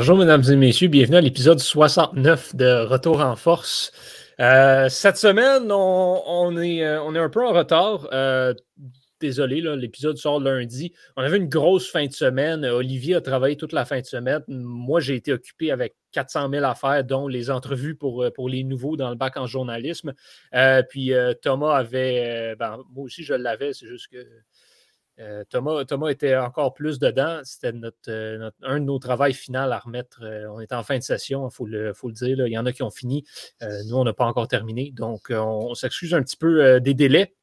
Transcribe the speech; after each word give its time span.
Bonjour, 0.00 0.16
mesdames 0.16 0.44
et 0.50 0.56
messieurs. 0.56 0.88
Bienvenue 0.88 1.18
à 1.18 1.20
l'épisode 1.20 1.58
69 1.58 2.56
de 2.56 2.86
Retour 2.86 3.20
en 3.20 3.36
force. 3.36 3.92
Euh, 4.40 4.88
cette 4.88 5.18
semaine, 5.18 5.70
on, 5.70 6.56
est, 6.56 6.82
euh, 6.82 7.02
on, 7.02 7.14
est, 7.14 7.18
un 7.18 7.28
peu 7.28 7.46
en 7.46 7.52
retard. 7.52 8.08
Euh, 8.10 8.54
désolé, 9.20 9.60
l'épisode 9.60 10.16
sort 10.16 10.40
lundi. 10.40 10.94
On 11.18 11.22
avait 11.22 11.36
une 11.36 11.50
grosse 11.50 11.90
fin 11.90 12.06
de 12.06 12.14
semaine. 12.14 12.64
Olivier 12.64 13.16
a 13.16 13.20
travaillé 13.20 13.56
toute 13.56 13.74
la 13.74 13.84
fin 13.84 14.00
de 14.00 14.06
semaine. 14.06 14.42
Moi, 14.48 15.00
j'ai 15.00 15.16
été 15.16 15.34
occupé 15.34 15.70
avec 15.70 15.94
400 16.12 16.48
000 16.50 16.64
affaires, 16.64 17.04
dont 17.04 17.28
les 17.28 17.50
entrevues 17.50 17.94
pour, 17.94 18.24
pour 18.34 18.48
les 18.48 18.64
nouveaux 18.64 18.96
dans 18.96 19.10
le 19.10 19.16
bac 19.16 19.36
en 19.36 19.46
journalisme. 19.46 20.14
puis 20.88 21.12
Thomas 21.42 21.74
avait, 21.74 22.56
ben, 22.58 22.78
moi 22.90 23.04
aussi, 23.04 23.22
je 23.22 23.34
l'avais, 23.34 23.74
c'est 23.74 23.86
juste 23.86 24.08
que 24.10 24.26
euh, 25.20 25.44
Thomas, 25.48 25.84
Thomas, 25.84 26.08
était 26.08 26.36
encore 26.36 26.72
plus 26.72 26.98
dedans. 26.98 27.40
C'était 27.44 27.72
euh, 28.08 28.38
notre, 28.38 28.58
un 28.62 28.80
de 28.80 28.84
nos 28.84 28.98
travaux 28.98 29.32
final 29.32 29.72
à 29.72 29.78
remettre. 29.78 30.22
Euh, 30.22 30.46
on 30.50 30.60
est 30.60 30.72
en 30.72 30.82
fin 30.82 30.96
de 30.96 31.02
session, 31.02 31.48
il 31.48 31.54
faut 31.54 31.66
le, 31.66 31.92
faut 31.92 32.08
le 32.08 32.14
dire. 32.14 32.46
Il 32.46 32.52
y 32.52 32.58
en 32.58 32.66
a 32.66 32.72
qui 32.72 32.82
ont 32.82 32.90
fini. 32.90 33.24
nous, 33.60 33.96
on 33.96 34.04
n'a 34.04 34.12
pas 34.12 34.26
encore 34.26 34.48
terminé. 34.48 34.92
Donc, 34.92 35.30
on, 35.30 35.74
s'excuse 35.74 36.14
un 36.14 36.22
petit 36.22 36.36
peu 36.36 36.80
des 36.80 36.94
délais. 36.94 37.34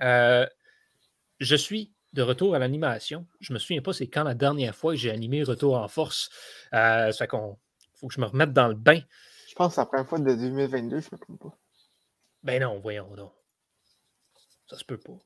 je 0.00 1.56
suis 1.56 1.92
de 2.12 2.22
retour 2.22 2.54
à 2.54 2.58
l'animation. 2.58 3.26
Je 3.40 3.52
ne 3.52 3.54
me 3.54 3.58
souviens 3.60 3.82
pas 3.82 3.92
c'est 3.92 4.08
quand 4.08 4.24
la 4.24 4.34
dernière 4.34 4.74
fois 4.74 4.92
que 4.92 4.98
j'ai 4.98 5.12
animé 5.12 5.44
Retour 5.44 5.76
en 5.76 5.86
force. 5.86 6.30
ça 6.72 7.12
fait 7.12 7.28
qu'on 7.28 7.56
faut 7.94 8.08
que 8.08 8.14
je 8.14 8.20
me 8.20 8.26
remette 8.26 8.52
dans 8.52 8.66
le 8.66 8.74
bain. 8.74 9.00
Je 9.48 9.54
pense 9.54 9.68
que 9.68 9.74
c'est 9.74 9.80
la 9.80 9.86
première 9.86 10.08
fois 10.08 10.18
de 10.18 10.34
2022, 10.34 11.00
je 11.00 11.06
ne 11.06 11.10
me 11.12 11.18
trompe 11.18 11.40
pas. 11.40 11.58
Ben 12.42 12.62
non, 12.62 12.80
voyons 12.80 13.14
donc. 13.14 13.32
Ça 14.66 14.78
se 14.78 14.84
peut 14.84 14.98
pas. 14.98 15.18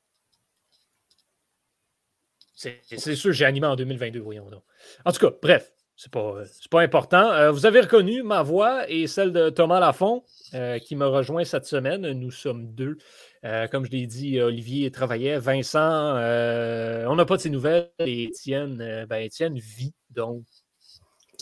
C'est 2.55 3.14
sûr, 3.16 3.33
j'ai 3.33 3.44
animé 3.44 3.66
en 3.66 3.77
2022, 3.77 4.20
voyons 4.20 4.48
donc. 4.48 4.62
En 5.05 5.12
tout 5.12 5.19
cas, 5.19 5.34
bref, 5.42 5.72
c'est 5.97 6.10
pas, 6.10 6.42
pas 6.70 6.80
important. 6.80 7.30
Euh, 7.33 7.50
vous 7.52 7.66
avez 7.66 7.80
reconnu 7.80 8.22
ma 8.22 8.42
voix 8.42 8.88
et 8.91 9.06
celle 9.06 9.33
de 9.33 9.48
Thomas 9.48 9.78
Lafont, 9.78 10.24
euh, 10.55 10.78
qui 10.78 10.97
me 10.97 11.06
rejoint 11.06 11.44
cette 11.44 11.66
semaine. 11.66 12.10
Nous 12.12 12.30
sommes 12.30 12.72
deux. 12.75 12.98
Euh, 13.44 13.69
comme 13.69 13.84
je 13.84 13.91
l'ai 13.91 14.06
dit, 14.06 14.41
Olivier 14.41 14.91
travaillait. 14.91 15.38
Vincent, 15.38 15.80
on 15.80 17.14
n'a 17.14 17.25
pas 17.25 17.36
de 17.36 17.42
ses 17.42 17.50
nouvelles. 17.50 17.91
Et 18.00 18.25
Étienne, 18.25 19.06
ben, 19.08 19.19
Étienne 19.19 19.58
vit, 19.58 19.94
donc 20.10 20.42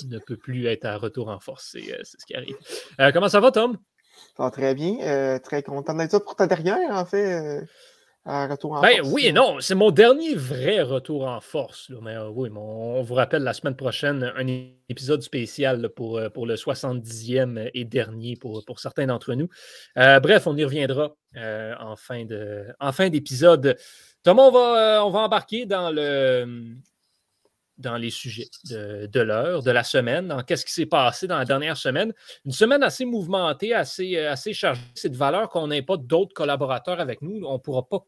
ne 0.07 0.19
peut 0.19 0.37
plus 0.37 0.67
être 0.67 0.85
à 0.85 0.97
retour 0.97 1.29
en 1.29 1.39
force. 1.39 1.71
C'est 1.73 2.05
ce 2.05 2.27
qui 2.27 2.35
arrive. 2.35 2.57
comment 3.13 3.29
ça 3.29 3.41
va, 3.41 3.53
Tom? 3.53 3.79
Très 4.53 4.75
bien. 4.75 5.39
très 5.39 5.63
content 5.63 5.95
d'être 5.95 6.19
pour 6.19 6.37
ta 6.37 6.47
dernière, 6.47 6.91
en 6.91 7.05
fait 7.05 7.63
retour 8.25 8.73
en 8.73 8.81
ben, 8.81 9.01
Oui 9.05 9.27
et 9.27 9.33
non, 9.33 9.57
c'est 9.61 9.75
mon 9.75 9.91
dernier 9.91 10.35
vrai 10.35 10.83
retour 10.83 11.27
en 11.27 11.41
force. 11.41 11.91
Mais 12.03 12.15
euh, 12.15 12.29
oui, 12.29 12.51
on 12.55 13.03
vous 13.03 13.15
rappelle 13.15 13.43
la 13.43 13.53
semaine 13.53 13.75
prochaine 13.75 14.33
un 14.37 14.47
épisode 14.89 15.23
spécial 15.23 15.89
pour, 15.89 16.19
euh, 16.19 16.29
pour 16.29 16.47
le 16.47 16.55
70e 16.55 17.71
et 17.75 17.85
dernier 17.85 18.37
pour, 18.37 18.65
pour 18.65 18.81
certains 18.81 19.07
d'entre 19.07 19.35
nous. 19.35 19.49
Euh, 19.99 20.21
bref, 20.21 20.47
on 20.47 20.57
y 20.57 20.65
reviendra 20.65 21.17
en 21.35 21.97
fin 21.97 22.25
d'épisode. 23.09 23.77
Thomas, 24.23 24.43
on 24.43 24.51
va, 24.53 25.05
on 25.05 25.11
va 25.11 25.21
embarquer 25.21 25.67
dans 25.67 25.91
le, 25.91 26.77
dans 27.79 27.97
les 27.97 28.11
sujets 28.11 28.49
de, 28.65 29.21
l'heure, 29.21 29.63
de 29.63 29.71
la 29.71 29.85
semaine, 29.85 30.29
dans 30.29 30.43
qu'est-ce 30.43 30.65
qui 30.65 30.73
s'est 30.73 30.87
passé 30.87 31.27
dans 31.27 31.39
la 31.39 31.45
dernière 31.45 31.77
semaine. 31.77 32.13
Une 32.45 32.53
semaine 32.53 32.83
assez 32.83 33.05
mouvementée, 33.05 33.75
assez, 33.75 34.17
euh, 34.17 34.33
assez 34.33 34.53
chargée. 34.53 34.81
C'est 34.95 35.09
de 35.09 35.17
valeur 35.17 35.49
qu'on 35.49 35.69
n'ait 35.69 35.83
pas 35.83 35.97
d'autres 35.97 36.35
collaborateurs 36.35 37.01
avec 37.01 37.23
nous. 37.23 37.45
On 37.45 37.55
ne 37.55 37.59
pourra 37.59 37.89
pas 37.89 38.05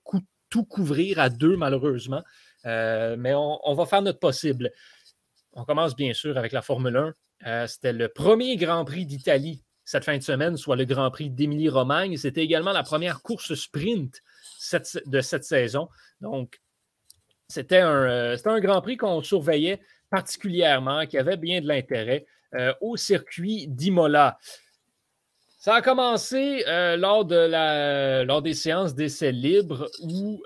tout 0.51 0.65
couvrir 0.65 1.19
à 1.19 1.31
deux, 1.31 1.57
malheureusement, 1.57 2.23
euh, 2.67 3.17
mais 3.19 3.35
on, 3.35 3.75
va 3.75 3.87
faire 3.87 4.03
notre 4.03 4.21
possible. 4.21 4.71
On 5.53 5.65
commence 5.65 5.97
bien 5.97 6.13
sûr 6.13 6.37
avec 6.39 6.53
la 6.53 6.63
Formule 6.63 6.97
1. 6.97 7.15
Euh, 7.47 7.67
c'était 7.67 7.93
le 7.93 8.09
premier 8.09 8.57
Grand 8.57 8.85
Prix 8.85 9.07
d'Italie 9.07 9.65
cette 9.85 10.05
fin 10.05 10.17
de 10.17 10.23
semaine, 10.23 10.57
soit 10.57 10.77
le 10.77 10.85
Grand 10.85 11.11
Prix 11.11 11.31
d'Émilie-Romagne. 11.31 12.17
C'était 12.17 12.43
également 12.43 12.73
la 12.73 12.83
première 12.83 13.21
course 13.23 13.55
sprint 13.55 14.23
de 15.07 15.21
cette 15.21 15.45
saison. 15.45 15.89
Donc, 16.21 16.61
c'était 17.49 17.81
un, 17.81 18.05
euh, 18.05 18.61
Grand 18.61 18.81
Prix 18.81 18.97
qu'on 18.97 19.23
surveillait 19.23 19.81
particulièrement, 20.11 21.07
qui 21.07 21.19
avait 21.19 21.37
bien 21.37 21.61
de 21.61 21.67
l'intérêt 21.67 22.27
euh, 22.55 22.73
au 22.81 22.97
circuit 22.97 23.67
d'Imola. 23.67 24.39
Ça 25.59 25.77
a 25.77 25.83
commencé 25.83 26.65
euh, 26.69 26.97
lors 26.97 28.43
des 28.43 28.55
séances 28.55 28.95
d'essais 28.95 29.33
libres 29.33 29.89
où 30.03 30.43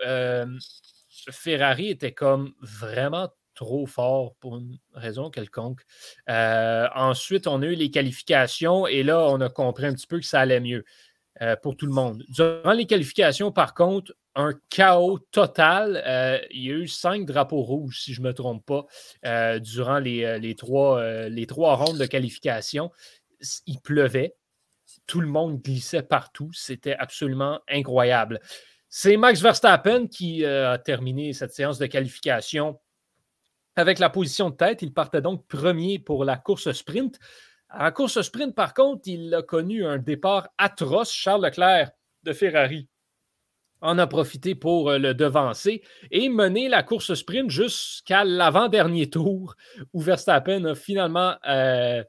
Ferrari 1.31 1.91
était 1.91 2.13
comme 2.13 2.53
vraiment 2.63 3.29
trop 3.55 3.87
fort 3.87 4.37
pour 4.37 4.57
une 4.57 4.79
raison 4.95 5.31
quelconque. 5.31 5.81
ensuite, 6.29 7.49
on 7.49 7.61
a 7.63 7.67
eu 7.67 7.75
les 7.75 7.91
qualifications 7.91 8.87
et 8.87 9.03
là, 9.03 9.27
on 9.29 9.41
a 9.41 9.49
compris 9.49 9.87
un 9.87 9.93
petit 9.93 10.07
peu 10.07 10.19
que 10.21 10.27
ça 10.27 10.41
allait 10.41 10.61
mieux 10.61 10.85
pour 11.63 11.77
tout 11.77 11.87
le 11.87 11.93
monde. 11.93 12.25
Durant 12.29 12.73
les 12.73 12.87
qualifications, 12.87 13.53
par 13.53 13.75
contre, 13.75 14.13
un 14.39 14.53
chaos 14.71 15.19
total. 15.33 16.03
Euh, 16.07 16.39
il 16.53 16.63
y 16.63 16.71
a 16.71 16.75
eu 16.75 16.89
cinq 16.89 17.27
drapeaux 17.27 17.63
rouges, 17.63 18.03
si 18.03 18.15
je 18.15 18.23
ne 18.23 18.29
me 18.29 18.33
trompe 18.33 18.65
pas, 18.65 18.87
euh, 19.27 19.59
durant 19.59 20.01
euh, 20.01 20.39
les, 20.39 20.55
trois, 20.55 21.29
les 21.29 21.47
trois 21.47 21.75
rondes 21.75 21.99
de 21.99 22.07
qualification. 22.07 22.91
Il 23.67 23.81
pleuvait. 23.81 24.37
Tout 25.07 25.21
le 25.21 25.27
monde 25.27 25.61
glissait 25.61 26.03
partout. 26.03 26.51
C'était 26.53 26.95
absolument 26.95 27.61
incroyable. 27.69 28.41
C'est 28.89 29.17
Max 29.17 29.43
Verstappen 29.43 30.07
qui 30.07 30.45
a 30.45 30.79
terminé 30.79 31.33
cette 31.33 31.53
séance 31.53 31.79
de 31.79 31.87
qualification 31.87 32.81
avec 33.77 33.99
la 33.99 34.09
position 34.09 34.51
de 34.51 34.57
tête. 34.57 34.83
Il 34.83 34.95
partait 34.95 35.21
donc 35.21 35.47
premier 35.47 35.99
pour 35.99 36.25
la 36.25 36.37
course 36.37 36.73
sprint. 36.73 37.19
La 37.77 37.91
course 37.93 38.23
sprint, 38.23 38.55
par 38.55 38.73
contre, 38.73 39.03
il 39.07 39.35
a 39.35 39.43
connu 39.43 39.85
un 39.85 39.99
départ 39.99 40.49
atroce. 40.57 41.13
Charles 41.13 41.45
Leclerc 41.45 41.91
de 42.23 42.33
Ferrari 42.33 42.89
en 43.81 43.99
a 43.99 44.07
profité 44.07 44.55
pour 44.55 44.91
euh, 44.91 44.99
le 44.99 45.15
devancer 45.15 45.83
et 46.11 46.29
mener 46.29 46.69
la 46.69 46.83
course 46.83 47.15
sprint 47.15 47.51
jusqu'à 47.51 48.25
l'avant-dernier 48.25 49.09
tour 49.09 49.55
où 49.93 50.01
Verstappen 50.01 50.65
a 50.65 50.75
finalement 50.75 51.37
euh, 51.49 52.03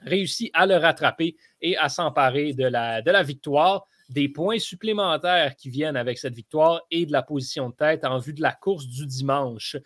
réussi 0.00 0.50
à 0.52 0.66
le 0.66 0.76
rattraper 0.76 1.36
et 1.60 1.76
à 1.76 1.88
s'emparer 1.88 2.54
de 2.54 2.64
la 2.64 3.22
victoire. 3.22 3.86
Des 4.08 4.28
points 4.28 4.58
supplémentaires 4.58 5.54
qui 5.54 5.70
viennent 5.70 5.96
avec 5.96 6.18
cette 6.18 6.34
victoire 6.34 6.82
et 6.90 7.06
de 7.06 7.12
la 7.12 7.22
position 7.22 7.70
de 7.70 7.76
tête 7.76 8.04
en 8.04 8.18
vue 8.18 8.34
de 8.34 8.42
la 8.42 8.52
course 8.52 8.88
du 8.88 9.06
dimanche. 9.06 9.76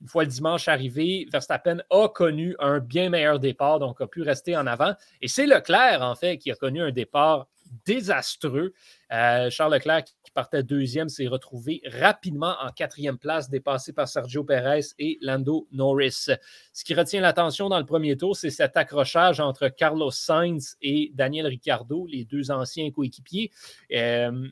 Une 0.00 0.08
fois 0.08 0.24
le 0.24 0.30
dimanche 0.30 0.68
arrivé, 0.68 1.26
Verstappen 1.32 1.78
a 1.90 2.08
connu 2.08 2.54
un 2.58 2.80
bien 2.80 3.08
meilleur 3.08 3.38
départ, 3.38 3.78
donc 3.78 4.00
a 4.00 4.06
pu 4.06 4.22
rester 4.22 4.56
en 4.56 4.66
avant. 4.66 4.94
Et 5.22 5.28
c'est 5.28 5.46
Leclerc, 5.46 6.02
en 6.02 6.14
fait, 6.14 6.36
qui 6.38 6.50
a 6.50 6.54
connu 6.54 6.82
un 6.82 6.90
départ 6.90 7.48
désastreux. 7.84 8.72
Euh, 9.12 9.50
Charles 9.50 9.74
Leclerc, 9.74 10.04
qui 10.04 10.30
partait 10.32 10.62
deuxième, 10.62 11.08
s'est 11.08 11.26
retrouvé 11.26 11.80
rapidement 11.86 12.54
en 12.60 12.70
quatrième 12.70 13.18
place, 13.18 13.48
dépassé 13.48 13.92
par 13.92 14.08
Sergio 14.08 14.44
Perez 14.44 14.86
et 14.98 15.18
Lando 15.20 15.66
Norris. 15.72 16.28
Ce 16.72 16.84
qui 16.84 16.94
retient 16.94 17.20
l'attention 17.20 17.68
dans 17.68 17.78
le 17.78 17.86
premier 17.86 18.16
tour, 18.16 18.36
c'est 18.36 18.50
cet 18.50 18.76
accrochage 18.76 19.40
entre 19.40 19.68
Carlos 19.68 20.10
Sainz 20.10 20.76
et 20.82 21.10
Daniel 21.14 21.46
Ricciardo, 21.46 22.06
les 22.06 22.24
deux 22.24 22.50
anciens 22.50 22.90
coéquipiers. 22.90 23.50
Euh, 23.92 24.48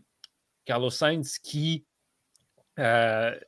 Carlos 0.64 0.90
Sainz 0.90 1.38
qui 1.38 1.84
euh, 2.78 3.38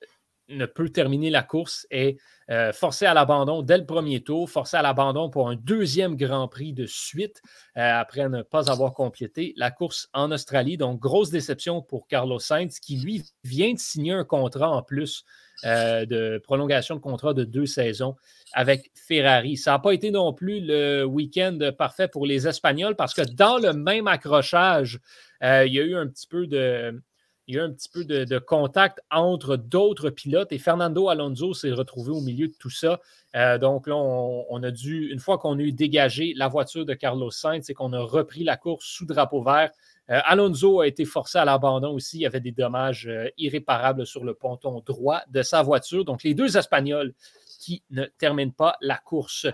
ne 0.49 0.67
peut 0.67 0.89
terminer 0.89 1.31
la 1.31 1.43
course 1.43 1.87
est 1.91 2.19
euh, 2.51 2.73
forcé 2.73 3.07
à 3.07 3.15
l'abandon 3.15 3.63
dès 3.63 3.79
le 3.79 3.87
premier 3.87 4.23
tour, 4.23 4.49
forcé 4.49 4.77
à 4.77 4.83
l'abandon 4.83 5.31
pour 5.31 5.49
un 5.49 5.57
deuxième 5.57 6.17
Grand 6.17 6.47
Prix 6.47 6.73
de 6.73 6.87
suite 6.87 7.43
euh, 7.77 8.01
après 8.01 8.29
ne 8.29 8.43
pas 8.43 8.71
avoir 8.71 8.95
complété 8.95 9.53
la 9.57 9.71
course 9.71 10.09
en 10.13 10.31
Australie. 10.31 10.77
Donc, 10.77 11.01
grosse 11.01 11.31
déception 11.31 11.83
pour 11.83 12.07
Carlos 12.07 12.39
Sainz 12.39 12.79
qui, 12.79 12.99
lui, 12.99 13.25
vient 13.43 13.73
de 13.73 13.79
signer 13.79 14.13
un 14.13 14.25
contrat 14.25 14.71
en 14.71 14.83
plus 14.83 15.25
euh, 15.65 16.07
de 16.07 16.41
prolongation 16.45 16.95
de 16.95 17.01
contrat 17.01 17.35
de 17.35 17.43
deux 17.43 17.67
saisons 17.67 18.15
avec 18.53 18.93
Ferrari. 18.95 19.57
Ça 19.57 19.73
n'a 19.73 19.79
pas 19.81 19.93
été 19.93 20.13
non 20.13 20.33
plus 20.33 20.61
le 20.61 21.05
week-end 21.05 21.59
parfait 21.77 22.07
pour 22.09 22.27
les 22.27 22.47
Espagnols 22.47 22.95
parce 22.95 23.15
que 23.15 23.23
dans 23.23 23.59
le 23.59 23.73
même 23.73 24.07
accrochage, 24.07 25.01
il 25.43 25.73
y 25.73 25.81
a 25.81 25.83
eu 25.83 25.97
un 25.97 26.07
petit 26.07 26.27
peu 26.27 26.47
de 26.47 27.03
il 27.47 27.55
y 27.55 27.59
a 27.59 27.63
eu 27.63 27.65
un 27.65 27.73
petit 27.73 27.89
peu 27.89 28.05
de, 28.05 28.39
contact 28.39 29.01
entre 29.11 29.57
d'autres 29.57 30.11
pilotes 30.11 30.51
et 30.51 30.59
Fernando 30.59 31.09
Alonso 31.09 31.55
s'est 31.55 31.71
retrouvé 31.71 32.11
au 32.11 32.21
milieu 32.21 32.49
de 32.49 32.55
tout 32.59 32.71
ça. 32.71 33.01
Euh, 33.37 33.57
donc 33.59 33.87
là, 33.87 33.95
on, 33.97 34.63
a 34.63 34.71
dû, 34.71 35.11
une 35.13 35.21
fois 35.21 35.39
qu'on 35.39 35.59
a 35.59 35.63
eu 35.63 35.73
dégagé 35.73 36.33
la 36.35 36.49
voiture 36.49 36.85
de 36.85 36.95
Carlos 36.95 37.31
Sainz 37.31 37.71
et 37.71 37.75
qu'on 37.75 37.93
a 37.93 38.01
repris 38.01 38.43
la 38.43 38.57
course 38.57 38.87
sous 38.87 39.07
drapeau 39.07 39.43
vert, 39.43 39.71
euh, 40.11 40.21
Alonso 40.25 40.81
a 40.81 40.89
été 40.89 41.05
forcé 41.05 41.39
à 41.39 41.45
l'abandon 41.45 41.93
aussi. 41.93 42.19
Il 42.19 42.23
y 42.23 42.27
avait 42.27 42.41
des 42.41 42.53
dommages 42.53 43.07
euh, 43.07 43.29
irréparables 43.39 44.07
sur 44.07 44.25
le 44.25 44.35
ponton 44.35 44.83
droit 44.85 45.23
de 45.29 45.43
sa 45.43 45.63
voiture. 45.63 46.05
Donc 46.05 46.25
les 46.25 46.35
deux 46.35 46.57
Espagnols 46.57 47.15
qui 47.61 47.83
ne 47.91 48.05
terminent 48.19 48.53
pas 48.57 48.77
la 48.81 48.97
course. 48.99 49.47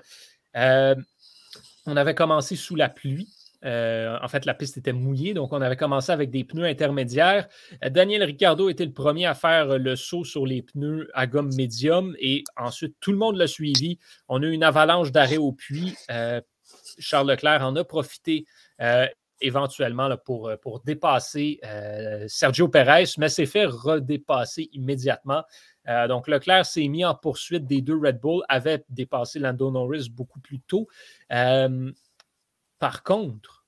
on 0.54 1.96
avait 1.96 2.14
commencé 2.14 2.56
sous 2.56 2.76
la 2.76 2.88
pluie 2.88 3.28
en 3.64 4.28
fait, 4.28 4.44
la 4.44 4.54
piste 4.54 4.76
était 4.76 4.92
mouillée, 4.92 5.34
donc 5.34 5.52
on 5.52 5.60
avait 5.60 5.76
commencé 5.76 6.12
avec 6.12 6.30
des 6.30 6.44
pneus 6.44 6.66
intermédiaires. 6.66 7.48
Daniel 7.90 8.22
Ricciardo 8.24 8.68
était 8.68 8.84
le 8.84 8.92
premier 8.92 9.26
à 9.26 9.34
faire 9.34 9.78
le 9.78 9.96
saut 9.96 10.24
sur 10.24 10.46
les 10.46 10.62
pneus 10.62 11.08
à 11.14 11.26
gomme 11.26 11.54
médium 11.54 12.16
et 12.18 12.44
ensuite 12.56 12.96
tout 13.00 13.12
le 13.12 13.18
monde 13.18 13.36
l'a 13.36 13.46
suivi. 13.46 13.98
On 14.28 14.42
a 14.42 14.46
eu 14.46 14.52
une 14.52 14.64
avalanche 14.64 15.12
d'arrêt 15.12 15.36
au 15.36 15.52
puits. 15.52 15.94
Charles 16.98 17.30
Leclerc 17.30 17.62
en 17.62 17.76
a 17.76 17.84
profité 17.84 18.46
éventuellement 19.42 20.08
pour, 20.24 20.48
euh, 20.48 20.56
dépasser 20.84 21.60
euh, 21.64 22.24
Sergio 22.28 22.68
Perez, 22.68 23.04
mais 23.18 23.28
s'est 23.28 23.46
fait 23.46 23.66
redépasser 23.66 24.70
immédiatement. 24.72 25.42
Euh, 25.88 26.06
donc, 26.08 26.28
Leclerc 26.28 26.64
s'est 26.64 26.88
mis 26.88 27.04
en 27.04 27.14
poursuite 27.14 27.66
des 27.66 27.82
deux 27.82 27.98
Red 27.98 28.20
Bull, 28.20 28.42
avait 28.48 28.84
dépassé 28.88 29.38
Lando 29.38 29.70
Norris 29.70 30.08
beaucoup 30.10 30.40
plus 30.40 30.60
tôt. 30.60 30.88
Par 32.82 33.04
contre, 33.04 33.64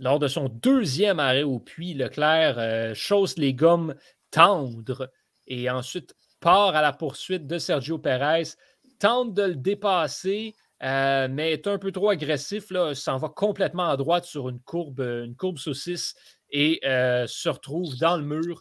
lors 0.00 0.18
de 0.18 0.26
son 0.26 0.48
deuxième 0.48 1.20
arrêt 1.20 1.44
au 1.44 1.60
puits, 1.60 1.94
Leclerc 1.94 2.96
chausse 2.96 3.38
les 3.38 3.54
gommes 3.54 3.94
tendres 4.32 5.08
et 5.46 5.70
ensuite 5.70 6.16
part 6.40 6.74
à 6.74 6.82
la 6.82 6.92
poursuite 6.92 7.46
de 7.46 7.58
Sergio 7.60 7.96
Perez, 7.96 8.56
tente 8.98 9.34
de 9.34 9.44
le 9.44 9.54
dépasser, 9.54 10.56
euh, 10.82 11.28
mais 11.30 11.52
est 11.52 11.68
un 11.68 11.78
peu 11.78 11.92
trop 11.92 12.10
agressif, 12.10 12.72
s'en 12.94 13.18
va 13.18 13.28
complètement 13.28 13.88
à 13.88 13.96
droite 13.96 14.24
sur 14.24 14.48
une 14.48 14.58
courbe, 14.58 14.98
euh, 14.98 15.24
une 15.24 15.36
courbe 15.36 15.58
saucisse 15.58 16.16
et 16.50 16.80
euh, 16.84 17.28
se 17.28 17.48
retrouve 17.48 17.96
dans 17.98 18.16
le 18.16 18.24
mur. 18.24 18.60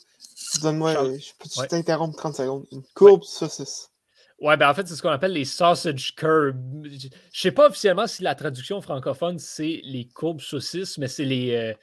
Donne-moi, 0.62 0.94
je 1.18 1.32
peux 1.40 1.68
t'interrompre 1.68 2.16
30 2.16 2.36
secondes? 2.36 2.66
Une 2.72 2.84
courbe 2.94 3.24
saucisse. 3.24 3.90
Ouais, 4.40 4.58
ben 4.58 4.70
en 4.70 4.74
fait, 4.74 4.88
c'est 4.88 4.96
ce 4.96 5.02
qu'on 5.02 5.10
appelle 5.10 5.34
les 5.34 5.46
sausage 5.46 6.16
curves. 6.16 6.56
Je 6.84 7.08
ne 7.08 7.12
sais 7.32 7.52
pas 7.52 7.70
officiellement 7.70 8.08
si 8.08 8.24
la 8.24 8.36
traduction 8.36 8.82
francophone, 8.82 9.40
c'est 9.40 9.82
les 9.84 10.08
courbes 10.08 10.42
saucisses, 10.42 10.98
mais 10.98 11.08
c'est 11.08 11.26
les, 11.26 11.76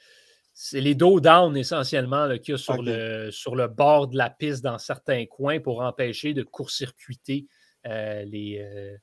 c'est 0.53 0.81
les 0.81 0.93
dos 0.93 1.19
down 1.19 1.57
essentiellement 1.57 2.27
qu'il 2.37 2.53
y 2.53 2.55
a 2.55 2.57
sur, 2.57 2.83
le, 2.83 3.31
sur 3.31 3.55
le 3.55 3.67
bord 3.67 4.09
de 4.09 4.17
la 4.17 4.29
piste 4.29 4.63
dans 4.63 4.77
certains 4.77 5.25
coins 5.25 5.59
pour 5.59 5.81
empêcher 5.81 6.33
de 6.33 6.43
court-circuiter 6.43 7.47
les, 7.85 8.99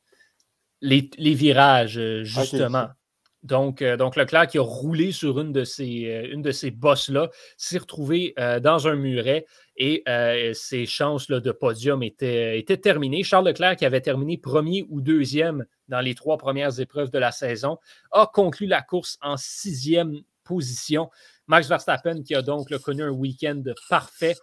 les, 0.81 1.35
virages, 1.35 1.99
euh, 1.99 2.25
justement. 2.25 2.89
Donc, 3.43 3.83
euh, 3.83 3.97
donc, 3.97 4.17
Leclerc 4.17 4.49
qui 4.49 4.59
a 4.59 4.63
roulé 4.63 5.13
sur 5.13 5.39
une 5.41 5.53
de 5.53 5.65
ces, 5.65 6.07
euh, 6.07 6.33
une 6.33 6.43
de 6.43 6.51
ces 6.51 6.71
bosses-là 6.71 7.31
s'est 7.57 7.79
retrouvé 7.79 8.35
dans 8.63 8.89
un 8.89 8.97
muret 8.97 9.47
et 9.79 10.03
ses 10.55 10.87
chances 10.87 11.29
de 11.29 11.53
podium 11.53 12.03
étaient, 12.03 12.65
terminées. 12.83 13.23
Charles 13.23 13.47
Leclerc, 13.47 13.77
qui 13.77 13.87
avait 13.87 14.01
terminé 14.01 14.37
premier 14.37 14.85
ou 14.91 15.01
deuxième 15.01 15.65
dans 15.89 16.01
les 16.01 16.15
trois 16.15 16.37
premières 16.37 16.81
épreuves 16.81 17.11
de 17.11 17.19
la 17.19 17.31
saison, 17.31 17.79
a 18.13 18.29
conclu 18.33 18.67
la 18.67 18.83
course 18.83 19.19
en 19.23 19.37
sixième 19.37 20.21
position. 20.45 21.11
Max 21.47 21.69
Verstappen, 21.69 22.23
qui 22.23 22.35
a 22.35 22.43
donc 22.43 22.77
connu 22.79 23.03
un 23.03 23.11
week-end 23.11 23.63
parfait, 23.89 24.37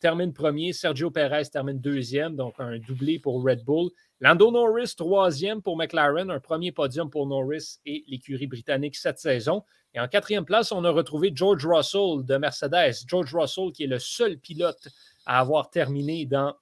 termine 0.00 0.32
premier. 0.32 0.72
Sergio 0.72 1.10
Perez 1.10 1.44
termine 1.50 1.80
deuxième, 1.80 2.36
donc 2.36 2.54
un 2.58 2.78
doublé 2.78 3.18
pour 3.18 3.42
Red 3.42 3.64
Bull. 3.64 3.90
Lando 4.22 4.52
Norris, 4.52 4.94
troisième 4.96 5.62
pour 5.62 5.76
McLaren, 5.76 6.30
un 6.30 6.38
premier 6.38 6.70
podium 6.70 7.10
pour 7.10 7.26
Norris 7.26 7.80
et 7.84 8.04
l'écurie 8.06 8.46
britannique 8.46 8.94
cette 8.94 9.18
saison. 9.18 9.64
Et 9.94 9.98
en 9.98 10.06
quatrième 10.06 10.44
place, 10.44 10.70
on 10.70 10.84
a 10.84 10.90
retrouvé 10.90 11.32
George 11.34 11.66
Russell 11.66 12.24
de 12.24 12.36
Mercedes. 12.36 13.04
George 13.08 13.34
Russell, 13.34 13.72
qui 13.72 13.82
est 13.82 13.88
le 13.88 13.98
seul 13.98 14.38
pilote 14.38 14.86
à 15.26 15.40
avoir 15.40 15.70
terminé 15.70 16.24
dans 16.24 16.54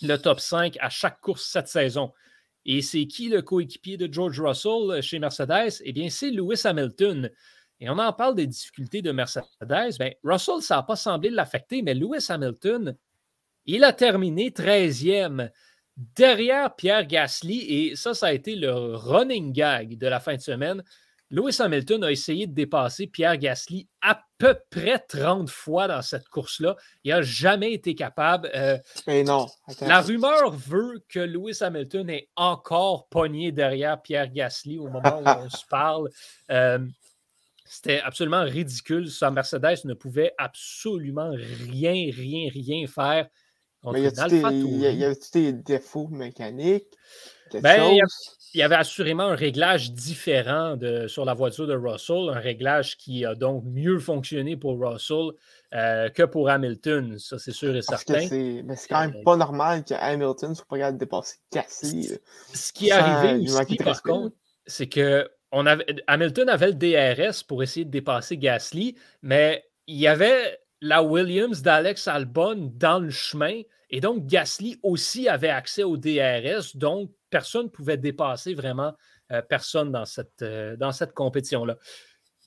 le 0.00 0.16
top 0.16 0.38
5 0.38 0.76
à 0.78 0.88
chaque 0.88 1.20
course 1.20 1.42
cette 1.42 1.66
saison. 1.66 2.12
Et 2.64 2.82
c'est 2.82 3.08
qui 3.08 3.30
le 3.30 3.42
coéquipier 3.42 3.96
de 3.96 4.08
George 4.10 4.40
Russell 4.40 5.02
chez 5.02 5.18
Mercedes? 5.18 5.82
Eh 5.84 5.92
bien, 5.92 6.08
c'est 6.08 6.30
Lewis 6.30 6.60
Hamilton. 6.62 7.28
Et 7.80 7.90
on 7.90 7.98
en 7.98 8.12
parle 8.12 8.36
des 8.36 8.46
difficultés 8.46 9.02
de 9.02 9.10
Mercedes. 9.10 9.44
Bien, 9.60 10.12
Russell, 10.22 10.62
ça 10.62 10.76
n'a 10.76 10.82
pas 10.84 10.94
semblé 10.94 11.30
l'affecter, 11.30 11.82
mais 11.82 11.94
Lewis 11.94 12.26
Hamilton, 12.28 12.96
il 13.64 13.82
a 13.82 13.92
terminé 13.92 14.50
13e 14.50 15.50
derrière 15.96 16.74
Pierre 16.74 17.06
Gasly, 17.06 17.60
et 17.60 17.96
ça, 17.96 18.14
ça 18.14 18.26
a 18.26 18.32
été 18.32 18.54
le 18.54 18.70
running 18.70 19.52
gag 19.52 19.96
de 19.98 20.06
la 20.06 20.20
fin 20.20 20.34
de 20.34 20.40
semaine. 20.40 20.82
Lewis 21.30 21.56
Hamilton 21.58 22.04
a 22.04 22.12
essayé 22.12 22.46
de 22.46 22.54
dépasser 22.54 23.08
Pierre 23.08 23.36
Gasly 23.36 23.88
à 24.00 24.22
peu 24.38 24.56
près 24.70 24.98
30 25.08 25.50
fois 25.50 25.88
dans 25.88 26.02
cette 26.02 26.28
course-là. 26.28 26.76
Il 27.02 27.10
n'a 27.10 27.22
jamais 27.22 27.72
été 27.72 27.96
capable. 27.96 28.48
Euh, 28.54 28.78
Mais 29.08 29.24
non. 29.24 29.46
La 29.80 30.02
rumeur 30.02 30.50
veut 30.50 31.02
que 31.08 31.18
Lewis 31.18 31.58
Hamilton 31.62 32.10
est 32.10 32.28
encore 32.36 33.08
pogné 33.08 33.50
derrière 33.50 34.00
Pierre 34.00 34.30
Gasly 34.30 34.78
au 34.78 34.88
moment 34.88 35.20
où 35.20 35.44
on 35.44 35.50
se 35.50 35.64
parle. 35.70 36.10
Euh, 36.52 36.78
c'était 37.64 38.00
absolument 38.00 38.44
ridicule. 38.44 39.10
Sa 39.10 39.32
Mercedes 39.32 39.84
ne 39.84 39.94
pouvait 39.94 40.32
absolument 40.38 41.30
rien, 41.32 42.10
rien, 42.14 42.48
rien 42.52 42.86
faire 42.86 43.26
mais 43.92 44.02
il 44.02 44.80
y 44.80 45.04
avait 45.04 45.16
des 45.32 45.52
défauts 45.52 46.08
mécaniques? 46.08 46.86
Ben, 47.62 47.92
il, 48.54 48.58
y 48.58 48.62
avait 48.62 48.74
assurément 48.74 49.24
un 49.24 49.34
réglage 49.34 49.92
différent 49.92 50.76
de, 50.76 51.06
sur 51.06 51.24
la 51.24 51.34
voiture 51.34 51.66
de 51.66 51.76
Russell, 51.76 52.28
un 52.30 52.40
réglage 52.40 52.96
qui 52.96 53.24
a 53.24 53.34
donc 53.34 53.62
mieux 53.64 53.98
fonctionné 53.98 54.56
pour 54.56 54.78
Russell 54.80 55.30
euh, 55.74 56.08
que 56.08 56.24
pour 56.24 56.48
Hamilton, 56.48 57.18
ça 57.18 57.38
c'est 57.38 57.52
sûr 57.52 57.76
et 57.76 57.82
certain. 57.82 58.26
Mais 58.30 58.76
c'est 58.76 58.88
quand 58.88 59.00
même 59.00 59.16
euh, 59.16 59.24
pas 59.24 59.36
normal 59.36 59.84
que 59.84 59.94
Hamilton 59.94 60.54
soit 60.54 60.66
pas 60.68 60.78
capable 60.78 60.98
de 60.98 61.04
dépasser 61.04 61.36
Gasly. 61.52 62.10
Ce 62.52 62.72
qui 62.72 62.88
est 62.88 62.92
arrivé 62.92 63.48
aussi, 63.48 63.76
par 63.76 64.02
contre, 64.02 64.34
c'est 64.66 64.88
que 64.88 65.28
on 65.52 65.66
avait, 65.66 65.86
Hamilton 66.06 66.48
avait 66.48 66.72
le 66.72 66.74
DRS 66.74 67.44
pour 67.44 67.62
essayer 67.62 67.84
de 67.84 67.90
dépasser 67.90 68.36
Gasly, 68.36 68.96
mais 69.22 69.64
il 69.86 69.96
y 69.96 70.08
avait 70.08 70.58
la 70.80 71.02
Williams 71.02 71.62
d'Alex 71.62 72.08
Albon 72.08 72.72
dans 72.74 72.98
le 72.98 73.10
chemin. 73.10 73.62
Et 73.90 74.00
donc, 74.00 74.26
Gasly 74.26 74.78
aussi 74.82 75.28
avait 75.28 75.48
accès 75.48 75.82
au 75.82 75.96
DRS. 75.96 76.76
Donc, 76.76 77.10
personne 77.30 77.66
ne 77.66 77.70
pouvait 77.70 77.96
dépasser 77.96 78.54
vraiment 78.54 78.94
euh, 79.32 79.42
personne 79.42 79.92
dans 79.92 80.04
cette, 80.04 80.42
euh, 80.42 80.76
dans 80.76 80.92
cette 80.92 81.12
compétition-là. 81.12 81.76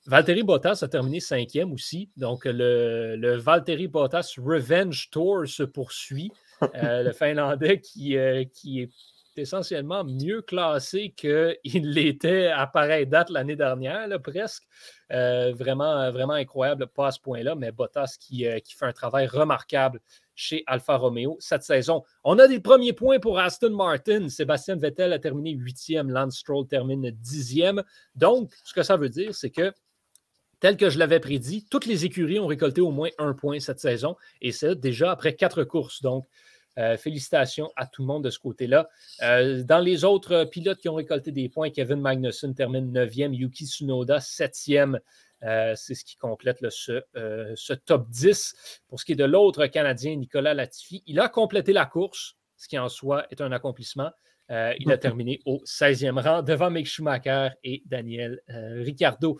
Valtteri 0.05 0.43
Bottas 0.43 0.79
a 0.81 0.87
terminé 0.87 1.19
cinquième 1.19 1.71
aussi. 1.71 2.09
Donc, 2.17 2.45
le, 2.45 3.15
le 3.15 3.35
Valtteri 3.37 3.87
Bottas 3.87 4.33
Revenge 4.37 5.09
Tour 5.11 5.47
se 5.47 5.63
poursuit. 5.63 6.31
Euh, 6.75 7.03
le 7.03 7.11
Finlandais 7.11 7.79
qui, 7.79 8.17
qui 8.53 8.81
est 8.81 8.89
essentiellement 9.39 10.03
mieux 10.03 10.41
classé 10.41 11.13
qu'il 11.15 11.57
l'était 11.93 12.47
à 12.47 12.67
pareille 12.67 13.07
date 13.07 13.29
l'année 13.29 13.55
dernière, 13.55 14.07
presque. 14.21 14.63
Euh, 15.11 15.53
vraiment, 15.53 16.11
vraiment 16.11 16.33
incroyable, 16.33 16.87
pas 16.87 17.07
à 17.07 17.11
ce 17.11 17.19
point-là, 17.19 17.55
mais 17.55 17.71
Bottas 17.71 18.15
qui, 18.19 18.45
euh, 18.45 18.59
qui, 18.59 18.75
fait 18.75 18.85
un 18.85 18.93
travail 18.93 19.25
remarquable 19.25 19.99
chez 20.39 20.63
Alfa 20.67 20.95
Romeo 20.95 21.35
cette 21.41 21.63
saison. 21.63 22.03
On 22.23 22.39
a 22.39 22.47
des 22.47 22.61
premiers 22.61 22.93
points 22.93 23.19
pour 23.19 23.39
Aston 23.39 23.71
Martin. 23.71 24.29
Sébastien 24.29 24.77
Vettel 24.77 25.11
a 25.11 25.19
terminé 25.19 25.51
huitième, 25.51 26.09
Lance 26.09 26.37
Stroll 26.37 26.65
termine 26.65 27.11
dixième. 27.11 27.83
Donc, 28.15 28.53
ce 28.63 28.73
que 28.73 28.81
ça 28.81 28.95
veut 28.95 29.09
dire, 29.09 29.35
c'est 29.35 29.49
que 29.49 29.73
tel 30.61 30.77
que 30.77 30.89
je 30.89 30.97
l'avais 30.97 31.19
prédit, 31.19 31.65
toutes 31.69 31.85
les 31.85 32.05
écuries 32.05 32.39
ont 32.39 32.47
récolté 32.47 32.79
au 32.79 32.91
moins 32.91 33.09
un 33.17 33.33
point 33.33 33.59
cette 33.59 33.81
saison, 33.81 34.15
et 34.41 34.53
c'est 34.53 34.79
déjà 34.79 35.11
après 35.11 35.35
quatre 35.35 35.65
courses. 35.65 36.01
Donc, 36.01 36.25
euh, 36.77 36.95
félicitations 36.95 37.69
à 37.75 37.85
tout 37.85 38.03
le 38.03 38.07
monde 38.07 38.23
de 38.23 38.29
ce 38.29 38.39
côté-là. 38.39 38.87
Euh, 39.23 39.63
dans 39.63 39.79
les 39.79 40.05
autres 40.05 40.45
pilotes 40.45 40.79
qui 40.79 40.87
ont 40.87 40.95
récolté 40.95 41.33
des 41.33 41.49
points, 41.49 41.69
Kevin 41.69 41.99
Magnussen 41.99 42.55
termine 42.55 42.93
9e, 42.93 43.33
Yuki 43.33 43.65
Tsunoda 43.65 44.19
7e. 44.19 44.99
Euh, 45.43 45.73
c'est 45.75 45.95
ce 45.95 46.03
qui 46.03 46.17
complète 46.17 46.57
ce, 46.69 47.73
top 47.85 48.09
10. 48.09 48.81
Pour 48.87 48.99
ce 48.99 49.05
qui 49.05 49.13
est 49.13 49.15
de 49.15 49.25
l'autre 49.25 49.65
Canadien, 49.67 50.15
Nicolas 50.15 50.53
Latifi, 50.53 51.03
il 51.05 51.19
a 51.19 51.29
complété 51.29 51.73
la 51.73 51.85
course, 51.85 52.35
ce 52.57 52.67
qui 52.67 52.77
en 52.77 52.89
soi 52.89 53.25
est 53.31 53.41
un 53.41 53.51
accomplissement. 53.51 54.11
il 54.49 54.91
a 54.91 54.97
terminé 54.99 55.39
au 55.45 55.63
16e 55.65 56.19
rang 56.19 56.41
devant 56.41 56.69
Mick 56.69 56.87
Schumacher 56.87 57.49
et 57.63 57.81
Daniel 57.85 58.41
Ricciardo. 58.47 59.39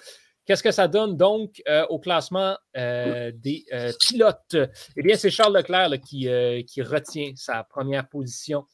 Qu'est-ce 0.49 0.63
que 0.63 0.71
ça 0.71 0.87
donne 0.87 1.15
donc 1.15 1.61
euh, 1.67 1.85
au 1.89 1.99
classement 1.99 2.57
euh, 2.75 3.31
des 3.35 3.65
euh, 3.71 3.91
pilotes? 3.99 4.57
Eh 4.97 5.03
bien, 5.03 5.15
c'est 5.15 5.29
Charles 5.29 5.55
Leclerc 5.55 5.91
qui, 6.01 6.27
qui, 6.65 6.81
retient 6.81 7.33
sa 7.35 7.63
première 7.63 8.09
position 8.09 8.65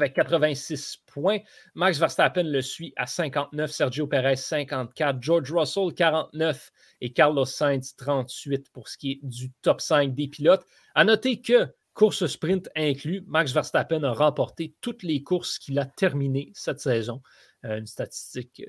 avec 0.00 0.14
86 0.14 0.98
points. 1.06 1.38
Max 1.74 1.98
Verstappen 1.98 2.44
le 2.44 2.62
suit 2.62 2.92
à 2.96 3.06
59, 3.06 3.70
Sergio 3.70 4.06
Perez 4.06 4.36
54, 4.36 5.22
George 5.22 5.52
Russell 5.52 5.92
49 5.94 6.72
et 7.00 7.12
Carlos 7.12 7.44
Sainz 7.44 7.94
38 7.96 8.70
pour 8.72 8.88
ce 8.88 8.96
qui 8.96 9.12
est 9.12 9.20
du 9.22 9.50
top 9.62 9.80
5 9.80 10.14
des 10.14 10.28
pilotes. 10.28 10.64
À 10.94 11.04
noter 11.04 11.40
que 11.40 11.68
course 11.94 12.26
sprint 12.26 12.68
inclus, 12.76 13.22
Max 13.26 13.52
Verstappen 13.52 14.02
a 14.04 14.12
remporté 14.12 14.74
toutes 14.80 15.02
les 15.02 15.22
courses 15.22 15.58
qu'il 15.58 15.78
a 15.78 15.84
terminées 15.84 16.50
cette 16.54 16.80
saison. 16.80 17.20
une 17.62 17.86
statistique 17.86 18.62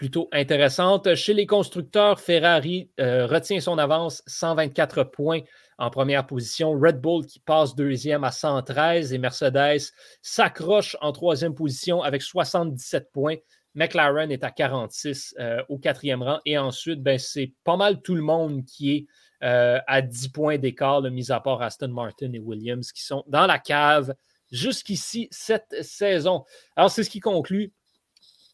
plutôt 0.00 0.28
intéressante. 0.32 1.14
Chez 1.14 1.34
les 1.34 1.46
constructeurs, 1.46 2.20
Ferrari 2.20 2.90
euh, 2.98 3.26
retient 3.26 3.60
son 3.60 3.76
avance, 3.76 4.22
124 4.26 5.04
points 5.04 5.40
en 5.80 5.90
première 5.90 6.26
position. 6.26 6.72
Red 6.78 7.00
Bull 7.00 7.26
qui 7.26 7.40
passe 7.40 7.74
deuxième 7.74 8.22
à 8.22 8.30
113 8.30 9.12
et 9.12 9.18
Mercedes 9.18 9.80
s'accroche 10.22 10.96
en 11.00 11.10
troisième 11.10 11.54
position 11.54 12.02
avec 12.02 12.22
77 12.22 13.10
points. 13.10 13.36
McLaren 13.74 14.30
est 14.30 14.44
à 14.44 14.50
46 14.50 15.34
au 15.68 15.78
quatrième 15.78 16.22
rang. 16.22 16.38
Et 16.44 16.58
ensuite, 16.58 17.02
ben, 17.02 17.18
c'est 17.18 17.54
pas 17.64 17.76
mal 17.76 18.02
tout 18.02 18.14
le 18.14 18.22
monde 18.22 18.64
qui 18.64 18.92
est 18.92 19.06
à 19.40 20.02
10 20.02 20.28
points 20.28 20.58
d'écart, 20.58 21.02
mis 21.02 21.32
à 21.32 21.40
part 21.40 21.62
Aston 21.62 21.88
Martin 21.88 22.32
et 22.34 22.38
Williams, 22.38 22.92
qui 22.92 23.02
sont 23.02 23.24
dans 23.26 23.46
la 23.46 23.58
cave 23.58 24.14
jusqu'ici 24.52 25.28
cette 25.30 25.82
saison. 25.82 26.44
Alors, 26.76 26.90
c'est 26.90 27.04
ce 27.04 27.10
qui 27.10 27.20
conclut 27.20 27.72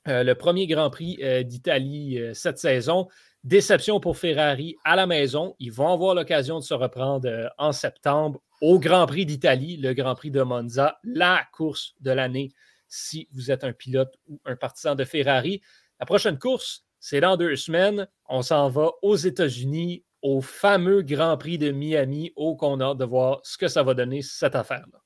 le 0.05 0.35
premier 0.35 0.69
Grand 0.69 0.91
Prix 0.91 1.19
d'Italie 1.45 2.21
cette 2.35 2.59
saison. 2.59 3.09
Déception 3.47 4.01
pour 4.01 4.19
Ferrari 4.19 4.75
à 4.85 4.97
la 4.97 5.07
maison. 5.07 5.55
Ils 5.61 5.71
vont 5.71 5.93
avoir 5.93 6.17
l'occasion 6.17 6.59
de 6.59 6.65
se 6.65 6.75
reprendre 6.75 7.29
en 7.59 7.71
septembre 7.71 8.43
au 8.61 8.81
Grand 8.81 9.07
Prix 9.07 9.25
d'Italie, 9.25 9.77
le 9.77 9.95
Grand 9.95 10.17
Prix 10.17 10.33
de 10.33 10.43
Monza, 10.43 10.99
la 11.05 11.45
course 11.53 11.95
de 12.01 12.11
l'année 12.11 12.51
si 12.89 13.29
vous 13.31 13.53
êtes 13.53 13.63
un 13.63 13.73
pilote 13.73 14.13
ou 14.27 14.41
un 14.47 14.57
partisan 14.57 14.97
de 14.97 15.05
Ferrari. 15.05 15.63
La 16.01 16.07
prochaine 16.07 16.41
course, 16.41 16.83
c'est 16.99 17.21
dans 17.21 17.37
deux 17.37 17.55
semaines. 17.55 18.09
On 18.29 18.43
s'en 18.43 18.69
va 18.69 18.91
aux 19.01 19.15
États-Unis, 19.15 20.05
au 20.23 20.41
fameux 20.41 21.03
Grand 21.03 21.37
Prix 21.37 21.57
de 21.57 21.71
Miami, 21.71 22.33
au 22.35 22.57
qu'on 22.57 22.81
a 22.81 22.97
de 22.97 23.05
voir 23.05 23.39
ce 23.45 23.57
que 23.57 23.69
ça 23.69 23.85
va 23.85 23.95
donner 23.95 24.23
cette 24.23 24.57
affaire-là. 24.57 25.06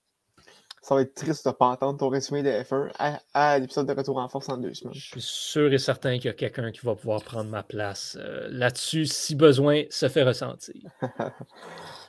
Ça 0.82 0.94
va 0.94 1.02
être 1.02 1.14
triste 1.14 1.44
de 1.44 1.50
ne 1.50 1.54
pas 1.54 1.66
entendre 1.66 1.98
ton 1.98 2.08
résumé 2.08 2.42
de 2.42 2.48
F1 2.48 2.90
à, 3.34 3.58
l'épisode 3.58 3.86
de 3.86 3.92
Retour 3.92 4.16
en 4.16 4.28
force 4.28 4.48
en 4.48 4.56
deux 4.56 4.72
semaines. 4.72 4.94
Je 4.94 5.08
suis 5.08 5.20
sûr 5.20 5.70
et 5.70 5.78
certain 5.78 6.16
qu'il 6.16 6.26
y 6.26 6.28
a 6.28 6.32
quelqu'un 6.32 6.72
qui 6.72 6.80
va 6.86 6.94
pouvoir 6.94 7.22
prendre 7.22 7.50
ma 7.50 7.62
place 7.62 8.16
euh, 8.18 8.48
là-dessus, 8.50 9.04
si 9.04 9.34
besoin 9.34 9.82
se 9.90 10.08
fait 10.08 10.22
ressentir. 10.22 10.82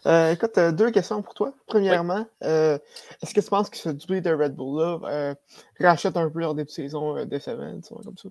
Euh, 0.07 0.31
écoute, 0.31 0.57
euh, 0.57 0.71
deux 0.71 0.89
questions 0.89 1.21
pour 1.21 1.35
toi. 1.35 1.53
Premièrement, 1.67 2.25
est-ce 2.41 3.35
que 3.35 3.39
tu 3.39 3.49
penses 3.49 3.69
que 3.69 3.77
ce 3.77 3.89
duel 3.89 4.23
de 4.23 4.33
Red 4.33 4.55
Bull-là 4.55 5.35
rachète 5.79 6.17
un 6.17 6.27
peu 6.27 6.39
leur 6.39 6.55
début 6.55 6.65
de 6.65 6.71
saison 6.71 7.23
décevant, 7.23 7.79
comme 8.03 8.17
ça? 8.17 8.29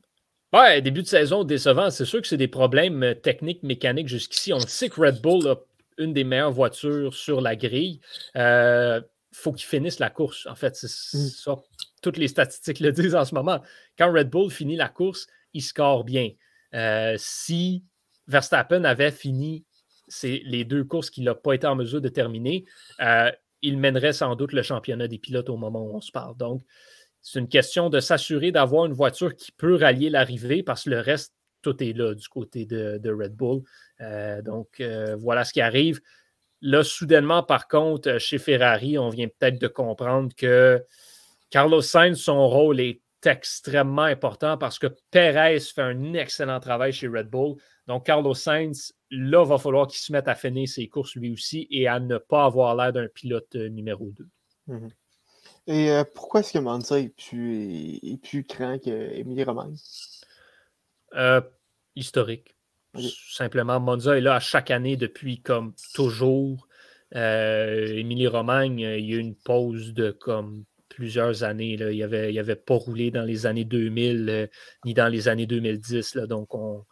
Ouais, 0.53 0.83
début 0.83 1.03
de 1.03 1.07
saison 1.07 1.45
décevant, 1.45 1.91
c'est 1.91 2.07
sûr 2.07 2.21
que 2.21 2.27
c'est 2.27 2.37
des 2.37 2.49
problèmes 2.49 3.15
techniques, 3.23 3.63
mécaniques 3.63 4.09
jusqu'ici. 4.09 4.53
On 4.53 4.59
sait 4.59 4.89
que 4.89 5.01
Red 5.01 5.21
Bull 5.23 5.47
a 5.47 5.55
une 5.99 6.13
des 6.13 6.25
meilleures 6.25 6.51
voitures 6.51 7.15
sur 7.15 7.41
la 7.41 7.55
grille 7.55 8.01
faut 9.33 9.53
qu'ils 9.53 9.69
finissent 9.69 9.99
la 9.99 10.11
course. 10.11 10.47
En 10.47 10.55
fait, 10.55 10.77
c'est 10.77 10.87
mmh. 11.17 11.29
ça. 11.29 11.57
Toutes 12.03 12.17
les 12.17 12.29
statistiques 12.29 12.81
le 12.81 12.93
disent 12.93 13.15
en 13.15 13.25
ce 13.25 13.35
moment. 13.35 13.61
Quand 13.99 14.13
Red 14.13 14.31
Bull 14.31 14.51
finit 14.51 14.77
la 14.77 14.89
course, 14.89 15.27
il 15.53 15.63
score 15.63 16.05
bien. 16.05 16.31
Euh, 16.75 17.15
si 17.19 17.85
Verstappen 18.27 18.85
avait 18.85 19.11
fini 19.11 19.65
les 20.23 20.65
deux 20.65 20.85
courses 20.85 21.11
qu'il 21.11 21.25
n'a 21.25 21.35
pas 21.35 21.55
été 21.55 21.67
en 21.67 21.77
mesure 21.77 22.01
de 22.01 22.09
terminer, 22.09 22.65
euh, 23.01 23.31
il 23.63 23.79
mènerait 23.79 24.13
sans 24.13 24.35
doute 24.35 24.53
le 24.53 24.63
championnat 24.63 25.07
des 25.07 25.19
pilotes 25.19 25.49
au 25.49 25.57
moment 25.57 25.85
où 25.85 25.97
on 25.97 26.01
se 26.01 26.11
parle. 26.11 26.37
Donc, 26.37 26.63
c'est 27.23 27.39
une 27.39 27.49
question 27.49 27.91
de 27.91 28.01
s'assurer 28.01 28.51
d'avoir 28.51 28.87
une 28.87 28.93
voiture 28.93 29.37
qui 29.37 29.53
peut 29.53 29.77
rallier 29.77 30.11
l'arrivée 30.11 30.63
parce 30.63 30.85
que 30.85 30.91
le 30.91 31.01
reste, 31.01 31.35
tout 31.63 31.81
est 31.83 31.93
là 31.93 32.15
du 32.15 32.27
côté 32.29 32.65
de, 32.65 33.11
Red 33.11 33.35
Bull. 33.35 33.63
Euh, 34.01 34.41
donc, 34.43 34.83
voilà 35.19 35.45
ce 35.45 35.53
qui 35.53 35.61
arrive. 35.61 36.01
Là, 36.63 36.85
soudainement, 36.85 37.43
par 37.43 37.69
contre, 37.69 38.09
euh, 38.09 38.19
chez 38.19 38.39
Ferrari, 38.39 38.99
on 38.99 39.09
vient 39.09 39.29
peut-être 39.29 39.61
de 39.61 39.69
comprendre 39.69 40.35
que 40.37 40.85
Carlos 41.49 41.81
Sainz, 41.81 42.21
son 42.21 42.49
rôle 42.49 42.81
est 42.81 43.01
extrêmement 43.25 44.03
important 44.03 44.57
parce 44.59 44.79
que 44.79 44.87
Perez 45.11 45.61
fait 45.61 45.83
un 45.83 46.15
excellent 46.15 46.61
travail 46.61 46.93
chez 46.93 47.09
Red 47.09 47.29
Bull. 47.29 47.57
Donc, 47.87 48.07
Carlos 48.07 48.35
Sainz, 48.35 48.93
là, 49.11 49.45
va 49.45 49.59
falloir 49.59 49.87
qu'il 49.87 49.99
se 49.99 50.13
mette 50.13 50.29
à 50.29 50.35
finir 50.35 50.69
ses 50.69 50.89
courses 50.89 51.15
lui 51.15 51.33
aussi 51.33 51.67
et 51.71 51.89
à 51.89 51.99
ne 51.99 52.19
pas 52.19 52.45
avoir 52.45 52.75
l'air 52.77 52.93
d'un 52.93 53.09
pilote 53.09 53.57
euh, 53.57 53.69
numéro 53.69 54.11
2. 54.11 54.29
Mhm. 54.67 54.91
Et 55.67 55.91
euh, 55.91 56.05
pourquoi 56.15 56.41
est-ce 56.41 56.53
que 56.53 56.59
Monza 56.59 56.99
est 56.99 57.09
plus, 57.09 57.99
est 58.03 58.21
plus 58.23 58.43
grand 58.43 58.79
qu'Emilie 58.79 59.45
Romagne? 59.45 59.77
historique. 61.97 62.55
Simplement, 63.31 63.79
Monza 63.79 64.19
est 64.19 64.21
là 64.21 64.35
à 64.35 64.41
chaque 64.41 64.71
année 64.71 64.97
depuis 64.97 65.41
comme 65.41 65.75
toujours. 65.95 66.67
Euh, 67.17 67.87
Émilie 67.87 68.27
Romagne, 68.27 68.81
il 68.81 69.05
y 69.05 69.15
a 69.15 69.17
eu 69.17 69.19
une 69.19 69.35
pause 69.35 69.95
de 69.95 70.11
comme 70.11 70.65
plusieurs 70.89 71.45
années. 71.45 71.77
Là. 71.77 71.91
Il 71.93 72.01
n'avait 72.01 72.37
avait 72.39 72.57
pas 72.57 72.75
roulé 72.75 73.11
dans 73.11 73.23
les 73.23 73.47
années 73.47 73.65
2000 73.65 74.29
euh, 74.29 74.47
ni 74.85 74.95
dans 74.95 75.09
les 75.09 75.29
années 75.29 75.47
2010. 75.47 76.15
Là. 76.17 76.27
Donc, 76.27 76.55
on, 76.55 76.85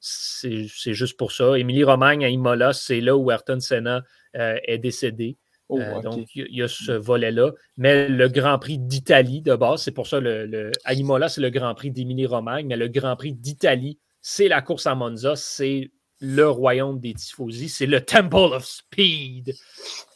c'est, 0.00 0.68
juste 0.94 1.16
pour 1.16 1.32
ça. 1.32 1.58
Émilie 1.58 1.84
Romagne 1.84 2.24
à 2.24 2.28
Imola, 2.28 2.72
c'est 2.72 3.00
là 3.00 3.16
où 3.16 3.30
Ayrton 3.30 3.60
Senna 3.60 4.02
euh, 4.36 4.56
est 4.64 4.78
décédé. 4.78 5.36
Oh, 5.70 5.80
donc, 6.02 6.34
il 6.34 6.56
y, 6.56 6.62
a 6.62 6.68
ce 6.68 6.92
volet-là. 6.92 7.52
Mais 7.76 8.08
le 8.08 8.28
Grand 8.28 8.58
Prix 8.58 8.78
d'Italie, 8.78 9.42
de 9.42 9.54
base, 9.54 9.82
c'est 9.82 9.92
pour 9.92 10.06
ça, 10.06 10.18
le, 10.18 10.70
à 10.84 10.94
Imola, 10.94 11.28
c'est 11.28 11.42
le 11.42 11.50
Grand 11.50 11.74
Prix 11.74 11.90
d'Émilie 11.90 12.24
Romagne, 12.24 12.66
mais 12.66 12.76
le 12.78 12.88
Grand 12.88 13.16
Prix 13.16 13.34
d'Italie, 13.34 13.98
c'est 14.30 14.48
la 14.48 14.60
course 14.60 14.86
à 14.86 14.94
Monza, 14.94 15.36
c'est 15.36 15.90
le 16.20 16.50
royaume 16.50 17.00
des 17.00 17.14
tifosi, 17.14 17.70
c'est 17.70 17.86
le 17.86 18.04
Temple 18.04 18.52
of 18.52 18.66
Speed. 18.66 19.54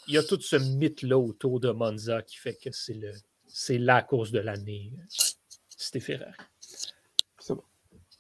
Il 0.07 0.15
y 0.15 0.19
a 0.19 0.23
tout 0.23 0.39
ce 0.39 0.57
mythe-là 0.57 1.17
autour 1.17 1.61
de 1.61 1.71
Monza 1.71 2.21
qui 2.21 2.37
fait 2.37 2.59
que 2.63 2.69
c'est 2.73 2.93
le 2.93 3.11
c'est 3.47 3.79
la 3.79 4.03
course 4.03 4.31
de 4.31 4.41
l'année. 4.41 4.93
C'était 5.79 6.01
Ferrari. 6.01 6.35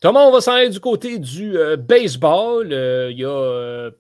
Thomas, 0.01 0.25
on 0.25 0.33
va 0.33 0.41
s'en 0.41 0.53
aller 0.53 0.71
du 0.71 0.81
côté 0.81 1.19
du 1.19 1.59
euh, 1.59 1.77
baseball. 1.77 2.73
Euh, 2.73 3.11
il 3.11 3.19
y 3.19 3.25
a 3.25 3.29
euh, 3.29 3.91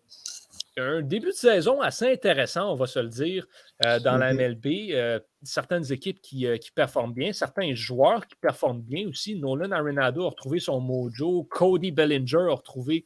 un 0.76 1.02
début 1.02 1.29
de 1.29 1.33
saison 1.33 1.81
assez 1.81 2.11
intéressant, 2.11 2.73
on 2.73 2.76
va 2.76 2.87
se 2.87 2.99
le 2.99 3.09
dire, 3.09 3.47
euh, 3.85 3.99
dans 4.00 4.17
la 4.17 4.33
MLB. 4.33 4.64
Mm-hmm. 4.64 4.95
Euh, 4.95 5.21
certaines 5.43 5.93
équipes 5.93 6.19
euh, 6.35 6.57
qui, 6.57 6.71
performent 6.71 7.12
bien, 7.12 7.33
certains 7.33 7.75
joueurs 7.75 8.26
qui 8.26 8.37
performent 8.37 8.83
bien 8.83 9.09
aussi. 9.09 9.37
Nolan 9.37 9.73
Arenado 9.73 10.25
a 10.25 10.31
retrouvé 10.31 10.61
son 10.61 10.81
mojo. 10.81 11.45
Cody 11.50 11.91
Bellinger 11.91 12.49
a 12.50 12.55
retrouvé 12.55 13.05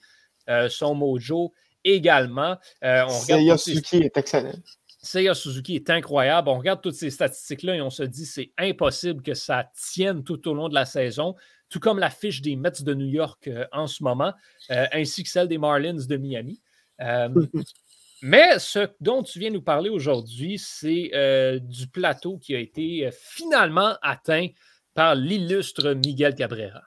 son 0.68 0.94
mojo 0.94 1.52
également. 1.82 2.56
Seiya 2.80 3.56
Suzuki 3.58 3.96
est 3.96 4.16
excellent. 4.16 4.54
Seiya 5.02 5.34
Suzuki 5.34 5.74
est 5.74 5.90
incroyable. 5.90 6.48
On 6.48 6.58
regarde 6.58 6.82
toutes 6.82 6.94
ces 6.94 7.10
statistiques-là 7.10 7.74
et 7.74 7.80
on 7.80 7.90
se 7.90 8.04
dit 8.04 8.26
c'est 8.26 8.52
impossible 8.56 9.22
que 9.22 9.34
ça 9.34 9.68
tienne 9.74 10.22
tout 10.22 10.48
au 10.48 10.54
long 10.54 10.68
de 10.68 10.74
la 10.74 10.84
saison, 10.84 11.34
tout 11.68 11.80
comme 11.80 11.98
la 11.98 12.10
fiche 12.10 12.42
des 12.42 12.54
Mets 12.54 12.80
de 12.80 12.94
New 12.94 13.08
York 13.08 13.50
en 13.72 13.88
ce 13.88 14.04
moment, 14.04 14.34
ainsi 14.68 15.24
que 15.24 15.28
celle 15.28 15.48
des 15.48 15.58
Marlins 15.58 16.06
de 16.08 16.16
Miami. 16.16 16.60
Euh, 17.00 17.28
mais 18.22 18.58
ce 18.58 18.88
dont 19.00 19.22
tu 19.22 19.38
viens 19.38 19.50
nous 19.50 19.62
parler 19.62 19.90
aujourd'hui, 19.90 20.58
c'est 20.58 21.10
euh, 21.14 21.58
du 21.58 21.86
plateau 21.88 22.38
qui 22.38 22.54
a 22.54 22.58
été 22.58 23.06
euh, 23.06 23.10
finalement 23.12 23.96
atteint 24.02 24.48
par 24.94 25.14
l'illustre 25.14 25.92
Miguel 25.92 26.34
Cabrera. 26.34 26.82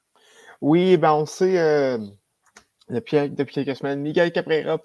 Oui, 0.62 0.98
ben 0.98 1.14
on 1.14 1.26
sait 1.26 1.98
depuis, 2.90 3.30
depuis, 3.30 3.54
quelques 3.54 3.78
semaines, 3.78 4.02
Miguel 4.02 4.32
Cabrera 4.32 4.80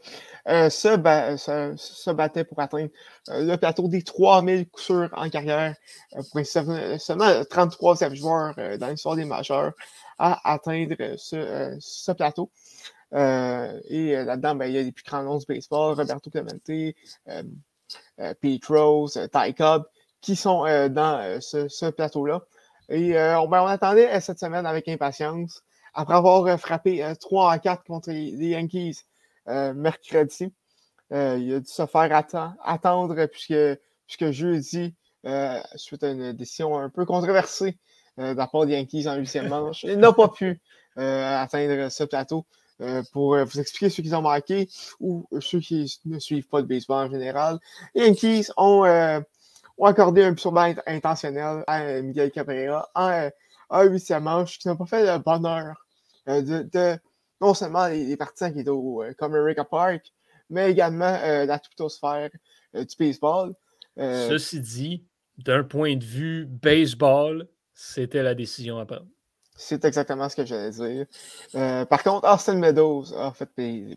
se, 0.47 2.13
battait 2.13 2.45
pour 2.45 2.61
atteindre 2.61 2.91
le 3.29 3.57
plateau 3.57 3.89
des 3.89 4.03
3000 4.03 4.69
coups 4.69 4.85
sûrs 4.85 5.11
en 5.17 5.29
carrière 5.31 5.75
pour 6.13 6.39
être 6.39 6.47
seulement 6.47 6.77
le 6.77 7.43
33e 7.45 8.15
joueur 8.15 8.55
dans 8.79 8.89
l'histoire 8.89 9.17
des 9.17 9.25
majeurs 9.25 9.73
à 10.19 10.53
atteindre 10.53 11.17
ce 11.17 12.13
plateau. 12.13 12.51
Euh, 13.15 13.81
et 13.89 14.17
euh, 14.17 14.25
là-dedans, 14.25 14.55
ben, 14.57 14.67
il 14.67 14.75
y 14.75 14.79
a 14.79 14.83
les 14.83 14.93
plus 14.93 15.05
grands 15.05 15.23
noms 15.23 15.39
du 15.39 15.47
baseball, 15.47 15.95
Roberto 15.95 16.31
Clemente, 16.31 16.69
euh, 17.29 18.35
Pete 18.41 18.67
Rose, 18.67 19.21
Ty 19.33 19.55
Cobb, 19.55 19.85
qui 20.21 20.37
sont 20.37 20.63
dans 20.89 21.41
ce, 21.41 21.91
plateau-là. 21.91 22.45
Et 22.89 23.13
ben, 23.13 23.39
on, 23.41 23.67
attendait 23.67 24.21
cette 24.21 24.41
semaine 24.41 24.67
avec 24.67 24.89
impatience, 24.89 25.63
après 25.93 26.15
avoir 26.15 26.59
frappé 26.59 27.13
3 27.21 27.53
à 27.53 27.59
4 27.59 27.85
contre 27.85 28.11
les, 28.11 28.49
Yankees 28.49 29.05
mercredi. 29.47 30.53
il 31.11 31.17
a 31.55 31.61
dû 31.61 31.67
se 31.67 31.87
faire 31.87 32.25
attendre 32.65 33.27
puisque, 33.27 33.79
puisque 34.07 34.31
jeudi, 34.31 34.95
suite 35.77 36.03
à 36.03 36.09
une 36.09 36.33
décision 36.33 36.79
un 36.79 36.89
peu 36.89 37.05
controversée 37.05 37.79
de 38.17 38.35
la 38.35 38.47
part 38.47 38.65
des 38.65 38.73
Yankees 38.75 39.07
en 39.07 39.17
huitième 39.17 39.49
manche, 39.49 39.85
il 39.85 39.99
n'a 39.99 40.13
pas 40.15 40.29
pu 40.29 40.63
atteindre 40.97 41.91
ce 41.91 42.05
plateau. 42.05 42.47
Euh, 42.81 43.05
pour 43.13 43.37
euh, 43.37 43.45
vous 43.45 43.61
expliquer 43.61 43.89
ceux 43.89 44.03
qui 44.03 44.13
ont 44.15 44.23
marqué 44.23 44.69
ou 44.99 45.29
ceux 45.41 45.61
qui 45.61 46.01
ne 46.07 46.19
suivent 46.19 46.49
pas 46.49 46.59
le 46.59 46.67
baseball 46.67 47.07
en 47.07 47.11
général. 47.11 47.61
Les 47.95 48.07
Yankees 48.07 48.51
ont, 48.57 48.85
euh, 48.85 49.21
ont 49.79 49.85
accordé 49.85 50.25
un 50.25 50.37
surbain 50.37 50.75
intentionnel 50.85 51.63
à 51.69 52.03
Miguel 52.03 52.33
Cabrera 52.33 52.91
en, 52.97 53.31
en 53.69 53.83
huitième 53.85 54.25
manche, 54.25 54.59
qui 54.59 54.67
n'a 54.67 54.75
pas 54.75 54.87
fait 54.87 55.05
le 55.07 55.19
bonheur 55.19 55.87
de, 56.27 56.99
non 57.41 57.55
seulement 57.55 57.87
les, 57.87 58.17
partisans 58.17 58.53
qui 58.53 58.61
étaient 58.61 58.71
au 58.71 59.05
Comerica 59.19 59.65
Park, 59.65 60.13
mais 60.51 60.73
également 60.73 61.17
la 61.21 61.59
tutosphère 61.61 62.31
du 62.75 62.97
baseball. 62.99 63.55
Ceci 63.97 64.61
dit, 64.61 65.05
d'un 65.39 65.63
point 65.63 65.95
de 65.95 66.05
vue 66.05 66.45
baseball, 66.47 67.47
c'était 67.73 68.23
la 68.23 68.35
décision 68.35 68.79
à 68.79 68.87
prendre. 68.87 69.07
C'est 69.57 69.85
exactement 69.85 70.29
ce 70.29 70.35
que 70.35 70.45
j'allais 70.45 70.71
dire. 70.71 71.07
Euh, 71.55 71.85
par 71.85 72.03
contre, 72.03 72.29
Austin 72.29 72.57
Meadows 72.57 73.15
a 73.17 73.33
fait 73.33 73.49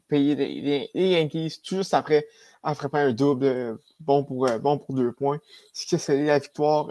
payer, 0.07 0.35
les, 0.35 0.89
Yankees 0.93 1.59
juste 1.63 1.95
après 1.95 2.27
en 2.61 2.75
frappant 2.75 2.99
un 2.99 3.11
double 3.11 3.45
euh, 3.45 3.75
bon 3.99 4.23
pour, 4.23 4.47
euh, 4.47 4.59
bon 4.59 4.77
pour 4.77 4.93
deux 4.93 5.11
points, 5.11 5.39
ce 5.73 5.87
qui 5.87 5.97
scellé 5.97 6.25
la 6.27 6.37
victoire 6.37 6.89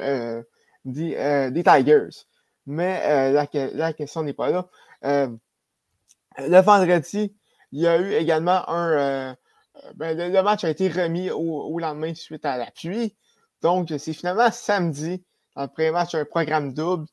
des, 0.85 1.63
Tigers. 1.65 2.27
mais 2.67 3.33
la, 3.33 3.93
question 3.93 4.25
n'est 4.25 4.33
pas 4.33 4.51
là. 4.51 4.69
le 5.03 6.61
vendredi, 6.61 7.37
il 7.71 7.81
y 7.81 7.87
a 7.87 7.99
eu 7.99 8.15
également 8.15 8.69
un. 8.69 9.37
Ben, 9.95 10.17
le, 10.17 10.43
match 10.43 10.65
a 10.65 10.71
été 10.71 10.89
remis 10.89 11.31
au, 11.31 11.79
lendemain 11.79 12.15
suite 12.15 12.45
à 12.45 12.57
la 12.57 12.71
pluie. 12.73 13.15
Donc, 13.63 13.93
c'est 13.99 14.13
finalement 14.13 14.51
samedi, 14.51 15.23
dans 15.55 15.63
le 15.63 15.69
premier 15.69 15.91
match, 15.91 16.15
un 16.15 16.25
programme 16.25 16.73
double, 16.73 17.07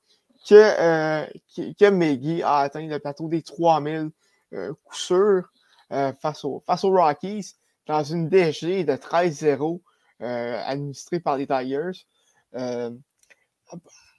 que, 0.47 1.73
que, 1.73 1.89
Meggy 1.89 2.43
a 2.43 2.59
atteint 2.59 2.85
le 2.85 3.00
plateau 3.00 3.27
des 3.27 3.41
3000 3.41 4.12
coups 4.51 4.97
sûrs 4.97 5.50
face, 5.89 6.45
face 6.65 6.83
aux 6.83 6.91
Rockies 6.91 7.55
dans 7.88 8.03
une 8.03 8.29
DG 8.29 8.83
de 8.83 8.93
13-0 8.93 9.81
euh, 10.21 10.62
administrée 10.65 11.19
par 11.19 11.38
les 11.38 11.47
Tigers. 11.47 12.05
Euh, 12.55 12.91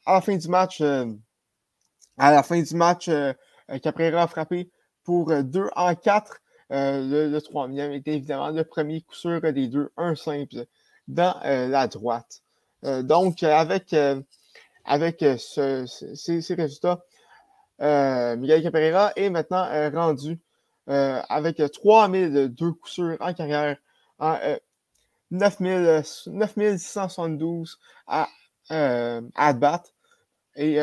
à 0.06 0.14
la 0.14 0.20
fin 0.20 0.36
du 0.36 0.48
match, 0.48 0.80
euh, 0.80 1.06
à 2.18 2.30
la 2.30 2.42
fin 2.42 2.60
du 2.60 2.74
match, 2.74 3.08
Caprera 3.82 4.22
a 4.22 4.26
frappé 4.26 4.70
pour 5.04 5.32
2 5.32 5.70
en 5.76 5.94
4. 5.94 6.40
le, 6.70 7.28
le 7.30 7.40
troisième 7.40 7.92
était 7.92 8.14
évidemment 8.14 8.50
le 8.50 8.64
premier 8.64 9.00
coup 9.02 9.14
sûr 9.14 9.40
des 9.40 9.68
deux, 9.68 9.90
un 9.96 10.14
simple 10.14 10.66
dans 11.08 11.38
la 11.42 11.86
droite. 11.86 12.42
donc, 12.82 13.42
avec, 13.42 13.94
avec 14.84 15.24
ces, 15.38 16.54
résultats, 16.54 17.02
Miguel 17.80 18.62
Caprera 18.62 19.12
est 19.16 19.30
maintenant 19.30 19.66
rendu 19.90 20.38
euh, 20.90 21.22
avec 21.30 21.62
3002 21.72 22.72
coups 22.72 22.92
sûrs 22.92 23.16
en 23.20 23.32
carrière, 23.32 23.78
en, 24.18 24.36
9672 25.30 27.78
à, 28.06 28.28
euh, 28.70 29.22
battre 29.54 29.94
et 30.56 30.78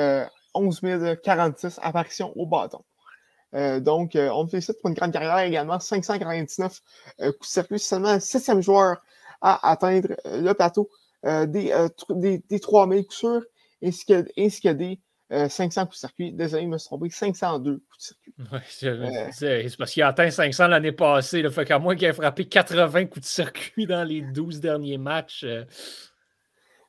11 0.55 0.79
euh, 0.83 1.15
046 1.15 1.79
apparitions 1.83 2.33
au 2.35 2.47
bâton. 2.47 2.83
donc, 3.53 4.13
on 4.15 4.47
félicite 4.47 4.81
pour 4.81 4.89
une 4.89 4.95
grande 4.95 5.13
carrière 5.13 5.37
également. 5.39 5.79
549 5.79 6.81
coups 7.19 7.39
de 7.39 7.45
circuit, 7.45 7.79
seulement 7.79 8.15
le 8.15 8.19
septième 8.19 8.61
joueur 8.61 8.97
à 9.41 9.69
atteindre 9.69 10.15
le 10.25 10.53
plateau 10.53 10.89
des, 11.23 11.71
des, 12.09 12.39
des 12.49 12.59
3000 12.59 13.03
coups 13.03 13.15
sûrs, 13.15 13.43
ainsi 13.83 14.05
que, 14.05 14.25
ainsi 14.37 14.61
que 14.61 14.69
des 14.69 14.99
500 15.31 15.81
euh, 15.81 15.85
coups 15.85 15.95
de 15.95 15.99
circuit. 15.99 16.33
Désolé, 16.33 16.63
je 16.63 16.67
me 16.67 16.77
suis 16.77 16.87
trompé. 16.87 17.09
502 17.09 17.71
coups 17.71 17.97
de 17.97 18.03
circuit. 18.03 18.33
Euh, 18.83 19.27
c'est 19.31 19.77
parce 19.77 19.91
qu'il 19.91 20.03
a 20.03 20.07
atteint 20.07 20.29
500 20.29 20.67
l'année 20.67 20.91
passée. 20.91 21.41
Là, 21.41 21.49
fait 21.49 21.65
qu'à 21.65 21.79
moins 21.79 21.95
qu'il 21.95 22.07
ait 22.07 22.13
frappé 22.13 22.45
80 22.45 23.05
coups 23.05 23.21
de 23.21 23.25
circuit 23.25 23.85
dans 23.85 24.03
les 24.03 24.21
12 24.21 24.59
derniers 24.59 24.97
matchs. 24.97 25.43
Euh, 25.45 25.63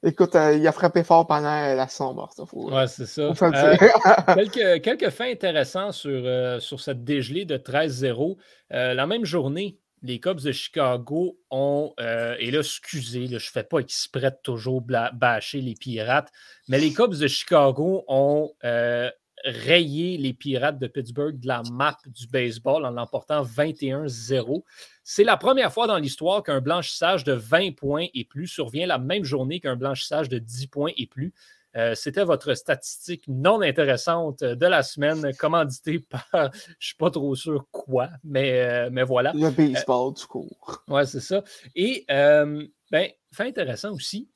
Écoute, 0.04 0.34
il 0.34 0.66
a 0.66 0.72
frappé 0.72 1.04
fort 1.04 1.28
pendant 1.28 1.44
la 1.76 1.86
sombre. 1.86 2.28
Ouais, 2.54 2.88
c'est 2.88 3.06
ça. 3.06 3.30
quelques, 4.34 4.82
quelques 4.82 5.10
faits 5.10 5.32
intéressants 5.36 5.92
sur, 5.92 6.60
sur 6.60 6.80
cette 6.80 7.04
dégelée 7.04 7.44
de 7.44 7.56
13-0. 7.56 8.36
la 8.70 9.06
même 9.06 9.24
journée, 9.24 9.78
les 10.02 10.18
Cubs 10.18 10.40
de 10.40 10.52
Chicago 10.52 11.38
ont, 11.50 11.94
euh, 12.00 12.36
et 12.38 12.50
là, 12.50 12.60
excusez, 12.60 13.26
je 13.26 13.34
ne 13.34 13.38
fais 13.38 13.62
pas 13.62 13.78
exprès 13.78 14.30
de 14.30 14.36
toujours 14.42 14.82
bâcher 14.82 15.60
les 15.60 15.74
Pirates, 15.74 16.30
mais 16.68 16.78
les 16.78 16.92
Cubs 16.92 17.14
de 17.14 17.28
Chicago 17.28 18.04
ont 18.08 18.52
euh, 18.64 19.10
rayé 19.44 20.16
les 20.18 20.32
Pirates 20.32 20.78
de 20.78 20.86
Pittsburgh 20.86 21.38
de 21.38 21.46
la 21.46 21.62
map 21.70 21.96
du 22.06 22.26
baseball 22.26 22.84
en 22.84 22.90
l'emportant 22.90 23.42
21-0. 23.42 24.62
C'est 25.04 25.24
la 25.24 25.36
première 25.36 25.72
fois 25.72 25.86
dans 25.86 25.98
l'histoire 25.98 26.42
qu'un 26.42 26.60
blanchissage 26.60 27.24
de 27.24 27.32
20 27.32 27.76
points 27.76 28.06
et 28.14 28.24
plus 28.24 28.46
survient 28.46 28.86
la 28.86 28.98
même 28.98 29.24
journée 29.24 29.60
qu'un 29.60 29.76
blanchissage 29.76 30.28
de 30.28 30.38
10 30.38 30.66
points 30.68 30.92
et 30.96 31.06
plus. 31.06 31.32
Euh, 31.76 31.94
c'était 31.94 32.24
votre 32.24 32.54
statistique 32.54 33.24
non 33.28 33.62
intéressante 33.62 34.44
de 34.44 34.66
la 34.66 34.82
semaine, 34.82 35.34
commanditée 35.36 36.00
par, 36.10 36.26
je 36.32 36.38
ne 36.38 36.74
suis 36.78 36.96
pas 36.96 37.10
trop 37.10 37.34
sûr 37.34 37.66
quoi, 37.70 38.10
mais, 38.24 38.60
euh, 38.60 38.90
mais 38.92 39.04
voilà. 39.04 39.32
Le 39.34 39.50
baseball 39.50 40.12
du 40.12 40.26
cours. 40.26 40.82
Oui, 40.88 41.06
c'est 41.06 41.20
ça. 41.20 41.42
Et, 41.74 42.04
euh, 42.10 42.66
ben, 42.90 43.08
fait 43.32 43.48
intéressant 43.48 43.92
aussi, 43.92 44.28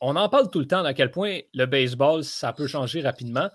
on 0.00 0.16
en 0.16 0.28
parle 0.30 0.50
tout 0.50 0.60
le 0.60 0.66
temps 0.66 0.84
à 0.84 0.94
quel 0.94 1.10
point 1.10 1.40
le 1.52 1.66
baseball, 1.66 2.24
ça 2.24 2.54
peut 2.54 2.66
changer 2.66 3.02
rapidement. 3.02 3.50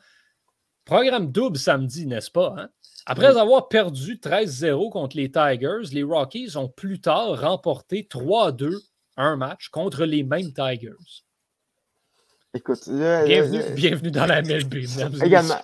Programme 0.85 1.31
double 1.31 1.57
samedi, 1.57 2.05
n'est-ce 2.05 2.29
pas? 2.29 2.53
Hein? 2.55 2.69
Après 3.07 3.37
avoir 3.37 3.67
perdu 3.67 4.17
13-0 4.17 4.91
contre 4.91 5.17
les 5.17 5.31
Tigers, 5.31 5.89
les 5.91 6.03
Rockies 6.03 6.55
ont 6.55 6.69
plus 6.69 7.01
tard 7.01 7.41
remporté 7.41 8.07
3-2 8.09 8.77
un 9.17 9.37
match 9.37 9.69
contre 9.69 10.05
les 10.05 10.23
mêmes 10.23 10.53
Tigers. 10.53 11.25
Écoute, 12.53 12.87
bienvenue, 12.87 14.09
dans 14.11 14.25
la 14.25 14.41
MLB. 14.41 14.75
Également. 15.23 15.57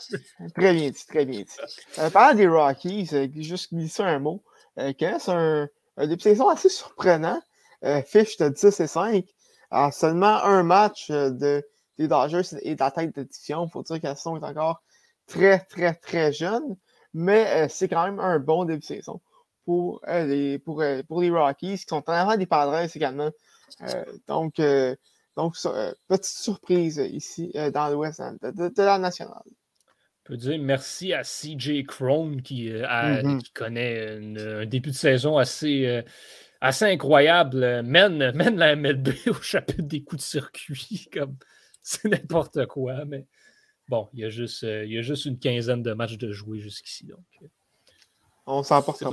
Très 0.53 0.73
bien 0.73 0.91
dit, 0.91 1.05
très 1.07 1.25
bien 1.25 1.41
dit. 1.41 1.51
Euh, 1.97 2.09
parlant 2.09 2.35
des 2.35 2.47
Rockies, 2.47 3.09
euh, 3.13 3.27
juste 3.37 3.73
glisser 3.73 4.03
un 4.03 4.19
mot. 4.19 4.43
Euh, 4.79 4.91
c'est 4.99 5.29
un, 5.29 5.69
un 5.97 6.03
début 6.03 6.17
de 6.17 6.21
saison 6.21 6.49
assez 6.49 6.67
surprenant. 6.67 7.41
Euh, 7.85 8.01
Fish 8.01 8.37
de 8.37 8.49
10 8.49 8.81
et 8.81 8.87
5. 8.87 9.25
À 9.71 9.91
seulement 9.91 10.43
un 10.43 10.63
match 10.63 11.09
de, 11.09 11.65
des 11.97 12.07
Dodgers 12.07 12.41
et 12.61 12.75
de 12.75 12.79
la 12.79 12.91
tête 12.91 13.15
d'édition. 13.15 13.65
Il 13.65 13.71
faut 13.71 13.83
dire 13.83 14.01
qu'elle 14.01 14.17
sont 14.17 14.35
encore 14.43 14.83
très, 15.25 15.59
très, 15.59 15.95
très 15.95 16.33
jeune. 16.33 16.75
Mais 17.13 17.69
c'est 17.69 17.87
quand 17.87 18.03
même 18.03 18.19
un 18.19 18.39
bon 18.39 18.65
début 18.65 18.79
de 18.79 18.85
saison 18.85 19.21
pour, 19.65 20.01
les, 20.07 20.59
pour, 20.59 20.83
pour 21.07 21.21
les 21.21 21.29
Rockies 21.29 21.77
qui 21.77 21.85
sont 21.87 22.03
en 22.07 22.13
avant 22.13 22.35
des 22.35 22.45
Padres 22.45 22.87
également. 22.93 23.31
donc, 24.27 24.59
donc, 25.35 25.55
euh, 25.65 25.93
petite 26.07 26.25
surprise 26.25 26.97
ici 26.97 27.51
euh, 27.55 27.71
dans 27.71 27.89
l'Ouest 27.89 28.19
hein, 28.19 28.37
de, 28.41 28.71
la 28.77 28.99
nationale. 28.99 29.41
On 29.45 30.25
peut 30.25 30.37
dire 30.37 30.59
merci 30.59 31.11
à 31.11 31.23
CJ 31.23 31.85
Crone 31.85 32.41
qui, 32.41 32.71
euh, 32.71 32.83
mm-hmm. 32.83 33.51
connaît 33.53 34.19
un 34.37 34.65
début 34.65 34.91
de 34.91 34.95
saison 34.95 35.37
assez, 35.37 36.03
assez 36.61 36.85
incroyable. 36.85 37.81
Mène, 37.83 38.31
mène 38.35 38.57
la 38.57 38.75
MLB 38.75 39.09
au 39.27 39.41
chapitre 39.41 39.81
des 39.81 40.03
coups 40.03 40.21
de 40.21 40.27
circuit. 40.27 41.07
comme 41.13 41.35
C'est 41.81 42.05
n'importe 42.05 42.65
quoi. 42.67 43.03
Mais 43.05 43.25
bon, 43.89 44.07
il 44.13 44.19
y, 44.19 44.25
a 44.25 44.29
juste, 44.29 44.61
il 44.63 44.91
y 44.91 44.97
a 44.97 45.01
juste 45.01 45.25
une 45.25 45.39
quinzaine 45.39 45.81
de 45.81 45.93
matchs 45.93 46.17
de 46.17 46.31
jouer 46.31 46.59
jusqu'ici. 46.59 47.07
Donc, 47.07 47.25
On 48.45 48.61
s'en 48.61 48.81
porte 48.81 49.03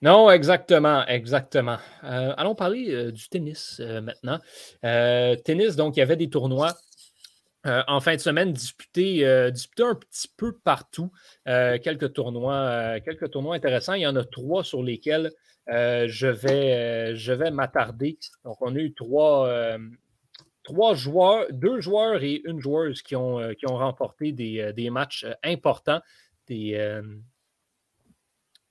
non, 0.00 0.30
exactement, 0.30 1.04
exactement. 1.06 1.78
Euh, 2.04 2.32
allons 2.36 2.54
parler 2.54 2.94
euh, 2.94 3.10
du 3.10 3.28
tennis 3.28 3.80
euh, 3.80 4.00
maintenant. 4.00 4.38
tennis, 5.44 5.74
donc, 5.74 5.96
il 5.96 6.00
y 6.00 6.02
avait 6.02 6.16
des 6.16 6.30
tournois 6.30 6.76
en 7.64 8.00
fin 8.00 8.14
de 8.14 8.20
semaine 8.20 8.52
disputés, 8.52 9.50
disputés 9.52 9.82
un 9.82 9.94
petit 9.94 10.28
peu 10.38 10.56
partout. 10.56 11.10
quelques, 11.44 12.14
tournois, 12.14 12.98
quelques 13.00 13.30
tournois 13.30 13.56
intéressants. 13.56 13.92
Il 13.92 14.02
y 14.02 14.06
en 14.06 14.16
a 14.16 14.24
trois 14.24 14.64
sur 14.64 14.82
lesquels 14.82 15.32
je 15.66 16.28
vais, 16.28 17.14
je 17.14 17.32
vais 17.34 17.50
m'attarder. 17.50 18.16
Donc, 18.44 18.56
on 18.62 18.74
a 18.74 18.78
eu 18.78 18.94
trois, 18.94 19.76
trois 20.62 20.94
joueurs, 20.94 21.44
deux 21.50 21.82
joueurs 21.82 22.22
et 22.22 22.40
une 22.46 22.58
joueuse 22.58 23.02
qui 23.02 23.16
ont, 23.16 23.52
qui 23.52 23.66
ont 23.70 23.76
remporté 23.76 24.32
des, 24.32 24.72
des 24.72 24.88
matchs 24.88 25.26
importants, 25.42 26.00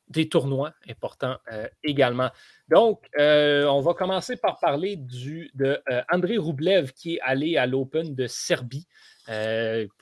des 0.09 0.29
tournois 0.29 0.73
importants 0.89 1.37
euh, 1.51 1.67
également. 1.83 2.29
Donc, 2.69 3.05
euh, 3.17 3.65
on 3.65 3.81
va 3.81 3.93
commencer 3.93 4.37
par 4.37 4.59
parler 4.59 4.95
du, 4.95 5.51
de 5.53 5.81
euh, 5.89 6.01
André 6.11 6.37
Roublev 6.37 6.93
qui 6.93 7.15
est 7.15 7.19
allé 7.21 7.57
à 7.57 7.65
l'Open 7.65 8.15
de 8.15 8.27
Serbie 8.27 8.87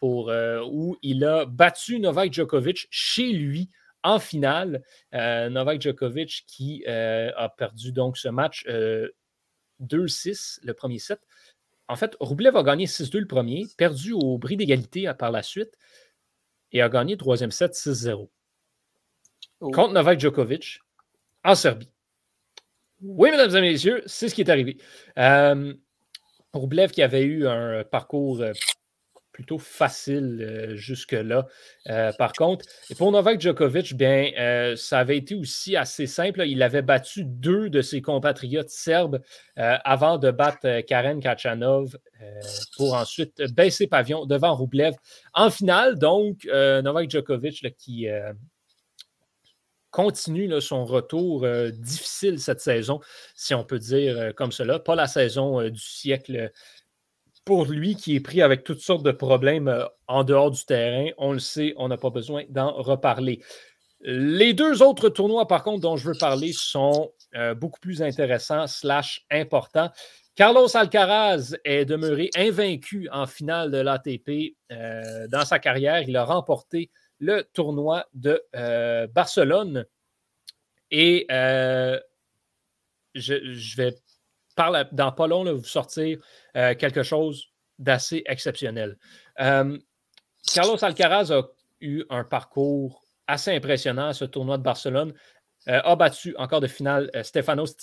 où 0.02 0.98
il 1.02 1.26
a 1.26 1.46
battu 1.46 2.00
Novak 2.00 2.32
Djokovic 2.32 2.88
chez 2.91 3.32
lui 3.32 3.72
en 4.04 4.20
finale. 4.20 4.84
Novak 5.12 5.82
Djokovic 5.82 6.44
qui 6.46 6.86
a 6.86 7.50
perdu 7.58 7.91
donc 7.91 8.18
ce 8.18 8.28
match 8.28 8.68
2-6, 9.82 10.60
le 10.62 10.74
premier 10.76 11.00
set. 11.00 11.20
En 11.88 11.96
fait, 11.96 12.15
Roublev 12.20 12.56
a 12.56 12.62
gagné 12.62 12.86
6-2 12.86 13.18
le 13.18 13.26
premier, 13.26 13.65
perdu 13.78 14.13
au 14.13 14.38
bris 14.38 14.58
d'égalité 14.58 15.12
par 15.18 15.32
la 15.32 15.41
suite 15.41 15.74
et 16.72 16.84
a 16.84 16.89
gagné 16.89 17.13
le 17.13 17.18
troisième 17.18 17.52
set 17.52 17.74
6-0. 17.74 18.30
Oh. 19.65 19.71
contre 19.71 19.93
Novak 19.93 20.19
Djokovic 20.19 20.80
en 21.43 21.56
Serbie. 21.56 21.89
Oui, 23.01 23.32
mesdames 23.32 23.56
et 23.56 23.62
messieurs, 23.62 24.04
c'est 24.06 24.30
ce 24.30 24.36
qui 24.36 24.41
est 24.41 24.49
arrivé. 24.49 24.78
Euh, 25.17 25.73
pour 26.51 26.67
Blev, 26.67 26.91
qui 26.91 27.01
avait 27.01 27.23
eu 27.23 27.47
un 27.47 27.84
parcours 27.84 28.41
euh, 28.41 28.51
plutôt 29.32 29.58
facile 29.58 30.39
euh, 30.41 30.75
jusque-là. 30.75 31.47
par 32.19 32.34
contre, 32.34 32.63
et 32.91 32.95
pour 32.95 33.12
Novak 33.12 33.41
Djokovic, 33.41 33.95
bien, 33.95 34.75
ça 34.78 34.99
avait 34.99 35.17
été 35.17 35.34
aussi 35.34 35.75
assez 35.75 36.06
simple. 36.06 36.43
Il 36.45 36.62
avait 36.62 36.84
battu 36.84 37.23
deux 37.25 37.69
de 37.69 37.82
ses 37.82 38.04
compatriotes 38.04 38.69
serbes 38.69 39.19
avant 39.56 40.19
de 40.19 40.30
battre 40.30 40.82
Karen 40.82 41.19
Kachanov 41.19 41.97
pour 42.78 42.93
ensuite 42.93 43.41
baisser 43.56 43.88
pavillon 43.88 44.28
devant 44.28 44.56
Rublev 44.56 44.93
en 45.34 45.49
finale. 45.49 45.97
Donc, 45.97 46.45
Novak 46.45 47.10
Djokovic 47.10 47.65
qui 47.78 48.08
continue 49.96 50.60
son 50.60 50.84
retour 50.84 51.46
euh, 51.46 51.72
difficile 51.72 52.38
cette 52.38 52.60
saison, 52.60 53.00
si 53.34 53.56
on 53.56 53.64
peut 53.64 53.80
dire 53.80 54.18
euh, 54.18 54.32
comme 54.34 54.52
cela. 54.52 54.78
Pas 54.78 54.94
la 54.94 55.08
saison 55.08 55.62
euh, 55.62 55.72
du 55.72 55.80
siècle 55.80 56.52
pour 57.46 57.64
lui 57.64 57.96
qui 57.96 58.18
est 58.18 58.20
pris 58.20 58.42
avec 58.42 58.66
toutes 58.66 58.82
sortes 58.82 59.04
de 59.04 59.14
problèmes 59.14 59.74
en 60.08 60.26
dehors 60.26 60.52
du 60.52 60.66
terrain. 60.66 61.12
On 61.18 61.32
le 61.32 61.40
sait, 61.40 61.74
on 61.78 61.88
n'a 61.88 61.96
pas 61.96 62.10
besoin 62.10 62.44
d'en 62.50 62.74
reparler. 62.74 63.42
Les 64.02 64.54
deux 64.54 64.84
autres 64.84 65.08
tournois, 65.08 65.48
par 65.48 65.64
contre, 65.64 65.80
dont 65.80 65.96
je 65.96 66.10
veux 66.10 66.18
parler 66.20 66.52
sont 66.54 67.12
beaucoup 67.56 67.80
plus 67.80 68.02
intéressants 68.02 68.68
slash 68.68 69.26
importants. 69.32 69.90
Carlos 70.36 70.76
Alcaraz 70.76 71.56
est 71.64 71.86
demeuré 71.86 72.30
invaincu 72.36 73.08
en 73.12 73.26
finale 73.26 73.72
de 73.72 73.78
l'ATP 73.78 74.56
dans 74.70 75.46
sa 75.46 75.60
carrière. 75.60 76.02
Il 76.08 76.18
a 76.18 76.26
remporté 76.26 76.92
le 77.19 77.43
tournoi 77.54 78.06
de 78.13 78.41
Barcelone. 79.13 79.86
Et 80.91 81.25
je, 83.15 83.75
vais 83.78 83.95
par 84.56 84.86
dans 84.93 85.12
pas 85.12 85.28
long 85.28 85.43
vous 85.54 85.63
sortir 85.63 86.19
quelque 86.54 87.04
chose 87.04 87.47
d'assez 87.80 88.23
exceptionnel. 88.25 88.97
Carlos 89.38 90.84
Alcaraz 90.84 91.32
a 91.32 91.43
eu 91.82 92.04
un 92.10 92.23
parcours 92.23 93.04
assez 93.28 93.56
impressionnant 93.56 94.08
à 94.08 94.13
ce 94.13 94.25
tournoi 94.25 94.58
de 94.58 94.63
Barcelone. 94.63 95.13
Euh, 95.67 95.82
a 95.84 95.95
battu 95.95 96.36
encore 96.38 96.62
de 96.62 96.67
finale 96.67 97.10
euh, 97.15 97.23
Stefanos 97.23 97.75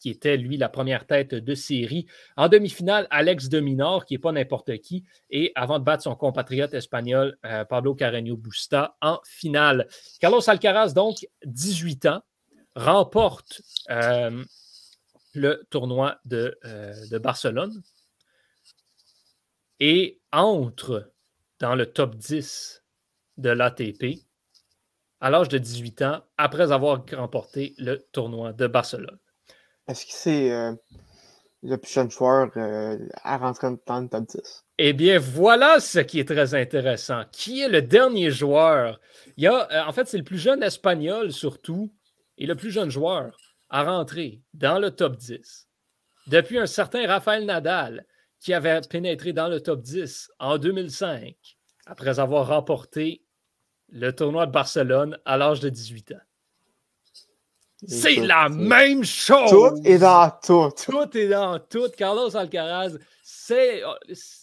qui 0.00 0.10
était 0.10 0.36
lui 0.36 0.56
la 0.56 0.68
première 0.68 1.06
tête 1.06 1.34
de 1.34 1.54
série. 1.54 2.06
En 2.36 2.48
demi-finale, 2.48 3.08
Alex 3.10 3.48
de 3.48 3.58
Minor, 3.58 4.04
qui 4.04 4.14
n'est 4.14 4.18
pas 4.18 4.30
n'importe 4.30 4.78
qui, 4.78 5.04
et 5.30 5.50
avant 5.56 5.80
de 5.80 5.84
battre 5.84 6.04
son 6.04 6.14
compatriote 6.14 6.72
espagnol 6.74 7.36
euh, 7.44 7.64
Pablo 7.64 7.94
Carreño 7.94 8.36
Busta 8.36 8.96
en 9.00 9.18
finale. 9.24 9.88
Carlos 10.20 10.48
Alcaraz, 10.48 10.92
donc 10.92 11.26
18 11.44 12.06
ans, 12.06 12.22
remporte 12.76 13.62
le 15.34 15.66
tournoi 15.70 16.18
de, 16.24 16.58
de 17.10 17.18
Barcelone 17.18 17.82
et 19.80 20.20
entre 20.32 21.10
dans 21.58 21.74
le 21.74 21.86
top 21.86 22.14
10 22.14 22.82
de 23.38 23.50
l'ATP 23.50 24.25
à 25.20 25.30
l'âge 25.30 25.48
de 25.48 25.58
18 25.58 26.02
ans 26.02 26.22
après 26.36 26.72
avoir 26.72 27.04
remporté 27.14 27.74
le 27.78 27.98
tournoi 28.12 28.52
de 28.52 28.66
Barcelone. 28.66 29.18
Est-ce 29.88 30.06
que 30.06 30.12
c'est 30.12 30.52
euh, 30.52 30.72
le 31.62 31.76
plus 31.76 31.92
jeune 31.92 32.10
joueur 32.10 32.50
euh, 32.56 32.98
à 33.22 33.38
rentrer 33.38 33.68
dans 33.86 34.00
le 34.00 34.08
top 34.08 34.26
10? 34.26 34.64
Eh 34.78 34.92
bien, 34.92 35.18
voilà 35.18 35.80
ce 35.80 36.00
qui 36.00 36.20
est 36.20 36.28
très 36.28 36.54
intéressant. 36.54 37.22
Qui 37.32 37.62
est 37.62 37.68
le 37.68 37.82
dernier 37.82 38.30
joueur? 38.30 39.00
Il 39.36 39.44
y 39.44 39.46
a, 39.46 39.68
euh, 39.70 39.88
en 39.88 39.92
fait, 39.92 40.06
c'est 40.08 40.18
le 40.18 40.24
plus 40.24 40.38
jeune 40.38 40.62
espagnol 40.62 41.32
surtout 41.32 41.92
et 42.36 42.46
le 42.46 42.54
plus 42.54 42.70
jeune 42.70 42.90
joueur 42.90 43.36
à 43.70 43.84
rentrer 43.84 44.42
dans 44.54 44.78
le 44.78 44.90
top 44.90 45.16
10 45.16 45.66
depuis 46.26 46.58
un 46.58 46.66
certain 46.66 47.06
Rafael 47.06 47.44
Nadal 47.44 48.06
qui 48.40 48.52
avait 48.52 48.80
pénétré 48.88 49.32
dans 49.32 49.48
le 49.48 49.60
top 49.60 49.80
10 49.80 50.30
en 50.38 50.58
2005 50.58 51.34
après 51.86 52.18
avoir 52.18 52.48
remporté 52.48 53.25
le 53.90 54.12
tournoi 54.12 54.46
de 54.46 54.52
Barcelone 54.52 55.18
à 55.24 55.36
l'âge 55.36 55.60
de 55.60 55.68
18 55.68 56.12
ans. 56.12 56.26
C'est 57.86 58.16
la 58.16 58.48
même 58.48 59.04
chose. 59.04 59.50
Tout 59.50 59.80
est 59.84 59.98
dans 59.98 60.30
tout. 60.42 60.70
Tout 60.84 61.16
est 61.16 61.28
dans 61.28 61.58
tout. 61.58 61.88
Carlos 61.96 62.34
Alcaraz, 62.34 62.92
c'est 63.22 63.84
euh, 63.84 63.92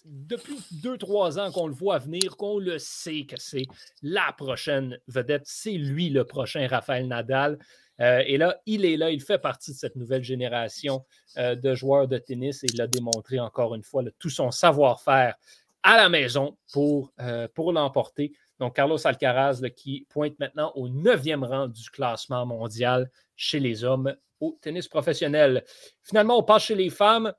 depuis 0.06 0.60
2-3 0.84 1.40
ans 1.40 1.52
qu'on 1.52 1.68
le 1.68 1.74
voit 1.74 1.98
venir, 1.98 2.38
qu'on 2.38 2.60
le 2.60 2.78
sait 2.78 3.26
que 3.26 3.36
c'est 3.40 3.66
la 4.02 4.34
prochaine 4.38 5.00
vedette. 5.08 5.44
C'est 5.46 5.72
lui 5.72 6.10
le 6.10 6.26
prochain 6.26 6.68
Rafael 6.68 7.08
Nadal. 7.08 7.58
Euh, 8.00 8.24
et 8.26 8.38
là, 8.38 8.58
il 8.66 8.86
est 8.86 8.98
là, 8.98 9.10
il 9.10 9.22
fait 9.22 9.40
partie 9.40 9.72
de 9.72 9.78
cette 9.78 9.96
nouvelle 9.96 10.24
génération 10.24 11.04
euh, 11.38 11.56
de 11.56 11.74
joueurs 11.76 12.08
de 12.08 12.18
tennis 12.18 12.64
et 12.64 12.68
il 12.72 12.82
a 12.82 12.88
démontré 12.88 13.40
encore 13.40 13.74
une 13.76 13.84
fois 13.84 14.04
tout 14.20 14.30
son 14.30 14.52
savoir-faire 14.52 15.36
à 15.82 15.98
la 15.98 16.08
maison 16.08 16.58
pour, 16.72 17.12
pour 17.54 17.74
l'emporter. 17.74 18.32
Donc, 18.60 18.76
Carlos 18.76 19.06
Alcaraz 19.06 19.62
qui 19.76 20.06
pointe 20.10 20.38
maintenant 20.40 20.72
au 20.76 20.90
neuvième 20.90 21.44
rang 21.44 21.68
du 21.68 21.90
classement 21.90 22.46
mondial 22.46 23.10
chez 23.36 23.60
les 23.60 23.84
hommes 23.84 24.16
au 24.40 24.58
tennis 24.62 24.88
professionnel. 24.88 25.64
Finalement, 26.04 26.38
on 26.38 26.44
passe 26.44 26.66
chez 26.66 26.76
les 26.76 26.90
femmes. 26.90 27.34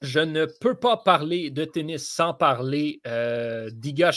Je 0.00 0.20
ne 0.20 0.46
peux 0.46 0.78
pas 0.78 0.96
parler 0.96 1.50
de 1.50 1.64
tennis 1.64 2.08
sans 2.08 2.32
parler 2.32 3.00
euh, 3.06 3.70
d'Iga 3.72 4.12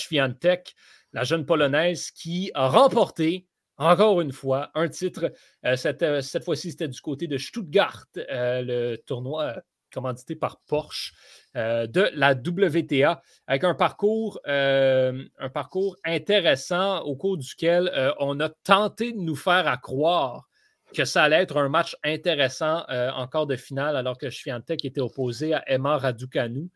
la 1.12 1.23
jeune 1.23 1.45
polonaise 1.45 2.09
qui 2.12 2.51
a 2.53 2.69
remporté 2.69 3.47
encore 3.77 4.21
une 4.21 4.31
fois 4.31 4.71
un 4.75 4.88
titre. 4.88 5.31
Euh, 5.65 5.75
cette, 5.75 6.03
euh, 6.03 6.21
cette 6.21 6.45
fois-ci, 6.45 6.71
c'était 6.71 6.88
du 6.88 7.01
côté 7.01 7.27
de 7.27 7.38
Stuttgart, 7.38 8.05
le 8.15 8.95
tournoi 8.95 9.55
commandité 9.93 10.36
par 10.36 10.60
Porsche 10.62 11.13
euh, 11.56 11.88
de 11.88 12.10
la 12.13 12.34
WTA, 12.34 13.21
avec 13.47 13.63
un 13.63 13.75
parcours, 13.75 14.39
euh, 14.47 15.23
un 15.38 15.49
parcours 15.49 15.95
intéressant 16.03 17.01
au 17.01 17.15
cours 17.15 17.38
duquel 17.38 17.91
euh, 17.93 18.12
on 18.19 18.39
a 18.39 18.49
tenté 18.49 19.12
de 19.12 19.19
nous 19.19 19.36
faire 19.36 19.79
croire 19.82 20.49
que 20.93 21.06
ça 21.06 21.23
allait 21.23 21.41
être 21.41 21.58
un 21.58 21.69
match 21.69 21.95
intéressant 22.03 22.86
encore 23.15 23.47
de 23.47 23.56
finale, 23.56 23.95
alors 23.95 24.15
que 24.15 24.29
Swiatek 24.29 24.86
était 24.86 25.01
opposé 25.01 25.56
à 25.56 25.63
Emma 25.65 25.97
Raducanu. 25.97 26.69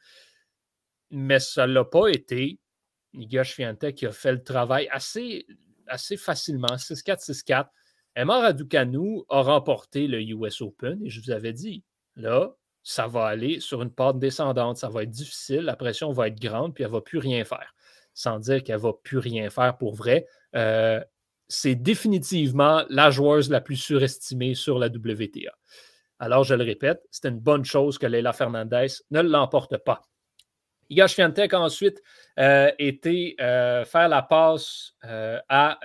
Mais 1.12 1.40
ça 1.40 1.68
ne 1.68 1.74
l'a 1.74 1.86
pas 1.86 2.08
été. 2.08 2.58
Iga 3.14 3.44
Swiatek 3.44 4.04
a 4.06 4.12
fait 4.12 4.32
le 4.32 4.44
travail 4.44 4.88
assez, 4.92 5.46
assez 5.86 6.18
facilement, 6.18 6.78
6-4, 6.78 7.32
6-4. 7.32 7.68
Emma 8.16 8.40
Raducanu 8.40 9.22
a 9.30 9.44
remporté 9.44 10.08
le 10.08 10.20
US 10.20 10.62
Open 10.62 11.00
et 11.06 11.10
je 11.12 11.22
vous 11.22 11.30
avais 11.30 11.54
dit, 11.54 11.84
là, 12.16 12.56
ça 12.88 13.06
va 13.06 13.26
aller 13.26 13.60
sur 13.60 13.82
une 13.82 13.92
pente 13.92 14.18
descendante. 14.18 14.78
Ça 14.78 14.88
va 14.88 15.04
être 15.04 15.10
difficile, 15.10 15.60
la 15.60 15.76
pression 15.76 16.14
va 16.14 16.30
être 16.30 16.40
grande, 16.40 16.74
puis 16.74 16.86
elle 16.86 16.90
ne 16.90 16.96
va 16.96 17.02
plus 17.02 17.18
rien 17.18 17.44
faire. 17.44 17.76
Sans 18.14 18.40
dire 18.40 18.64
qu'elle 18.64 18.78
ne 18.78 18.82
va 18.82 18.94
plus 18.94 19.18
rien 19.18 19.50
faire 19.50 19.78
pour 19.78 19.94
vrai. 19.94 20.26
Euh, 20.56 21.04
c'est 21.50 21.76
définitivement 21.76 22.86
la 22.88 23.12
joueuse 23.12 23.50
la 23.50 23.60
plus 23.60 23.76
surestimée 23.76 24.56
sur 24.56 24.80
la 24.80 24.88
WTA. 24.88 25.52
Alors, 26.20 26.46
je 26.46 26.56
le 26.56 26.64
répète, 26.64 27.02
c'est 27.12 27.28
une 27.28 27.40
bonne 27.40 27.66
chose 27.66 27.98
que 27.98 28.06
Leila 28.06 28.32
Fernandez 28.32 28.88
ne 29.12 29.20
l'emporte 29.20 29.78
pas. 29.80 30.04
Iga 30.90 31.10
Swiatek 31.10 31.54
ensuite 31.56 32.02
euh, 32.40 32.72
été 32.78 33.36
euh, 33.42 33.84
faire 33.86 34.10
la 34.10 34.22
passe 34.22 34.94
à 35.02 35.80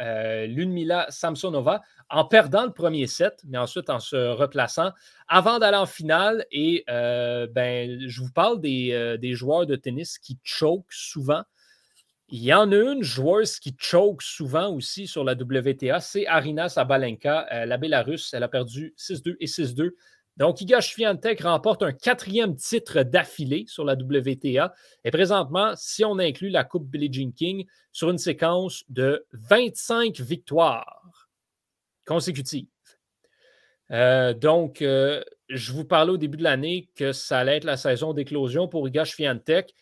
Lunmila 0.47 1.07
Samsonova 1.09 1.81
en 2.13 2.27
perdant 2.27 2.67
le 2.67 2.73
premier 2.73 3.07
set, 3.07 3.41
mais 3.49 3.57
ensuite 3.57 3.89
en 3.89 3.99
se 3.99 4.17
replaçant 4.17 4.93
avant 5.29 5.59
d'aller 5.59 5.79
en 5.79 5.87
finale. 5.87 6.45
Et 6.53 6.85
euh, 6.91 7.47
ben, 7.51 8.07
je 8.07 8.21
vous 8.21 8.31
parle 8.31 8.61
euh, 8.65 9.17
des, 9.17 9.33
joueurs 9.33 9.67
de 9.67 9.77
tennis 9.77 10.19
qui 10.19 10.39
choke 10.43 10.93
souvent. 10.93 11.43
Il 12.29 12.43
y 12.43 12.53
en 12.53 12.71
a 12.71 12.77
une 12.77 13.03
joueuse 13.03 13.59
qui 13.59 13.75
choke 13.79 14.23
souvent 14.23 14.71
aussi 14.75 15.07
sur 15.07 15.25
la 15.25 15.33
WTA, 15.33 16.01
c'est 16.01 16.27
Arina 16.27 16.69
Sabalenka, 16.69 17.47
euh, 17.53 17.67
la 17.67 17.79
Bélarusse. 17.79 18.33
Elle 18.35 18.43
a 18.43 18.49
perdu 18.49 18.95
6-2 18.99 19.37
et 19.41 19.47
6-2. 19.47 19.93
Donc, 20.39 20.61
Iga 20.61 20.81
Swiatek 20.81 21.43
remporte 21.43 21.83
un 21.83 21.93
quatrième 21.93 22.57
titre 22.57 23.03
d'affilée 23.03 23.65
sur 23.69 23.85
la 23.85 23.95
WTA. 23.95 24.73
Et 25.05 25.11
présentement, 25.11 25.75
si 25.77 26.05
on 26.05 26.19
inclut 26.19 26.49
la 26.49 26.65
Coupe 26.65 26.89
Billie 26.89 27.13
Jean 27.13 27.33
King, 27.33 27.67
sur 27.93 28.11
une 28.11 28.19
séquence 28.19 28.85
de 28.89 29.27
25 29.33 30.19
victoires 30.21 31.29
consécutives. 32.07 32.67
Euh, 33.91 34.33
donc, 34.33 34.81
euh, 34.81 35.23
je 35.51 35.73
vous 35.73 35.85
parlais 35.85 36.13
au 36.13 36.17
début 36.17 36.39
de 36.39 36.43
l'année 36.43 36.89
que 36.95 37.13
ça 37.13 37.39
allait 37.39 37.59
être 37.59 37.65
la 37.65 37.77
saison 37.77 38.15
d'éclosion 38.15 38.69
pour 38.69 38.89
Iga 38.89 39.05
Swiatek. 39.05 39.75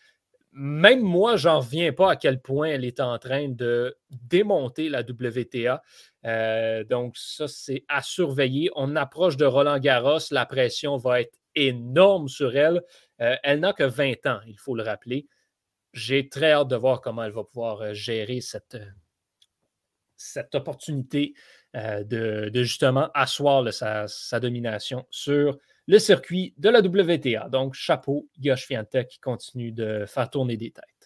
Même 0.51 1.01
moi, 1.01 1.37
j'en 1.37 1.59
reviens 1.59 1.93
pas 1.93 2.11
à 2.11 2.15
quel 2.17 2.41
point 2.41 2.67
elle 2.67 2.83
est 2.83 2.99
en 2.99 3.17
train 3.19 3.47
de 3.47 3.95
démonter 4.09 4.89
la 4.89 4.99
WTA. 4.99 5.81
Euh, 6.25 6.83
donc, 6.83 7.17
ça, 7.17 7.47
c'est 7.47 7.83
à 7.87 8.01
surveiller. 8.01 8.69
On 8.75 8.95
approche 8.95 9.37
de 9.37 9.45
Roland 9.45 9.79
Garros. 9.79 10.19
La 10.31 10.45
pression 10.45 10.97
va 10.97 11.21
être 11.21 11.37
énorme 11.55 12.27
sur 12.27 12.55
elle. 12.55 12.81
elle 13.17 13.59
n'a 13.59 13.73
que 13.73 13.83
20 13.83 14.25
ans, 14.25 14.39
il 14.47 14.57
faut 14.57 14.75
le 14.75 14.83
rappeler. 14.83 15.27
J'ai 15.93 16.29
très 16.29 16.53
hâte 16.53 16.69
de 16.69 16.75
voir 16.75 17.01
comment 17.01 17.23
elle 17.23 17.33
va 17.33 17.43
pouvoir 17.43 17.93
gérer 17.93 18.39
cette, 18.39 18.77
opportunité 20.53 21.33
euh, 21.75 22.03
de, 22.03 22.49
justement 22.63 23.09
asseoir 23.13 23.65
sa, 23.73 24.39
domination 24.39 25.05
sur 25.09 25.57
le 25.87 25.99
circuit 25.99 26.53
de 26.57 26.69
la 26.69 26.79
WTA. 26.79 27.49
Donc, 27.49 27.73
chapeau, 27.73 28.27
Yosh 28.39 28.67
Fiantek 28.67 29.07
qui 29.07 29.19
continue 29.19 29.71
de 29.71 30.05
faire 30.05 30.29
tourner 30.29 30.57
des 30.57 30.71
têtes. 30.71 31.00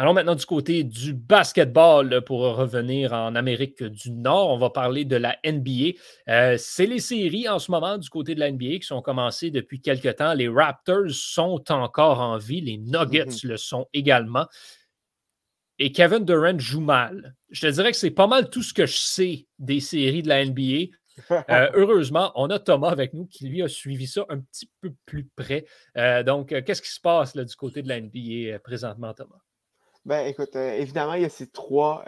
Allons 0.00 0.14
maintenant 0.14 0.36
du 0.36 0.46
côté 0.46 0.84
du 0.84 1.12
basketball 1.12 2.22
pour 2.22 2.38
revenir 2.54 3.12
en 3.12 3.34
Amérique 3.34 3.82
du 3.82 4.12
Nord. 4.12 4.50
On 4.50 4.56
va 4.56 4.70
parler 4.70 5.04
de 5.04 5.16
la 5.16 5.36
NBA. 5.44 5.98
Euh, 6.28 6.54
c'est 6.56 6.86
les 6.86 7.00
séries 7.00 7.48
en 7.48 7.58
ce 7.58 7.72
moment 7.72 7.98
du 7.98 8.08
côté 8.08 8.36
de 8.36 8.38
la 8.38 8.52
NBA 8.52 8.78
qui 8.78 8.84
sont 8.84 9.02
commencées 9.02 9.50
depuis 9.50 9.80
quelque 9.80 10.10
temps. 10.10 10.34
Les 10.34 10.46
Raptors 10.46 11.10
sont 11.10 11.64
encore 11.72 12.20
en 12.20 12.38
vie, 12.38 12.60
les 12.60 12.76
Nuggets 12.78 13.24
mm-hmm. 13.24 13.48
le 13.48 13.56
sont 13.56 13.88
également 13.92 14.46
et 15.80 15.90
Kevin 15.90 16.24
Durant 16.24 16.60
joue 16.60 16.80
mal. 16.80 17.34
Je 17.50 17.62
te 17.62 17.72
dirais 17.72 17.90
que 17.90 17.96
c'est 17.96 18.12
pas 18.12 18.28
mal 18.28 18.50
tout 18.50 18.62
ce 18.62 18.72
que 18.72 18.86
je 18.86 18.98
sais 18.98 19.46
des 19.58 19.80
séries 19.80 20.22
de 20.22 20.28
la 20.28 20.44
NBA. 20.44 20.94
heureusement, 21.74 22.30
on 22.36 22.50
a 22.50 22.60
Thomas 22.60 22.90
avec 22.90 23.14
nous 23.14 23.26
qui, 23.26 23.48
lui, 23.48 23.62
a 23.62 23.68
suivi 23.68 24.06
ça 24.06 24.24
un 24.28 24.38
petit 24.38 24.70
peu 24.80 24.92
plus 25.06 25.28
près. 25.34 25.64
donc, 26.24 26.50
qu'est-ce 26.50 26.82
qui 26.82 26.92
se 26.92 27.00
passe 27.00 27.34
là, 27.34 27.42
du 27.42 27.56
côté 27.56 27.82
de 27.82 27.88
la 27.88 28.00
NBA 28.00 28.60
présentement, 28.60 29.12
Thomas? 29.12 29.40
Ben, 30.04 30.26
écoute, 30.26 30.56
évidemment, 30.56 31.14
il 31.14 31.22
y 31.22 31.24
a 31.24 31.28
ces 31.28 31.48
trois, 31.48 32.04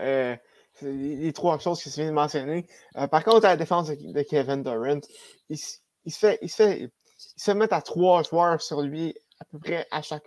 les 0.82 1.32
trois 1.32 1.58
choses 1.58 1.82
que 1.82 1.90
tu 1.90 2.00
viens 2.00 2.08
de 2.08 2.14
mentionner. 2.14 2.66
par 3.10 3.24
contre, 3.24 3.46
à 3.46 3.50
la 3.50 3.56
défense 3.56 3.88
de, 3.88 4.22
Kevin 4.22 4.62
Durant, 4.62 5.00
il, 5.48 5.58
se 5.58 5.78
fait, 6.10 6.38
il, 6.40 6.50
fait, 6.50 6.80
il 6.82 6.90
se 7.36 7.50
met 7.50 7.72
à 7.72 7.82
trois 7.82 8.22
joueurs 8.22 8.62
sur 8.62 8.80
lui 8.80 9.14
à 9.40 9.44
peu 9.44 9.58
près 9.58 9.86
à 9.90 10.02
chaque, 10.02 10.26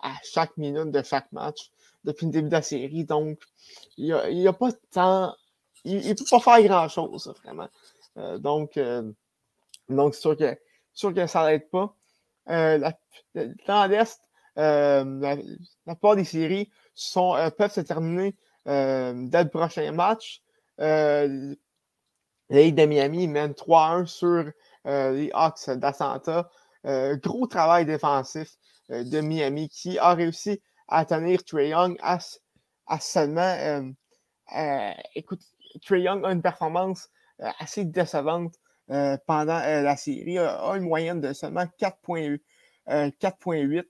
à 0.00 0.12
chaque 0.22 0.56
minute 0.56 0.90
de 0.90 1.02
chaque 1.02 1.30
match 1.32 1.70
depuis 2.04 2.26
le 2.26 2.32
début 2.32 2.48
de 2.48 2.54
la 2.54 2.62
série. 2.62 3.04
Donc, 3.04 3.40
il 3.96 4.14
n'y 4.32 4.46
a, 4.46 4.52
pas 4.52 4.70
tant. 4.90 5.34
Il 5.84 6.08
ne 6.08 6.14
peut 6.14 6.24
pas 6.28 6.40
faire 6.40 6.62
grand-chose, 6.62 7.32
vraiment. 7.42 7.68
Euh, 8.16 8.38
donc, 8.38 8.76
euh, 8.76 9.10
donc 9.88 10.14
c'est 10.14 10.20
sûr 10.20 10.36
que, 10.36 10.58
sûr 10.92 11.14
que 11.14 11.26
ça 11.26 11.46
n'aide 11.46 11.68
pas. 11.70 11.94
Euh, 12.48 12.78
la, 12.78 12.98
dans 13.66 13.86
l'Est, 13.86 14.20
la, 14.56 15.04
la 15.04 15.94
plupart 15.94 16.16
des 16.16 16.24
séries 16.24 16.70
sont, 17.02 17.36
peuvent 17.56 17.72
se 17.72 17.80
terminer 17.80 18.34
dès 18.66 19.42
le 19.42 19.48
prochain 19.48 19.90
match. 19.92 20.42
les 20.78 21.56
Heat 22.50 22.74
de 22.74 22.84
Miami 22.84 23.28
mènent 23.28 23.52
3-1 23.52 24.06
sur 24.06 24.44
les 24.84 25.30
Hawks 25.32 25.70
d'Atlanta. 25.70 26.50
gros 26.84 27.46
travail 27.46 27.86
défensif 27.86 28.56
de 28.88 29.20
Miami 29.20 29.68
qui 29.68 29.98
a 29.98 30.14
réussi 30.14 30.60
à 30.90 31.04
tenir 31.04 31.42
Trey 31.44 31.68
Young 31.68 31.96
à, 32.02 32.18
seulement. 33.00 33.40
Euh, 33.40 33.82
euh, 34.56 34.90
écoute, 35.14 35.40
Trey 35.86 36.02
Young 36.02 36.24
a 36.24 36.32
une 36.32 36.42
performance 36.42 37.08
euh, 37.40 37.48
assez 37.58 37.84
décevante 37.84 38.54
pendant 39.24 39.60
la 39.60 39.96
série, 39.96 40.36
a, 40.36 40.74
une 40.74 40.82
moyenne 40.82 41.20
de 41.20 41.32
seulement 41.32 41.64
4,8 41.80 43.86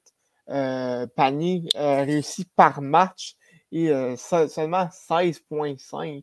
paniers 1.14 1.68
réussis 1.74 2.44
par 2.56 2.82
match 2.82 3.36
et 3.72 3.88
seulement 4.16 4.86
16,5 4.86 6.22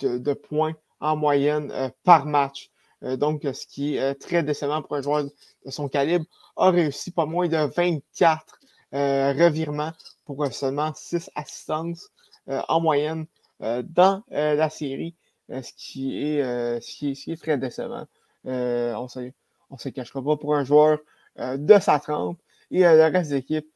de, 0.00 0.32
points 0.32 0.74
en 1.00 1.16
moyenne 1.16 1.92
par 2.04 2.26
match. 2.26 2.70
donc, 3.02 3.42
ce 3.42 3.66
qui 3.66 3.96
est 3.96 4.14
très 4.14 4.42
décevant 4.42 4.80
pour 4.82 4.96
un 4.96 5.02
joueur 5.02 5.24
de 5.24 5.70
son 5.70 5.88
calibre 5.88 6.26
a 6.56 6.70
réussi 6.70 7.10
pas 7.10 7.26
moins 7.26 7.48
de 7.48 7.56
24 7.56 8.60
euh, 8.94 9.32
revirements 9.32 9.92
pour 10.24 10.46
seulement 10.52 10.92
6 10.94 11.28
assistances 11.34 12.10
euh, 12.48 12.62
en 12.68 12.80
moyenne 12.80 13.26
euh, 13.60 13.82
dans 13.84 14.22
la 14.30 14.70
série, 14.70 15.16
ce 15.48 15.72
qui, 15.76 16.16
est, 16.16 17.36
très 17.40 17.58
décevant. 17.58 18.06
on 18.44 18.50
ne 18.50 19.78
se 19.78 19.88
cachera 19.88 20.22
pas 20.22 20.36
pour 20.36 20.54
un 20.54 20.64
joueur 20.64 20.98
de 21.38 21.78
sa 21.78 21.98
trempe 21.98 22.38
et 22.70 22.80
le 22.80 23.04
reste 23.04 23.30
de 23.30 23.36
l'équipe, 23.36 23.66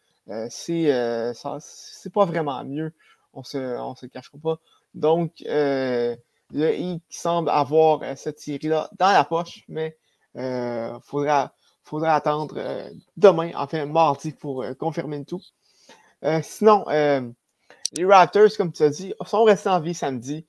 c'est 0.50 1.32
c'est 1.60 2.12
pas 2.12 2.24
vraiment 2.24 2.64
mieux. 2.64 2.92
On 3.32 3.42
se, 3.42 3.58
ne 3.58 3.94
se 3.96 4.06
cachera 4.06 4.38
pas. 4.42 4.58
Donc, 4.94 5.32
le 5.44 6.16
I 6.52 7.00
semble 7.08 7.50
avoir 7.50 8.00
cette 8.16 8.40
série-là 8.40 8.90
dans 8.98 9.12
la 9.12 9.24
poche, 9.24 9.64
mais 9.68 9.96
il 10.34 10.98
faudra, 11.02 12.14
attendre 12.14 12.54
euh, 12.58 12.90
demain, 13.16 13.50
enfin 13.56 13.86
mardi, 13.86 14.32
pour 14.32 14.62
euh, 14.62 14.74
confirmer 14.74 15.18
le 15.18 15.24
tout. 15.24 15.40
Euh, 16.24 16.40
sinon, 16.42 16.84
les 16.88 18.04
Raptors, 18.04 18.50
comme 18.56 18.72
tu 18.72 18.82
as 18.82 18.90
dit, 18.90 19.14
sont 19.24 19.44
restés 19.44 19.70
en 19.70 19.80
vie 19.80 19.94
samedi 19.94 20.46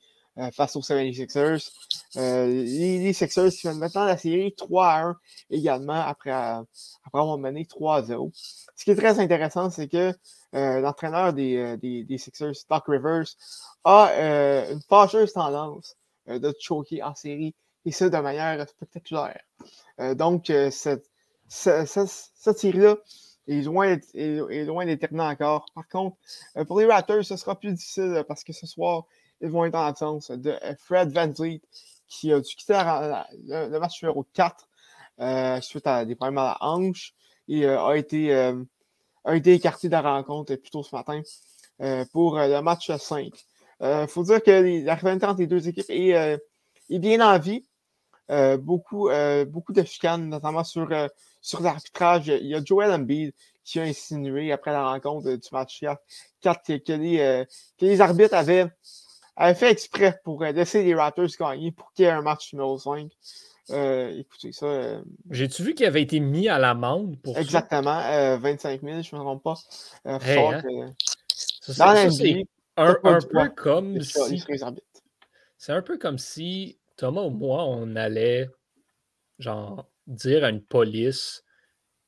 face 0.54 0.76
aux 0.76 0.82
76ers. 0.82 1.72
Les, 2.15 3.00
les, 3.00 3.13
Sixers 3.13 3.52
qui 3.52 3.62
viennent 3.62 3.78
maintenant 3.78 4.06
la 4.06 4.17
série 4.17 4.54
3 4.56 4.88
à 4.88 5.02
1 5.04 5.19
également 5.52 6.02
après, 6.02 6.32
après 6.32 6.65
avoir 7.13 7.38
mené 7.38 7.65
3 7.65 7.98
à 7.98 8.04
0. 8.04 8.32
Ce 8.34 8.84
qui 8.84 8.91
est 8.91 8.95
très 8.95 9.19
intéressant, 9.19 9.69
c'est 9.69 9.88
que 9.88 10.13
l'entraîneur 10.54 11.34
des, 11.34 12.17
Sixers, 12.17 12.54
Doc 12.69 12.84
Rivers, 12.88 13.28
a 13.84 14.12
une 14.72 14.82
fâcheuse 14.82 15.34
tendance 15.34 15.95
de 16.28 16.54
choquer 16.60 17.04
en 17.04 17.13
série 17.13 17.54
et 17.86 17.91
ça 17.91 18.10
de 18.10 18.17
manière 18.17 18.67
spectaculaire. 18.67 19.41
donc, 20.15 20.52
cette, 20.69 21.06
série-là 21.48 22.98
est 23.50 23.62
loin, 23.62 23.98
est, 24.13 24.65
loin 24.65 24.86
encore. 25.19 25.65
Par 25.74 25.88
contre, 25.88 26.17
euh, 26.58 26.65
pour 26.65 26.80
les 26.80 26.86
Raptors, 26.86 27.24
ce 27.24 27.36
sera 27.36 27.60
plus 27.60 27.74
difficile 27.74 28.13
euh, 28.17 28.24
parce 28.24 28.43
que 28.43 28.54
ce 28.54 28.67
soir, 28.67 29.06
ils 29.41 29.50
vont 29.50 29.65
être 29.65 29.76
en 29.76 29.86
absence 29.86 30.32
de 30.32 30.52
euh, 30.52 30.76
Fred 30.78 31.12
Van 31.12 31.28
Vliet, 31.28 31.62
qui 32.10 32.34
a 32.34 32.39
dû 32.39 32.56
quitter 32.56 32.82
le, 33.48 33.78
match 33.80 34.02
numéro 34.04 34.26
4 34.34 35.62
suite 35.62 35.88
à 35.88 36.06
des 36.06 36.15
problèmes 36.15 36.38
à 36.39 36.43
la 36.43 36.58
hanche 36.62 37.13
et 37.48 37.65
a, 37.65 37.95
été, 37.95 38.34
a 38.34 39.36
été 39.36 39.54
écarté 39.54 39.88
de 39.88 39.93
la 39.93 40.02
rencontre 40.02 40.56
plus 40.56 40.69
tôt 40.69 40.84
ce 40.84 40.95
matin 40.95 41.22
pour 42.12 42.38
le 42.38 42.62
match 42.62 42.91
5. 42.91 43.32
Il 43.82 44.08
faut 44.08 44.24
dire 44.24 44.43
que 44.43 44.84
la 44.84 44.95
rivalité 44.95 45.26
entre 45.26 45.39
les 45.39 45.48
deux 45.48 45.67
équipes 45.67 45.89
est, 45.89 46.39
est 46.89 47.00
bien 47.00 47.22
en 47.22 47.39
vie. 47.39 47.65
beaucoup, 48.60 49.10
beaucoup 49.48 49.74
de 49.74 49.84
chicanes, 49.84 50.30
notamment 50.30 50.63
sur 50.63 50.89
sur 51.41 51.62
l'arbitrage, 51.62 52.28
il 52.28 52.48
y 52.48 52.56
a 52.56 52.63
Joel 52.63 52.91
Embiid 52.91 53.34
qui 53.63 53.80
a 53.80 53.84
insinué 53.84 54.52
après 54.52 54.72
la 54.72 54.89
rencontre 54.89 55.30
du 55.32 55.48
match 55.52 55.84
4 56.41 56.78
que, 56.78 56.91
euh, 56.91 57.45
que, 57.78 57.86
les, 57.86 58.02
arbitres 58.02 58.34
avaient, 58.34 58.67
fait 59.56 59.71
exprès 59.71 60.19
pour 60.23 60.43
euh, 60.43 60.52
laisser 60.52 60.84
les 60.84 60.95
Raptors 60.95 61.28
gagner 61.39 61.71
pour 61.71 61.91
qu'il 61.93 62.06
y 62.06 62.08
ait 62.08 62.12
un 62.12 62.21
match 62.21 62.54
numéro 62.54 62.78
5. 62.78 63.10
Euh, 63.71 64.10
écoutez, 64.17 64.52
ça. 64.52 65.02
J'ai-tu 65.30 65.63
vu 65.63 65.75
qu'il 65.75 65.86
avait 65.86 66.02
été 66.02 66.19
mis 66.19 66.49
à 66.49 66.58
l'amende 66.58 67.21
pour 67.21 67.38
Exactement, 67.38 68.02
25 68.39 68.82
000, 68.82 69.02
je 69.02 69.15
ne 69.15 69.19
me 69.19 69.23
trompe 69.25 69.43
pas. 69.43 69.56
Hein? 70.06 70.19
dans 71.78 71.84
un, 72.78 72.95
un 73.04 73.19
peu 73.21 73.49
comme 73.56 74.02
si. 74.02 74.43
C'est 75.58 75.73
un 75.73 75.82
peu 75.82 75.97
comme 75.97 76.17
si 76.17 76.80
Thomas 76.97 77.21
ou 77.21 77.30
moi, 77.30 77.65
on 77.65 77.95
allait 77.95 78.49
genre 79.38 79.89
dire 80.08 80.43
à 80.43 80.49
une 80.49 80.63
police 80.63 81.43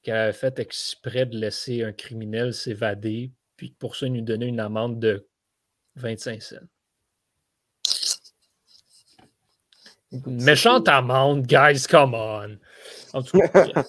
qu'elle 0.01 0.17
avait 0.17 0.33
fait 0.33 0.59
exprès 0.59 1.25
de 1.25 1.37
laisser 1.37 1.83
un 1.83 1.91
criminel 1.93 2.53
s'évader, 2.53 3.31
puis 3.55 3.75
pour 3.77 3.95
ça, 3.95 4.09
nous 4.09 4.21
donner 4.21 4.47
une 4.47 4.59
amende 4.59 4.99
de 4.99 5.27
25 5.95 6.41
cents. 6.41 6.55
Méchante 10.25 10.87
amende, 10.87 11.45
guys, 11.45 11.85
come 11.89 12.13
on. 12.13 12.57
En 13.13 13.23
tout 13.23 13.39
cas, 13.39 13.85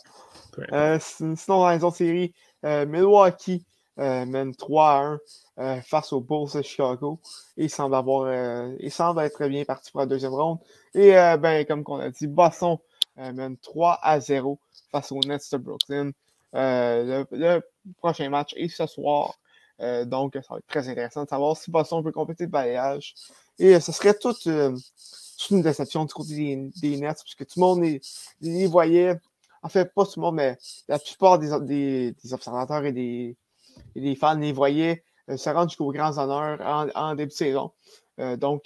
euh, 0.72 0.98
sinon, 1.00 1.36
dans 1.60 1.70
les 1.70 1.84
autres 1.84 1.96
séries, 1.96 2.32
euh, 2.64 2.86
Milwaukee 2.86 3.64
euh, 3.98 4.24
mène 4.24 4.54
3 4.54 5.18
à 5.56 5.64
1 5.64 5.80
face 5.82 6.12
aux 6.12 6.20
Bulls 6.20 6.48
de 6.54 6.62
Chicago. 6.62 7.20
Il 7.56 7.70
semble, 7.70 7.94
avoir, 7.94 8.32
il 8.78 8.90
semble 8.90 9.20
être 9.20 9.46
bien 9.46 9.64
parti 9.64 9.90
pour 9.90 10.00
la 10.00 10.06
deuxième 10.06 10.32
ronde. 10.32 10.58
Et 10.94 11.12
ben, 11.12 11.64
comme 11.66 11.84
on 11.86 12.00
a 12.00 12.10
dit, 12.10 12.26
Boston 12.26 12.78
mène 13.16 13.56
3 13.58 13.98
à 14.02 14.18
0 14.18 14.58
face 14.90 15.12
aux 15.12 15.20
Nets 15.20 15.52
de 15.52 15.58
Brooklyn. 15.58 16.10
Le, 16.54 17.60
prochain 17.98 18.30
match 18.30 18.54
est 18.56 18.68
ce 18.68 18.86
soir. 18.86 19.34
Donc, 20.06 20.34
ça 20.34 20.54
va 20.54 20.58
être 20.58 20.66
très 20.66 20.88
intéressant 20.88 21.24
de 21.24 21.28
savoir 21.28 21.56
si 21.56 21.70
Boston 21.70 22.02
peut 22.02 22.12
compléter 22.12 22.44
le 22.44 22.50
balayage. 22.50 23.14
Et 23.58 23.78
ce 23.78 23.92
serait 23.92 24.14
toute, 24.14 24.48
une 25.50 25.62
déception 25.62 26.04
du 26.04 26.12
côté 26.12 26.70
des, 26.80 26.96
Nets, 26.96 27.22
puisque 27.22 27.46
tout 27.46 27.60
le 27.60 27.60
monde 27.60 28.00
les, 28.40 28.66
voyait. 28.66 29.16
En 29.62 29.68
fait, 29.68 29.92
pas 29.94 30.04
tout 30.04 30.18
le 30.20 30.22
monde, 30.22 30.36
mais 30.36 30.58
la 30.88 30.98
plupart 30.98 31.38
des, 31.38 31.52
observateurs 32.32 32.84
et 32.84 32.92
des, 32.92 34.16
fans 34.16 34.34
les 34.34 34.52
voyaient 34.52 35.04
se 35.28 35.50
rendre 35.50 35.68
jusqu'aux 35.68 35.92
grands 35.92 36.18
honneurs 36.18 36.58
en, 36.94 37.14
début 37.14 37.28
de 37.28 37.32
saison. 37.32 37.72
donc, 38.18 38.64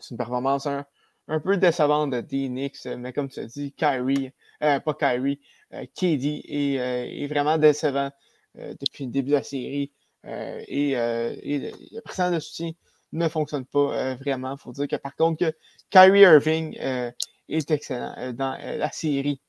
c'est 0.00 0.10
une 0.10 0.16
performance 0.16 0.66
hein, 0.66 0.84
un 1.28 1.40
peu 1.40 1.56
décevant 1.56 2.06
de 2.06 2.20
D-Nix, 2.20 2.86
mais 2.86 3.12
comme 3.12 3.28
tu 3.28 3.40
as 3.40 3.46
dit, 3.46 3.72
Kyrie, 3.72 4.32
euh, 4.62 4.80
pas 4.80 4.94
Kyrie, 4.94 5.40
euh, 5.72 5.86
KD 5.94 6.42
est, 6.44 7.26
vraiment 7.28 7.56
décevant 7.58 8.10
euh, 8.58 8.74
depuis 8.80 9.06
le 9.06 9.12
début 9.12 9.30
de 9.30 9.36
la 9.36 9.42
série. 9.42 9.92
et, 10.24 10.94
le 10.94 12.00
précédent 12.00 12.32
de 12.32 12.40
soutien 12.40 12.72
ne 13.12 13.28
fonctionne 13.28 13.64
pas 13.64 14.14
vraiment. 14.16 14.52
Il 14.52 14.58
faut 14.58 14.72
dire 14.72 14.88
que 14.88 14.96
par 14.96 15.16
contre, 15.16 15.38
que 15.46 15.56
Kyrie 15.90 16.20
Irving 16.20 16.76
est 16.76 17.70
excellent 17.70 18.32
dans 18.32 18.58
la 18.60 18.90
série. 18.92 19.40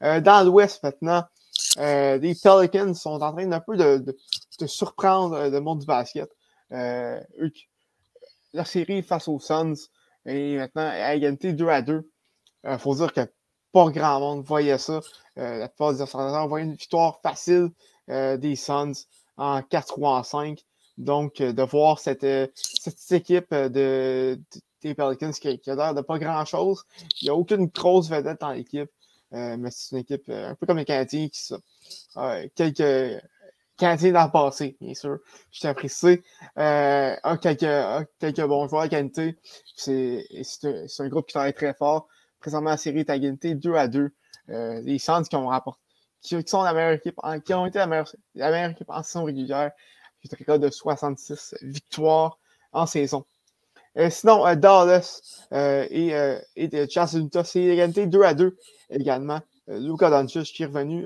dans 0.00 0.46
l'Ouest 0.46 0.82
maintenant, 0.82 1.24
les 1.76 2.34
Pelicans 2.42 2.94
sont 2.94 3.22
en 3.22 3.32
train 3.32 3.46
d'un 3.46 3.60
peu 3.60 3.76
de, 3.76 4.16
surprendre 4.66 5.48
le 5.48 5.60
monde 5.60 5.80
du 5.80 5.86
basket. 5.86 6.30
la 6.70 7.20
série 8.64 9.02
face 9.02 9.28
aux 9.28 9.40
Suns 9.40 9.74
et 10.26 10.56
maintenant, 10.56 10.88
à 10.88 11.14
égalité 11.14 11.52
2 11.52 11.68
à 11.68 11.82
2, 11.82 12.10
il 12.64 12.70
euh, 12.70 12.78
faut 12.78 12.94
dire 12.94 13.12
que 13.12 13.20
pas 13.72 13.90
grand 13.90 14.20
monde 14.20 14.44
voyait 14.44 14.78
ça. 14.78 15.00
Euh, 15.38 15.58
la 15.58 15.68
plupart 15.68 15.92
des 15.92 16.00
observateurs 16.00 16.48
voyaient 16.48 16.66
une 16.66 16.74
victoire 16.74 17.20
facile 17.22 17.70
euh, 18.10 18.36
des 18.36 18.56
Suns 18.56 18.92
en 19.36 19.62
4 19.62 19.86
3 19.86 20.18
en 20.18 20.22
5. 20.22 20.64
Donc, 20.98 21.42
de 21.42 21.62
voir 21.62 21.98
cette, 21.98 22.26
cette 22.54 23.12
équipe 23.12 23.52
de, 23.52 24.40
des 24.82 24.94
Pelicans 24.94 25.32
qui, 25.32 25.58
qui 25.58 25.70
a 25.70 25.74
l'air 25.74 25.94
de 25.94 26.00
pas 26.00 26.18
grand-chose. 26.18 26.84
Il 27.20 27.24
n'y 27.24 27.30
a 27.30 27.34
aucune 27.34 27.66
grosse 27.66 28.08
vedette 28.08 28.40
dans 28.40 28.52
l'équipe. 28.52 28.90
mais 29.30 29.70
c'est 29.70 29.96
une 29.96 30.02
équipe 30.02 30.28
un 30.28 30.54
peu 30.54 30.66
comme 30.66 30.78
les 30.78 30.84
Canadiens 30.84 31.28
qui 31.28 31.40
sont 31.40 31.60
quelques 32.54 33.20
Canadiens 33.76 34.12
dans 34.12 34.24
le 34.24 34.30
passé, 34.30 34.76
bien 34.80 34.94
sûr. 34.94 35.18
Je. 35.50 35.66
Euh, 36.58 37.16
a 37.22 37.36
quelques, 37.36 38.46
bons 38.46 38.68
joueurs 38.68 38.82
à 38.82 38.88
qualité. 38.88 39.38
C'est 39.74 40.26
un, 40.64 41.08
groupe 41.08 41.26
qui 41.26 41.34
travaille 41.34 41.52
très 41.52 41.74
fort. 41.74 42.08
Présentement, 42.40 42.70
la 42.70 42.78
série 42.78 43.00
est 43.00 43.10
à 43.10 43.16
égalité 43.16 43.54
2 43.54 43.74
à 43.74 43.88
2. 43.88 44.10
Euh, 44.48 44.80
les 44.82 44.98
Suns 44.98 45.24
qui 45.24 45.36
ont 45.36 45.50
qui, 46.22 46.42
sont 46.46 46.62
la 46.62 46.72
meilleure 46.72 46.92
équipe, 46.92 47.16
en, 47.18 47.38
qui 47.38 47.52
ont 47.52 47.66
été 47.66 47.78
la 47.78 47.86
meilleure, 47.86 48.10
la 48.34 48.50
meilleure 48.50 48.70
équipe 48.70 48.88
en 48.88 49.02
saison 49.02 49.24
régulière, 49.24 49.72
qui 50.22 50.28
est 50.28 50.50
un 50.50 50.58
de 50.58 50.70
66 50.70 51.54
victoires 51.62 52.38
en 52.72 52.86
saison. 52.86 53.24
Euh, 53.96 54.10
sinon, 54.10 54.46
euh, 54.46 54.54
Dallas 54.54 55.22
euh, 55.52 55.86
et, 55.90 56.14
euh, 56.14 56.38
et 56.54 56.68
Jazz 56.88 57.18
c'est 57.44 57.62
égalité 57.62 58.06
2 58.06 58.22
à 58.22 58.34
2 58.34 58.56
également. 58.90 59.40
Luca 59.68 60.10
Doncic 60.10 60.44
qui 60.44 60.62
est 60.62 60.66
revenu 60.66 61.04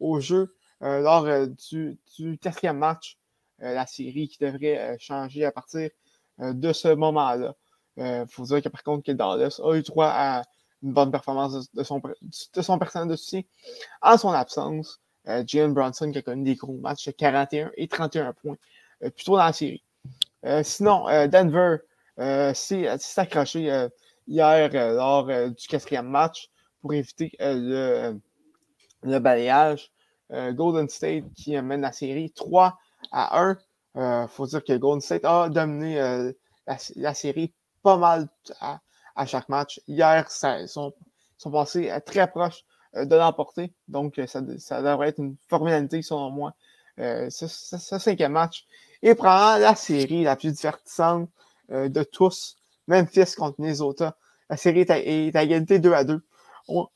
au 0.00 0.18
jeu 0.18 0.56
lors 0.80 1.26
du, 1.68 1.98
quatrième 2.40 2.78
match, 2.78 3.18
la 3.58 3.86
série 3.86 4.28
qui 4.28 4.38
devrait 4.42 4.96
changer 4.98 5.44
à 5.44 5.52
partir 5.52 5.90
de 6.38 6.72
ce 6.72 6.88
moment-là. 6.88 7.54
Il 7.98 8.24
faut 8.30 8.44
dire 8.44 8.62
que 8.62 8.70
par 8.70 8.82
contre, 8.82 9.04
que 9.04 9.12
Dallas 9.12 9.60
a 9.62 9.74
eu 9.74 9.82
droit 9.82 10.06
à 10.06 10.42
une 10.82 10.94
bonne 10.94 11.10
performance 11.10 11.70
de, 11.70 11.84
son, 11.84 12.00
de 12.00 12.62
son 12.62 12.78
personnel 12.78 13.08
de 13.08 13.16
soutien. 13.16 13.42
En 14.00 14.16
son 14.16 14.30
absence, 14.30 14.98
Jalen 15.26 15.72
Bronson 15.72 16.10
qui 16.12 16.18
a 16.18 16.22
connu 16.22 16.44
des 16.44 16.54
gros 16.54 16.78
matchs 16.78 17.06
de 17.06 17.10
41 17.12 17.70
et 17.76 17.88
31 17.88 18.32
points 18.32 18.56
plutôt 19.14 19.36
dans 19.36 19.44
la 19.44 19.52
série. 19.52 19.82
sinon, 20.62 21.06
Denver 21.28 21.78
s'est 22.54 22.88
accroché 23.16 23.88
hier 24.26 24.70
lors 24.94 25.26
du 25.26 25.66
quatrième 25.68 26.08
match 26.08 26.48
pour 26.80 26.94
éviter 26.94 27.32
le, 27.40 28.18
balayage. 29.02 29.90
Euh, 30.32 30.52
Golden 30.52 30.88
State 30.88 31.24
qui 31.34 31.60
mène 31.60 31.82
la 31.82 31.92
série 31.92 32.32
3 32.32 32.78
à 33.12 33.40
1. 33.40 33.56
Il 33.94 34.00
euh, 34.00 34.26
faut 34.26 34.46
dire 34.46 34.64
que 34.64 34.76
Golden 34.76 35.00
State 35.00 35.24
a 35.24 35.48
dominé 35.48 36.00
euh, 36.00 36.32
la, 36.96 37.14
série 37.14 37.52
pas 37.82 37.96
mal 37.96 38.28
à, 38.60 39.26
chaque 39.26 39.48
match. 39.48 39.80
Hier, 39.86 40.26
ils 40.60 40.68
sont, 40.68 40.92
passés 41.50 41.92
très 42.04 42.28
proches 42.28 42.64
de 43.04 43.16
l'emporter. 43.16 43.72
Donc, 43.88 44.20
ça, 44.26 44.40
ça, 44.58 44.82
devrait 44.82 45.08
être 45.08 45.18
une 45.18 45.36
formalité, 45.48 46.02
selon 46.02 46.30
moi, 46.30 46.54
ce, 46.98 47.46
cinquième 47.98 48.32
match. 48.32 48.66
Et 49.02 49.14
prend 49.14 49.56
la 49.58 49.74
série 49.74 50.24
la 50.24 50.36
plus 50.36 50.52
divertissante 50.52 51.28
de 51.68 52.02
tous, 52.02 52.56
Memphis 52.86 53.34
contre 53.36 53.60
Minnesota. 53.60 54.16
La 54.48 54.56
série 54.56 54.80
est 54.80 54.90
à, 54.90 54.98
égalité 54.98 55.78
2 55.78 55.92
à 55.92 56.04
2. 56.04 56.24
On, 56.68 56.86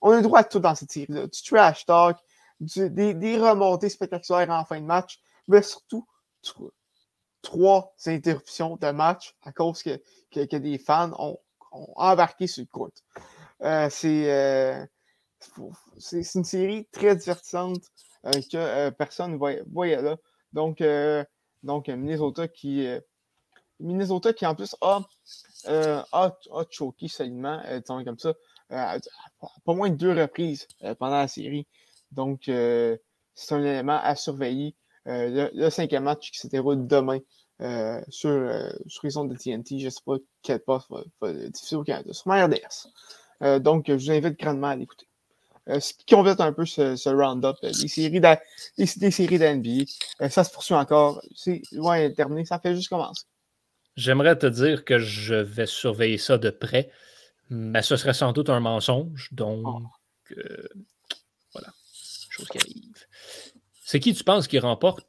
on 0.00 0.10
a 0.10 0.16
le 0.16 0.22
droit 0.22 0.40
à 0.40 0.44
tout 0.44 0.58
dans 0.58 0.74
cette 0.74 0.92
série-là. 0.92 1.26
Du 1.26 1.42
trash 1.42 1.86
talk, 1.86 2.18
des, 2.60 3.38
remontées 3.38 3.88
spectaculaires 3.88 4.50
en 4.50 4.64
fin 4.64 4.80
de 4.80 4.86
match, 4.86 5.20
mais 5.48 5.62
surtout 5.62 6.06
trois 7.42 7.94
interruptions 8.06 8.76
de 8.76 8.90
match 8.90 9.34
à 9.42 9.52
cause 9.52 9.82
que, 9.82 10.00
que, 10.30 10.56
des 10.56 10.78
fans 10.78 11.12
ont, 11.18 11.38
embarqué 11.96 12.46
sur 12.46 12.62
le 12.62 12.68
court. 12.68 12.90
Euh, 13.62 13.88
euh, 14.04 14.86
c'est 15.98 16.34
une 16.34 16.44
série 16.44 16.86
très 16.92 17.16
divertissante 17.16 17.82
euh, 18.26 18.32
que 18.50 18.90
personne 18.90 19.32
ne 19.32 19.64
voyait, 19.72 20.02
là. 20.02 20.16
Donc, 20.52 20.82
donc 21.62 21.88
Minnesota 21.88 22.46
qui 22.46 22.86
Minnesota 23.80 24.32
qui 24.32 24.46
en 24.46 24.54
plus 24.54 24.76
a, 24.80 25.00
a, 25.66 26.38
a 26.52 26.64
choqué 26.70 27.06
comme 27.86 28.18
ça, 28.18 28.34
pas 28.68 29.74
moins 29.74 29.90
de 29.90 29.96
deux 29.96 30.12
reprises 30.12 30.68
pendant 30.98 31.16
la 31.16 31.28
série. 31.28 31.66
Donc, 32.14 32.48
euh, 32.48 32.96
c'est 33.34 33.54
un 33.54 33.62
élément 33.62 33.98
à 34.02 34.14
surveiller. 34.16 34.74
Euh, 35.06 35.50
le, 35.52 35.70
cinquième 35.70 36.04
match 36.04 36.30
qui 36.30 36.38
se 36.38 36.46
déroule 36.46 36.86
demain 36.86 37.18
euh, 37.60 38.00
sur, 38.08 38.50
sur 38.86 39.06
les 39.06 39.16
ondes 39.16 39.30
de 39.30 39.36
TNT, 39.36 39.78
je 39.78 39.86
ne 39.86 39.90
sais 39.90 40.00
pas 40.04 40.16
quel 40.42 40.60
poste 40.60 40.88
va, 41.20 41.32
diffuser 41.48 41.76
au 41.76 41.84
Canada, 41.84 42.12
sur 42.12 42.28
ma 42.28 42.46
RDS. 42.46 43.60
donc, 43.60 43.86
je 43.88 43.92
vous 43.92 44.10
invite 44.10 44.38
grandement 44.38 44.68
à 44.68 44.76
l'écouter. 44.76 45.06
Ce 45.66 45.94
qui 45.94 46.14
complète 46.14 46.40
un 46.40 46.52
peu 46.52 46.66
ce, 46.66 47.08
round-up 47.08 47.56
des 47.62 47.88
séries 47.88 49.38
d'NBA. 49.38 49.84
ça 50.28 50.44
se 50.44 50.52
poursuit 50.52 50.74
encore. 50.74 51.22
C'est 51.34 51.62
loin 51.72 52.08
de 52.08 52.14
terminer. 52.14 52.44
Ça 52.44 52.58
fait 52.58 52.74
juste 52.74 52.88
commencer. 52.88 53.24
J'aimerais 53.96 54.36
te 54.36 54.46
dire 54.46 54.84
que 54.84 54.98
je 54.98 55.34
vais 55.34 55.66
surveiller 55.66 56.18
ça 56.18 56.36
de 56.36 56.50
près, 56.50 56.90
mais 57.48 57.82
ce 57.82 57.96
serait 57.96 58.14
sans 58.14 58.32
doute 58.32 58.50
un 58.50 58.60
mensonge. 58.60 59.28
Donc, 59.32 59.64
ah. 59.66 60.36
voilà 61.52 61.68
chose 62.34 62.48
qui 62.48 62.58
arrive. 62.58 63.06
C'est 63.84 64.00
qui 64.00 64.14
tu 64.14 64.24
penses 64.24 64.48
qui 64.48 64.58
remporte? 64.58 65.06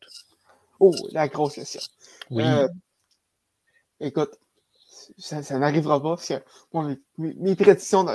Oh, 0.80 0.94
la 1.12 1.28
grosse 1.28 1.56
question. 1.56 1.82
Oui. 2.30 2.44
Euh, 2.44 2.68
écoute, 4.00 4.32
ça, 5.18 5.42
n'arrivera 5.58 6.02
pas 6.02 6.16
parce 6.16 6.28
que 6.28 6.98
mes, 7.18 7.56
prédictions 7.56 8.06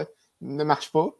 ne, 0.41 0.65
marchent 0.65 0.93
pas. 0.93 1.11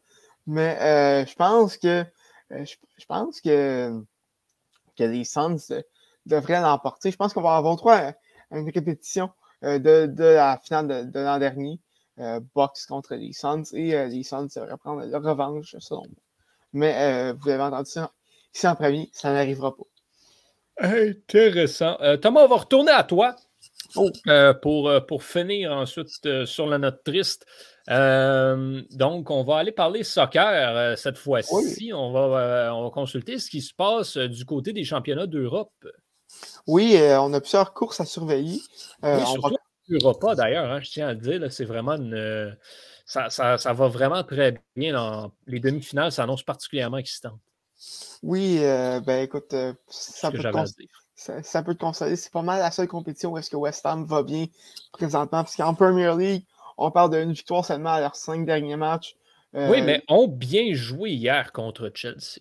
Mais 0.47 0.79
euh, 0.81 1.27
je 1.27 1.35
pense 1.35 1.77
que 1.77 2.05
euh, 2.53 2.65
je, 2.65 3.07
pense 3.07 3.41
que, 3.41 4.03
que 4.97 5.05
les 5.05 5.25
Suns 5.25 5.83
devraient 6.27 6.61
l'emporter. 6.61 7.11
Je 7.11 7.17
pense 7.17 7.33
qu'on 7.33 7.43
va 7.43 7.57
avoir 7.57 7.77
droit 7.77 7.97
à 7.97 8.15
une 8.51 8.71
répétition 8.71 9.31
de, 9.63 10.13
la 10.19 10.59
finale 10.63 11.11
de, 11.11 11.21
l'an 11.21 11.39
dernier. 11.39 11.81
box 12.55 12.87
contre 12.87 13.15
les 13.15 13.33
Suns 13.33 13.65
et 13.73 14.09
les 14.09 14.23
Suns 14.23 14.49
devraient 14.55 14.77
prendre 14.77 15.05
leur 15.05 15.23
revanche 15.23 15.77
selon 15.79 16.03
moi 16.03 16.23
mais 16.73 16.95
euh, 16.97 17.35
vous 17.39 17.49
avez 17.49 17.63
entendu 17.63 17.91
ça 17.91 18.13
ici 18.55 18.67
en 18.67 18.75
premier, 18.75 19.11
ça 19.13 19.33
n'arrivera 19.33 19.77
pas. 19.77 19.85
Intéressant. 20.79 21.97
Euh, 22.01 22.17
Thomas, 22.17 22.45
on 22.45 22.49
va 22.49 22.57
retourner 22.57 22.93
à 22.93 23.05
toi 23.05 23.37
oh. 23.97 24.11
euh, 24.29 24.55
pour, 24.55 24.93
pour 25.07 25.23
finir 25.23 25.73
ensuite 25.73 26.45
sur 26.45 26.67
la 26.67 26.79
note 26.79 27.03
triste. 27.05 27.47
donc, 27.89 29.31
on 29.31 29.45
va 29.45 29.57
aller 29.57 29.73
parler 29.73 30.05
soccer 30.05 30.97
cette 30.99 31.19
fois-ci. 31.19 31.93
On, 31.95 32.13
va, 32.13 32.75
on 32.75 32.85
va 32.85 32.91
consulter 32.91 33.39
ce 33.39 33.51
qui 33.51 33.63
se 33.63 33.75
passe 33.75 34.17
du 34.17 34.45
côté 34.45 34.73
des 34.73 34.85
championnats 34.85 35.27
d'Europe. 35.27 35.73
Oui, 36.67 36.97
on 36.99 37.33
a 37.33 37.41
plusieurs 37.41 37.73
courses 37.73 38.01
à 38.01 38.05
surveiller. 38.05 38.61
oui, 39.03 39.27
surtout 39.27 39.57
Europa 39.91 40.37
d'ailleurs, 40.37 40.71
hein, 40.71 40.81
je 40.81 40.91
tiens 40.91 41.09
à 41.09 41.15
le 41.15 41.21
dire, 41.21 41.53
c'est 41.53 41.65
vraiment 41.65 41.95
une 41.95 42.57
ça, 43.07 43.73
va 43.73 43.89
vraiment 43.89 44.23
très 44.23 44.55
bien. 44.77 44.93
Dans 44.93 45.33
les 45.47 45.61
demi-finales 45.61 46.13
ça 46.13 46.23
annonce 46.23 46.43
particulièrement 46.43 46.99
excitant. 46.99 47.39
Oui, 48.23 48.59
euh, 48.61 49.01
ben 49.01 49.23
écoute, 49.23 49.55
euh, 49.55 49.73
ça, 49.89 50.31
peut 50.31 50.39
ça, 51.43 51.63
peut 51.63 51.75
te 51.75 51.81
consoler. 51.81 52.17
C'est 52.17 52.33
pas 52.33 52.43
mal 52.43 52.61
la 52.61 52.71
seule 52.71 52.89
compétition 52.89 53.33
où 53.33 53.39
est-ce 53.39 53.51
que 53.51 53.57
West 53.57 53.85
Ham 53.85 54.05
va 54.05 54.23
bien 54.23 54.47
présentement. 54.93 55.43
Parce 55.43 55.57
qu'en 55.57 55.75
Premier 55.75 56.15
League, 56.17 56.45
on 56.79 56.91
parle 56.91 57.11
d'une 57.11 57.33
victoire 57.33 57.65
seulement 57.65 57.91
à 57.91 58.01
leurs 58.01 58.17
cinq 58.17 58.47
derniers 58.47 58.77
matchs. 58.77 59.17
oui, 59.53 59.81
euh, 59.81 59.85
mais 59.85 60.03
ont 60.09 60.29
bien 60.29 60.73
joué 60.73 61.11
hier 61.11 61.53
contre 61.53 61.91
Chelsea. 61.95 62.41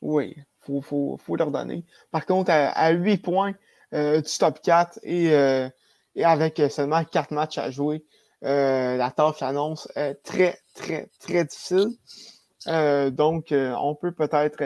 Oui, 0.00 0.36
il 0.68 0.82
faut, 0.82 1.18
leur 1.36 1.50
donner. 1.50 1.84
Par 2.10 2.26
contre, 2.26 2.50
à, 2.52 2.90
huit 2.90 3.18
points 3.18 3.54
du 3.92 4.22
top 4.38 4.60
4 4.62 4.98
et, 5.02 5.26
et 6.14 6.24
avec 6.24 6.60
seulement 6.70 7.04
quatre 7.04 7.30
matchs 7.30 7.58
à 7.58 7.70
jouer, 7.70 8.04
euh, 8.44 8.96
la 8.96 9.10
tâche 9.10 9.42
annonce 9.42 9.88
très, 10.22 10.58
très, 10.74 11.08
très 11.20 11.44
difficile. 11.44 11.88
Euh, 12.66 13.10
donc, 13.10 13.52
euh, 13.52 13.74
on 13.78 13.94
peut 13.94 14.12
peut-être 14.12 14.56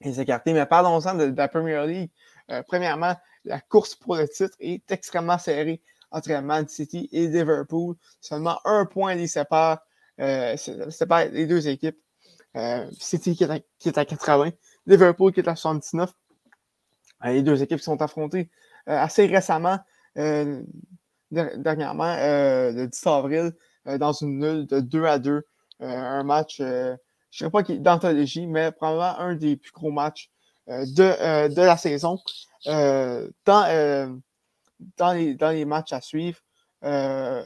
les, 0.00 0.20
écarter. 0.20 0.52
Mais 0.52 0.66
parlons-en 0.66 1.14
de, 1.14 1.34
la 1.36 1.48
Premier 1.48 1.86
League. 1.86 2.10
premièrement, 2.66 3.14
la 3.44 3.60
course 3.60 3.94
pour 3.94 4.16
le 4.16 4.28
titre 4.28 4.56
est 4.60 4.90
extrêmement 4.90 5.38
serrée 5.38 5.82
entre 6.10 6.32
Man 6.40 6.68
City 6.68 7.08
et 7.12 7.28
Liverpool. 7.28 7.96
Seulement 8.20 8.58
un 8.64 8.86
point 8.86 9.14
les 9.14 9.26
sépare, 9.26 9.80
sépare 10.56 11.26
les 11.32 11.46
deux 11.46 11.68
équipes. 11.68 11.98
City 12.98 13.36
qui 13.36 13.44
est, 13.44 13.98
à, 13.98 14.04
80, 14.04 14.50
Liverpool 14.86 15.32
qui 15.32 15.40
est 15.40 15.48
à 15.48 15.54
79. 15.56 16.10
les 17.24 17.42
deux 17.42 17.62
équipes 17.62 17.80
sont 17.80 18.00
affrontées 18.00 18.48
assez 18.86 19.26
récemment 19.26 19.78
dernièrement, 21.30 22.14
euh, 22.18 22.72
le 22.72 22.86
10 22.86 23.06
avril, 23.06 23.52
euh, 23.86 23.98
dans 23.98 24.12
une 24.12 24.38
nulle 24.38 24.66
de 24.66 24.80
2 24.80 25.04
à 25.04 25.18
2. 25.18 25.30
Euh, 25.30 25.42
un 25.80 26.24
match, 26.24 26.60
je 27.30 27.44
ne 27.44 27.48
sais 27.48 27.50
pas 27.50 27.62
qui 27.62 27.78
d'anthologie, 27.78 28.46
mais 28.46 28.72
probablement 28.72 29.18
un 29.18 29.34
des 29.34 29.56
plus 29.56 29.72
gros 29.72 29.90
matchs 29.90 30.30
de, 30.66 31.48
de 31.48 31.62
la 31.62 31.76
saison. 31.76 32.18
dans, 32.64 34.20
dans, 34.96 35.12
les, 35.12 35.34
dans 35.34 35.50
les 35.50 35.64
matchs 35.64 35.92
à 35.92 36.00
suivre, 36.00 36.38
il 36.82 37.44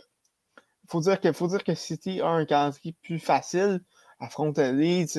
faut, 0.89 1.01
dire 1.01 1.21
que, 1.21 1.33
faut 1.33 1.49
dire 1.49 1.65
que 1.65 1.75
City 1.75 2.21
a 2.21 2.29
un 2.29 2.45
calendrier 2.45 2.95
plus 3.03 3.19
facile, 3.19 3.81
affronte 4.21 4.59
Leeds, 4.59 5.19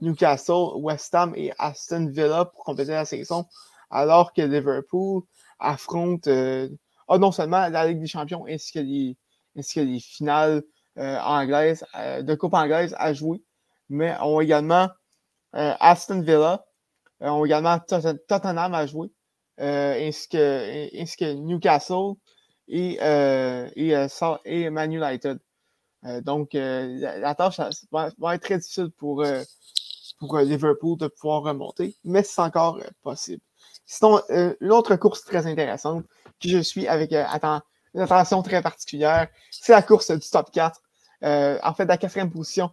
Newcastle, 0.00 0.76
West 0.76 1.14
Ham 1.14 1.32
et 1.36 1.52
Aston 1.58 2.08
Villa 2.10 2.46
pour 2.46 2.64
compléter 2.64 2.92
la 2.92 3.04
saison, 3.04 3.46
alors 3.90 4.32
que 4.32 4.42
Liverpool 4.42 5.22
affronte 5.58 6.28
a 6.28 7.18
non 7.18 7.32
seulement 7.32 7.68
la 7.68 7.86
Ligue 7.86 8.00
des 8.00 8.06
champions 8.06 8.46
ainsi 8.46 8.72
que 8.72 8.78
les, 8.78 9.16
ainsi 9.56 9.74
que 9.74 9.80
les 9.80 10.00
finales 10.00 10.62
anglaises, 10.96 11.84
de 11.94 12.34
Coupe 12.34 12.54
anglaise 12.54 12.94
à 12.98 13.12
jouer, 13.12 13.42
mais 13.88 14.14
ont 14.20 14.40
également 14.40 14.88
Aston 15.52 16.20
Villa, 16.20 16.64
ont 17.20 17.44
également 17.44 17.78
Tottenham 17.78 18.74
à 18.74 18.86
jouer, 18.86 19.10
ainsi, 19.58 20.28
que, 20.28 21.00
ainsi 21.00 21.16
que 21.16 21.32
Newcastle 21.32 22.14
et, 22.68 22.98
et, 23.76 24.06
et 24.44 24.70
Man 24.70 24.92
United. 24.92 25.38
donc, 26.22 26.50
la, 26.54 27.34
tâche 27.34 27.60
va, 27.92 28.34
être 28.34 28.42
très 28.42 28.58
difficile 28.58 28.90
pour, 28.96 29.24
pour 30.18 30.38
Liverpool 30.38 30.98
de 30.98 31.08
pouvoir 31.08 31.42
remonter, 31.42 31.96
mais 32.04 32.22
c'est 32.22 32.40
encore 32.40 32.80
possible. 33.02 33.42
Sinon, 33.86 34.20
une 34.60 34.72
autre 34.72 34.96
course 34.96 35.24
très 35.24 35.46
intéressante 35.46 36.04
que 36.42 36.48
je 36.48 36.58
suis 36.58 36.86
avec 36.88 37.12
une 37.12 38.00
attention 38.00 38.42
très 38.42 38.62
particulière, 38.62 39.28
c'est 39.50 39.72
la 39.72 39.82
course 39.82 40.10
du 40.10 40.28
top 40.28 40.50
4. 40.50 40.80
en 41.22 41.74
fait, 41.74 41.84
la 41.84 41.96
quatrième 41.96 42.30
position 42.30 42.70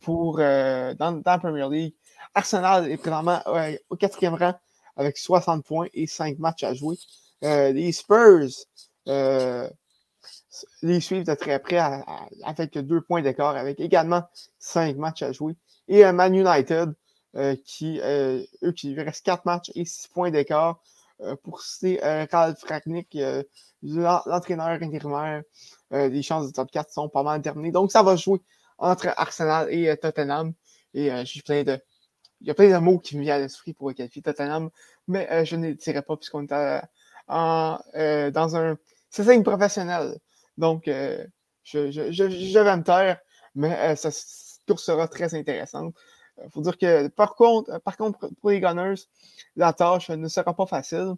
pour, 0.00 0.38
dans, 0.38 0.94
dans, 0.96 1.22
la 1.24 1.38
Premier 1.38 1.68
League. 1.70 1.94
Arsenal 2.34 2.90
est 2.90 2.96
présentement 2.96 3.40
au 3.88 3.96
quatrième 3.96 4.34
rang 4.34 4.54
avec 4.96 5.16
60 5.16 5.64
points 5.64 5.86
et 5.94 6.06
5 6.06 6.38
matchs 6.38 6.64
à 6.64 6.74
jouer. 6.74 6.96
les 7.42 7.92
Spurs 7.92 8.48
euh, 9.08 9.68
les 10.82 11.00
suivent 11.00 11.26
de 11.26 11.34
très 11.34 11.58
près 11.58 11.78
avec 12.44 12.76
deux 12.76 13.00
points 13.00 13.22
d'écart, 13.22 13.56
avec 13.56 13.80
également 13.80 14.22
cinq 14.58 14.96
matchs 14.96 15.22
à 15.22 15.32
jouer. 15.32 15.56
Et 15.88 16.04
euh, 16.04 16.12
Man 16.12 16.34
United, 16.34 16.92
euh, 17.36 17.56
qui, 17.64 18.00
eux, 18.02 18.72
qui 18.76 18.94
restent 19.00 19.24
quatre 19.24 19.44
matchs 19.44 19.70
et 19.74 19.84
six 19.84 20.08
points 20.08 20.30
d'écart. 20.30 20.80
pour 21.42 21.60
citer 21.62 22.00
Ralph 22.32 22.62
Ragnick, 22.64 23.16
l'entraîneur 23.82 24.82
intérimaire, 24.82 25.42
les 25.90 26.22
chances 26.22 26.48
de 26.48 26.52
top 26.52 26.70
4 26.70 26.90
sont 26.90 27.08
pas 27.08 27.22
mal 27.22 27.40
terminées. 27.42 27.72
Donc, 27.72 27.92
ça 27.92 28.02
va 28.02 28.16
jouer 28.16 28.40
entre 28.80 29.14
Arsenal 29.16 29.72
et 29.72 29.96
Tottenham. 29.96 30.52
Et 30.94 31.10
j'ai 31.24 31.42
plein 31.42 31.62
de. 31.62 31.78
Il 32.40 32.48
y 32.48 32.50
a 32.50 32.54
plein 32.54 32.70
de 32.70 32.78
mots 32.78 32.98
qui 32.98 33.16
me 33.16 33.22
viennent 33.22 33.36
à 33.36 33.38
l'esprit 33.40 33.74
pour 33.74 33.94
qualifier 33.94 34.22
Tottenham, 34.22 34.70
mais 35.06 35.44
je 35.44 35.56
ne 35.56 35.68
les 35.68 35.74
dirai 35.74 36.02
pas 36.02 36.16
puisqu'on 36.16 36.44
est 36.44 36.82
dans 37.28 38.56
un 38.56 38.76
signe 39.10 39.42
professionnel. 39.42 40.18
Donc, 40.60 40.88
euh, 40.88 41.24
je, 41.64 41.78
vais 41.80 42.76
me 42.76 42.82
taire, 42.82 43.18
mais 43.54 43.74
euh, 43.78 43.96
cette 43.96 44.66
course 44.66 44.84
sera 44.84 45.08
très 45.08 45.34
intéressante. 45.34 45.94
Il 46.36 46.44
euh, 46.44 46.48
faut 46.50 46.60
dire 46.60 46.76
que, 46.76 47.08
par 47.08 47.34
contre, 47.34 47.78
par 47.80 47.96
contre, 47.96 48.28
pour 48.40 48.50
les 48.50 48.60
Gunners, 48.60 49.02
la 49.56 49.72
tâche 49.72 50.10
ne 50.10 50.28
sera 50.28 50.54
pas 50.54 50.66
facile. 50.66 51.14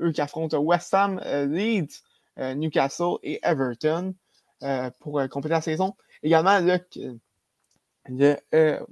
Eux 0.00 0.12
qui 0.12 0.20
affrontent 0.20 0.58
West 0.58 0.94
Ham, 0.94 1.20
Leeds, 1.50 2.02
Newcastle 2.36 3.16
et 3.24 3.40
Everton 3.42 4.14
pour 5.00 5.20
compléter 5.28 5.54
la 5.54 5.60
saison. 5.60 5.96
Également, 6.22 6.60
le, 6.60 6.78
le 8.08 8.36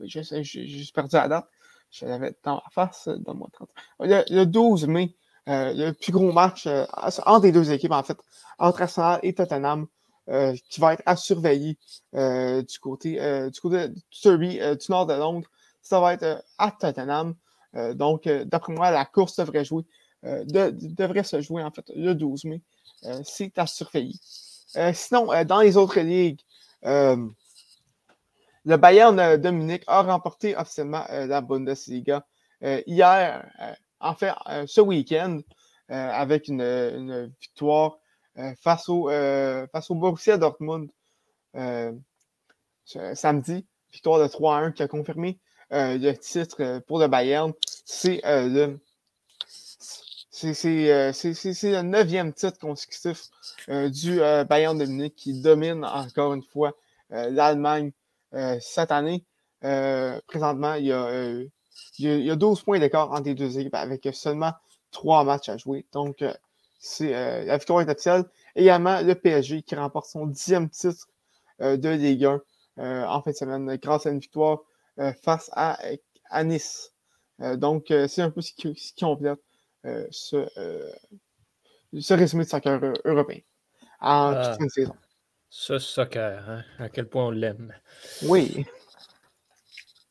j'ai 0.03 0.45
juste 0.45 0.95
perdu 0.95 1.17
la 1.17 1.29
date. 1.29 1.49
Je 1.91 2.05
l'avais 2.05 2.35
dans 2.45 2.57
la 2.57 2.71
face, 2.71 3.09
dans 3.09 3.33
le 3.33 3.39
mois 3.39 3.49
30. 3.53 3.71
le 4.01 4.45
12 4.45 4.87
mai, 4.87 5.15
euh, 5.49 5.73
le 5.73 5.93
plus 5.93 6.13
gros 6.13 6.33
match 6.33 6.67
euh, 6.67 6.85
entre 7.25 7.47
les 7.47 7.53
deux 7.53 7.71
équipes, 7.71 7.93
en 7.93 8.03
fait, 8.03 8.19
entre 8.59 8.83
Arsenal 8.83 9.21
et 9.23 9.33
Tottenham, 9.33 9.87
euh, 10.29 10.57
qui 10.69 10.81
va 10.81 10.95
être 10.95 11.03
à 11.07 11.15
surveiller 11.15 11.79
du 12.13 12.79
côté 12.81 13.21
du 13.51 13.61
côté 13.61 13.89
du 13.89 14.03
Derby 14.25 14.59
du 14.59 14.87
nord 14.91 15.07
de 15.07 15.15
Londres. 15.15 15.49
Ça 15.83 16.01
va 16.01 16.15
être 16.15 16.45
à 16.59 16.73
Tottenham. 16.73 17.37
donc, 17.95 18.29
d'après 18.29 18.73
moi, 18.73 18.91
la 18.91 19.05
course 19.05 19.37
devrait 19.37 19.65
jouer, 19.65 19.85
devrait 20.25 21.23
se 21.23 21.41
jouer 21.41 21.63
en 21.63 21.71
fait 21.71 21.93
le 21.95 22.15
12 22.15 22.45
mai. 22.45 22.63
C'est 23.23 23.57
à 23.59 23.67
surveiller. 23.67 24.17
sinon, 24.95 25.29
dans 25.45 25.61
les 25.61 25.77
autres 25.77 26.01
ligues, 26.01 26.41
le 26.83 28.77
Bayern 28.77 29.37
Munich 29.51 29.85
a 29.87 30.03
remporté 30.03 30.57
officiellement 30.57 31.05
la 31.09 31.41
Bundesliga 31.41 32.27
hier 32.61 33.45
en 34.01 34.15
fait, 34.15 34.33
euh, 34.49 34.65
ce 34.67 34.81
week-end, 34.81 35.41
euh, 35.91 36.11
avec 36.11 36.49
une, 36.49 37.33
victoire 37.41 37.99
euh, 38.39 38.53
face, 38.61 38.89
au, 38.89 39.09
face 39.09 39.91
au 39.91 39.95
Borussia 39.95 40.39
Dortmund 40.39 40.91
samedi, 42.85 43.67
victoire 43.93 44.21
de 44.21 44.27
3-1 44.27 44.73
qui 44.73 44.83
a 44.83 44.89
confirmé 44.89 45.39
le 45.71 46.13
titre 46.13 46.81
pour 46.87 46.99
le 46.99 47.09
Bayern. 47.09 47.53
C'est 47.85 48.21
le 48.25 48.79
c'est 50.37 50.53
le 50.53 51.83
neuvième 51.83 52.33
titre 52.33 52.59
consécutif 52.59 53.29
du 53.69 54.19
Bayern 54.49 54.77
de 54.77 54.85
Munich 54.85 55.15
qui 55.17 55.41
domine 55.41 55.85
encore 55.85 56.35
une 56.35 56.43
fois 56.43 56.75
l'Allemagne 57.11 57.93
cette 58.61 58.93
année. 58.93 59.25
présentement, 59.61 60.75
il 60.75 60.87
y 60.87 60.93
a 60.93 61.43
il 61.99 62.27
y 62.27 62.31
a 62.31 62.37
12 62.37 62.63
points 62.63 62.79
d'écart 62.79 63.11
entre 63.13 63.25
les 63.25 63.35
deux 63.35 63.59
équipes 63.59 63.75
avec 63.75 64.09
seulement 64.13 64.53
3 64.93 65.25
matchs 65.25 65.49
à 65.49 65.57
jouer. 65.57 65.87
Donc, 65.93 66.23
euh, 66.23 66.33
euh, 67.01 67.45
la 67.45 67.57
victoire 67.57 67.81
est 67.81 67.91
officielle. 67.91 68.25
Également, 68.55 69.01
le 69.01 69.15
PSG 69.15 69.63
qui 69.63 69.75
remporte 69.75 70.07
son 70.07 70.27
dixième 70.27 70.69
titre 70.69 71.09
euh, 71.61 71.77
de 71.77 71.89
Ligue 71.91 72.25
1 72.79 73.05
en 73.07 73.23
fin 73.23 73.31
de 73.31 73.37
semaine 73.37 73.77
grâce 73.77 74.07
à 74.07 74.11
une 74.11 74.19
victoire 74.19 74.61
face 75.23 75.51
à, 75.55 75.79
Nice. 76.45 76.93
donc, 77.39 77.87
c'est 77.89 78.21
un 78.21 78.31
peu 78.31 78.43
ce 78.43 78.53
qui, 78.53 78.75
ce 78.77 78.93
qui 78.93 79.05
complète 79.05 79.39
ce, 80.11 80.49
ce, 81.99 82.15
résumé 82.15 82.45
de 82.45 82.49
soccer 82.49 82.81
européen 83.05 83.41
en 84.01 84.31
toute 84.31 84.39
ah. 84.39 84.57
de 84.61 84.69
saison. 84.69 84.97
Ce 85.49 85.79
soccer, 85.79 86.49
hein? 86.49 86.65
à 86.79 86.89
quel 86.89 87.09
point 87.09 87.27
on 87.27 87.31
l'aime. 87.31 87.73
Oui. 88.23 88.65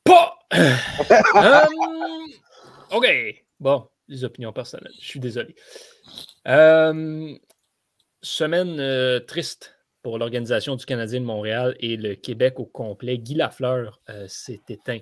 Hum, 0.07 0.15
OK. 2.91 3.07
Bon, 3.59 3.89
les 4.07 4.23
opinions 4.23 4.53
personnelles. 4.53 4.93
Je 4.99 5.05
suis 5.05 5.19
désolé. 5.19 5.55
Semaine 8.25 8.79
euh, 8.79 9.19
triste 9.19 9.77
pour 10.01 10.17
l'organisation 10.17 10.75
du 10.75 10.83
Canadien 10.83 11.19
de 11.19 11.25
Montréal 11.25 11.75
et 11.79 11.95
le 11.95 12.15
Québec 12.15 12.59
au 12.59 12.65
complet. 12.65 13.19
Guy 13.19 13.35
Lafleur 13.35 14.01
euh, 14.09 14.27
s'est 14.27 14.61
éteint. 14.67 14.97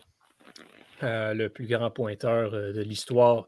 Euh, 1.01 1.33
le 1.33 1.49
plus 1.49 1.65
grand 1.65 1.89
pointeur 1.89 2.51
de 2.51 2.81
l'histoire 2.81 3.47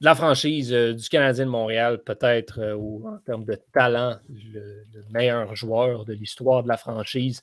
de 0.00 0.04
la 0.04 0.14
franchise 0.14 0.70
du 0.70 1.08
Canadien 1.08 1.46
de 1.46 1.50
Montréal, 1.50 2.02
peut-être, 2.04 2.74
ou 2.76 3.08
en 3.08 3.18
termes 3.18 3.44
de 3.44 3.58
talent, 3.72 4.18
le 4.28 4.84
meilleur 5.10 5.56
joueur 5.56 6.04
de 6.04 6.12
l'histoire 6.12 6.62
de 6.62 6.68
la 6.68 6.76
franchise. 6.76 7.42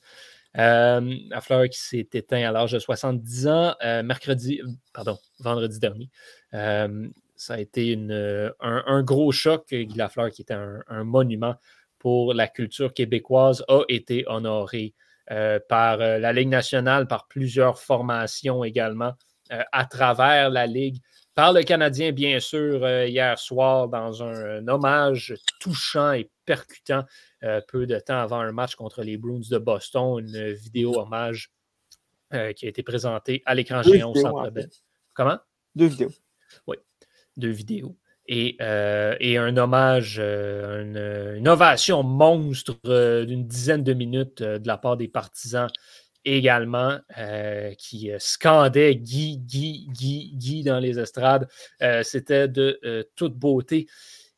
Euh, 0.58 1.16
la 1.28 1.40
fleur 1.40 1.68
qui 1.68 1.78
s'est 1.78 2.08
éteint 2.12 2.48
à 2.48 2.50
l'âge 2.52 2.72
de 2.72 2.78
70 2.78 3.46
ans, 3.46 3.74
euh, 3.84 4.02
mercredi, 4.02 4.60
pardon, 4.92 5.18
vendredi 5.38 5.78
dernier. 5.78 6.10
Euh, 6.54 7.08
ça 7.36 7.54
a 7.54 7.58
été 7.58 7.98
un, 8.60 9.02
gros 9.02 9.32
choc. 9.32 9.66
Guy 9.70 9.96
Lafleur, 9.96 10.30
qui 10.30 10.42
était 10.42 10.54
un, 10.54 11.04
monument 11.04 11.54
pour 11.98 12.34
la 12.34 12.48
culture 12.48 12.92
québécoise, 12.92 13.64
a 13.68 13.82
été 13.88 14.24
honoré 14.26 14.94
par 15.68 15.96
la 15.96 16.32
Ligue 16.34 16.48
nationale, 16.48 17.06
par 17.06 17.28
plusieurs 17.28 17.78
formations 17.78 18.62
également 18.62 19.14
à 19.50 19.84
travers 19.84 20.50
la 20.50 20.66
Ligue 20.66 20.98
par 21.34 21.52
le 21.52 21.62
Canadien, 21.62 22.12
bien 22.12 22.40
sûr, 22.40 22.86
hier 23.06 23.38
soir, 23.38 23.88
dans 23.88 24.22
un, 24.22 24.66
hommage 24.68 25.34
touchant 25.60 26.12
et 26.12 26.30
percutant 26.44 27.04
euh, 27.44 27.60
peu 27.68 27.86
de 27.86 27.98
temps 28.00 28.18
avant 28.18 28.40
un 28.40 28.50
match 28.50 28.74
contre 28.74 29.02
les 29.02 29.16
Bruins 29.16 29.48
de 29.48 29.58
Boston, 29.58 30.18
une 30.18 30.52
vidéo 30.52 30.98
hommage 30.98 31.52
euh, 32.34 32.52
qui 32.52 32.66
a 32.66 32.68
été 32.68 32.82
présentée 32.82 33.42
à 33.46 33.54
l'écran 33.54 33.82
géant 33.82 34.10
au 34.10 34.14
Centre 34.16 34.50
Bell. 34.50 34.68
Comment? 35.14 35.38
Deux 35.76 35.86
vidéos. 35.86 36.10
Oui, 36.66 36.76
deux 37.36 37.50
vidéos. 37.50 37.96
Et, 38.26 38.56
euh, 38.60 39.16
un 39.20 39.56
hommage, 39.56 40.18
une, 40.18 41.48
ovation 41.48 42.02
monstre 42.02 42.76
d'une 43.24 43.46
dizaine 43.46 43.84
de 43.84 43.92
minutes 43.92 44.42
de 44.42 44.66
la 44.66 44.76
part 44.76 44.96
des 44.96 45.08
partisans 45.08 45.70
également, 46.24 46.98
qui 47.78 48.10
scandaient 48.18 48.96
Guy, 48.96 49.38
Guy, 49.38 49.86
Guy, 49.90 50.32
Guy 50.34 50.62
dans 50.62 50.78
les 50.78 50.98
estrades. 50.98 51.48
C'était 52.02 52.48
de 52.48 53.08
toute 53.16 53.34
beauté. 53.34 53.86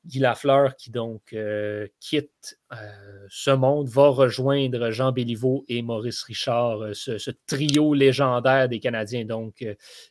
Guy 0.05 0.19
Lafleur 0.19 0.75
qui 0.77 0.91
donc 0.91 1.33
euh, 1.33 1.87
quitte 2.01 2.59
euh, 2.73 2.77
ce 3.29 3.51
monde, 3.51 3.89
va 3.89 4.09
rejoindre 4.09 4.91
Jean 4.91 5.13
Béliveau 5.13 5.65
et 5.69 5.81
Maurice 5.83 6.25
Richard, 6.25 6.83
euh, 6.83 6.95
ce, 6.95 7.31
trio 7.47 7.95
légendaire 7.95 8.69
des 8.69 8.81
Canadiens, 8.81 9.25
donc 9.25 9.65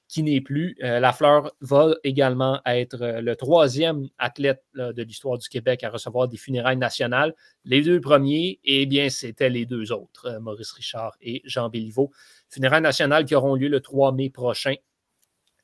qui 0.07 0.23
n'est 0.23 0.41
plus. 0.41 0.77
Lafleur 0.79 1.51
va 1.61 1.93
également 2.03 2.61
être 2.65 3.19
le 3.21 3.35
troisième 3.35 4.07
athlète 4.17 4.63
de 4.75 5.03
l'histoire 5.03 5.37
du 5.37 5.49
Québec 5.49 5.83
à 5.83 5.89
recevoir 5.89 6.27
des 6.27 6.37
funérailles 6.37 6.77
nationales. 6.77 7.33
Les 7.65 7.81
deux 7.81 7.99
premiers, 7.99 8.59
eh 8.63 8.85
bien, 8.85 9.09
c'était 9.09 9.49
les 9.49 9.65
deux 9.65 9.91
autres, 9.91 10.37
Maurice 10.39 10.71
Richard 10.71 11.15
et 11.21 11.41
Jean 11.45 11.69
Béliveau. 11.69 12.11
Funérailles 12.49 12.81
nationales 12.81 13.25
qui 13.25 13.35
auront 13.35 13.55
lieu 13.55 13.67
le 13.67 13.79
3 13.79 14.11
mai 14.13 14.29
prochain 14.29 14.75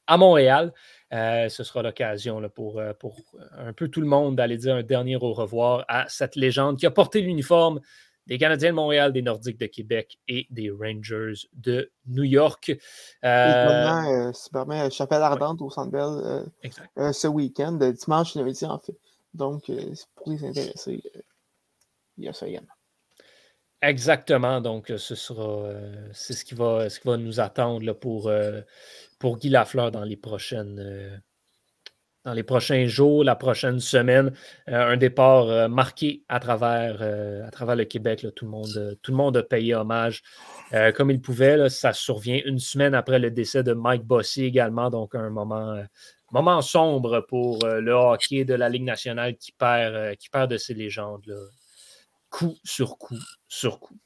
à 0.08 0.18
Montréal. 0.18 0.74
Ce 1.12 1.64
sera 1.64 1.82
l'occasion 1.82 2.42
pour, 2.50 2.82
pour 3.00 3.22
un 3.58 3.74
peu 3.74 3.88
tout 3.88 4.02
le 4.02 4.08
monde 4.08 4.36
d'aller 4.36 4.58
dire 4.58 4.76
un 4.76 4.84
dernier 4.84 5.16
au 5.16 5.34
revoir 5.34 5.86
à 5.88 6.08
cette 6.10 6.36
légende 6.36 6.78
qui 6.78 6.86
a 6.86 6.92
porté 6.92 7.22
l'uniforme 7.22 7.80
des 8.28 8.38
Canadiens 8.38 8.72
de 8.72 8.76
Montréal, 8.76 9.14
des 9.14 9.22
Nordiques 9.22 9.58
de 9.58 9.68
Québec 9.68 10.20
et 10.28 10.48
des 10.50 10.70
Rangers 10.70 11.48
de 11.54 11.92
New 12.08 12.24
York. 12.24 12.78
Euh, 13.24 14.34
Superman, 14.34 14.92
Chapelle 14.92 15.22
Ardente 15.22 15.62
au 15.62 15.70
Centre 15.70 15.92
Bell 15.92 16.44
ce 17.14 17.28
week-end, 17.28 17.74
dimanche 17.74 18.36
et 18.36 18.40
lundi 18.40 18.66
en 18.66 18.80
fait. 18.80 18.98
Donc, 19.34 19.72
pour 20.16 20.32
les 20.32 20.44
intéressés, 20.44 21.02
il 22.18 22.26
y 22.26 22.28
a 22.28 22.34
ça 22.34 22.48
également. 22.48 22.74
Exactement. 23.82 24.60
Donc, 24.60 24.92
ce 24.98 25.16
sera 25.16 25.72
c'est 26.12 26.34
ce 26.34 26.44
qui 26.44 26.56
va 26.56 26.90
ce 26.90 27.00
qui 27.00 27.08
va 27.08 27.16
nous 27.16 27.40
attendre 27.40 27.94
pour, 27.94 28.32
pour 29.20 29.38
Guy 29.38 29.50
Lafleur 29.50 29.92
dans 29.92 30.04
les 30.04 30.18
prochaines 30.18 31.22
dans 32.28 32.34
les 32.34 32.44
prochains 32.44 32.88
jours, 32.88 33.24
la 33.24 33.36
prochaine 33.36 33.80
semaine. 33.80 34.34
Euh, 34.68 34.92
un 34.92 34.98
départ 34.98 35.48
euh, 35.48 35.70
marqué 35.70 36.26
à 36.28 36.42
travers, 36.42 36.98
euh, 37.00 37.76
le 37.76 37.86
Québec. 37.86 38.28
Tout, 38.36 38.44
le 38.44 38.52
monde, 38.52 38.98
tout 39.02 39.38
a 39.38 39.44
payé 39.44 39.74
hommage 39.76 40.22
comme 40.96 41.10
il 41.10 41.22
pouvait. 41.22 41.70
ça 41.70 41.94
survient 41.94 42.42
une 42.44 42.60
semaine 42.60 42.94
après 42.94 43.18
le 43.18 43.32
décès 43.32 43.64
de 43.64 43.72
Mike 43.72 44.04
Bossy 44.04 44.44
également, 44.44 44.90
donc 44.90 45.16
un 45.16 45.30
moment, 45.30 45.82
moment 46.32 46.62
sombre 46.62 47.22
pour 47.22 47.60
le 47.66 47.92
hockey 47.94 48.44
de 48.44 48.54
la 48.54 48.68
Ligue 48.68 48.84
nationale 48.84 49.38
qui 49.38 49.54
perd 49.54 50.50
de 50.50 50.58
ses 50.58 50.74
légendes, 50.74 51.34
coup 52.30 52.58
sur 52.66 52.98
coup 52.98 53.16
sur 53.48 53.80
coup. 53.80 53.98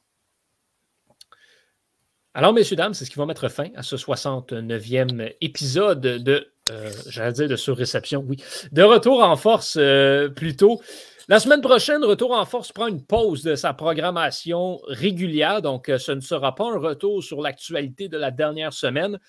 Alors, 2.34 2.54
messieurs, 2.54 2.78
dames, 2.78 2.94
c'est 2.94 3.04
ce 3.04 3.12
qui 3.12 3.18
va 3.18 3.26
mettre 3.26 3.50
fin 3.50 3.68
à 3.76 3.84
ce 3.84 3.96
69e 3.98 5.34
épisode 5.42 6.00
de 6.00 6.52
euh, 6.72 6.90
j'allais 7.10 7.34
dire 7.34 7.50
de 7.50 7.56
surréception, 7.56 8.24
oui. 8.28 8.38
De 8.72 8.84
retour 8.84 9.24
en 9.24 9.36
force, 9.36 9.78
euh, 9.80 10.30
plutôt. 10.30 10.82
La 11.28 11.40
semaine 11.40 11.62
prochaine, 11.62 12.04
Retour 12.04 12.32
en 12.32 12.46
force 12.46 12.72
prend 12.72 12.88
une 12.88 13.06
pause 13.06 13.44
de 13.44 13.56
sa 13.56 13.74
programmation 13.74 14.80
régulière, 14.88 15.62
donc 15.62 15.88
euh, 15.88 15.98
ce 15.98 16.12
ne 16.12 16.20
sera 16.20 16.56
pas 16.56 16.66
un 16.66 16.78
retour 16.80 17.24
sur 17.24 17.42
l'actualité 17.42 18.10
de 18.10 18.18
la 18.18 18.32
dernière 18.32 18.74
semaine 18.74 19.20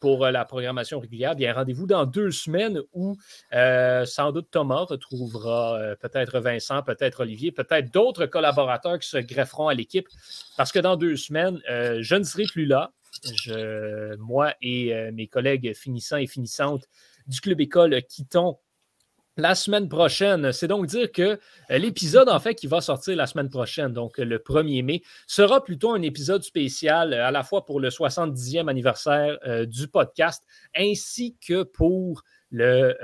pour 0.00 0.26
la 0.26 0.44
programmation 0.44 1.00
régulière. 1.00 1.34
Bien, 1.34 1.52
rendez-vous 1.52 1.86
dans 1.86 2.06
deux 2.06 2.30
semaines 2.30 2.80
où 2.92 3.16
sans 3.52 4.32
doute 4.32 4.48
Thomas 4.50 4.84
retrouvera 4.84 5.78
peut-être 6.00 6.40
Vincent, 6.40 6.82
peut-être 6.82 7.20
Olivier, 7.20 7.52
peut-être 7.52 7.92
d'autres 7.92 8.26
collaborateurs 8.26 8.98
qui 8.98 9.08
se 9.08 9.18
grefferont 9.18 9.68
à 9.68 9.74
l'équipe, 9.74 10.08
parce 10.56 10.72
que 10.72 10.78
dans 10.78 10.96
deux 10.96 11.16
semaines, 11.16 11.60
je 11.66 12.14
ne 12.14 12.22
serai 12.22 12.44
plus 12.44 12.66
là. 12.66 12.92
Moi 14.18 14.54
et 14.62 14.94
euh, 14.94 15.10
mes 15.12 15.26
collègues 15.26 15.74
finissants 15.74 16.16
et 16.16 16.26
finissantes 16.26 16.86
du 17.26 17.40
Club 17.40 17.60
École 17.60 18.02
quittons 18.08 18.58
la 19.36 19.54
semaine 19.54 19.88
prochaine. 19.88 20.52
C'est 20.52 20.68
donc 20.68 20.86
dire 20.86 21.10
que 21.12 21.22
euh, 21.70 21.78
l'épisode, 21.78 22.28
en 22.28 22.38
fait, 22.38 22.54
qui 22.54 22.66
va 22.66 22.80
sortir 22.80 23.16
la 23.16 23.26
semaine 23.26 23.48
prochaine, 23.48 23.92
donc 23.92 24.18
le 24.18 24.38
1er 24.38 24.84
mai, 24.84 25.02
sera 25.26 25.62
plutôt 25.62 25.92
un 25.92 26.02
épisode 26.02 26.42
spécial 26.42 27.12
euh, 27.12 27.26
à 27.26 27.30
la 27.30 27.42
fois 27.42 27.64
pour 27.64 27.80
le 27.80 27.88
70e 27.88 28.68
anniversaire 28.68 29.38
du 29.66 29.88
podcast 29.88 30.44
ainsi 30.76 31.36
que 31.40 31.62
pour 31.62 32.22
le 32.50 32.96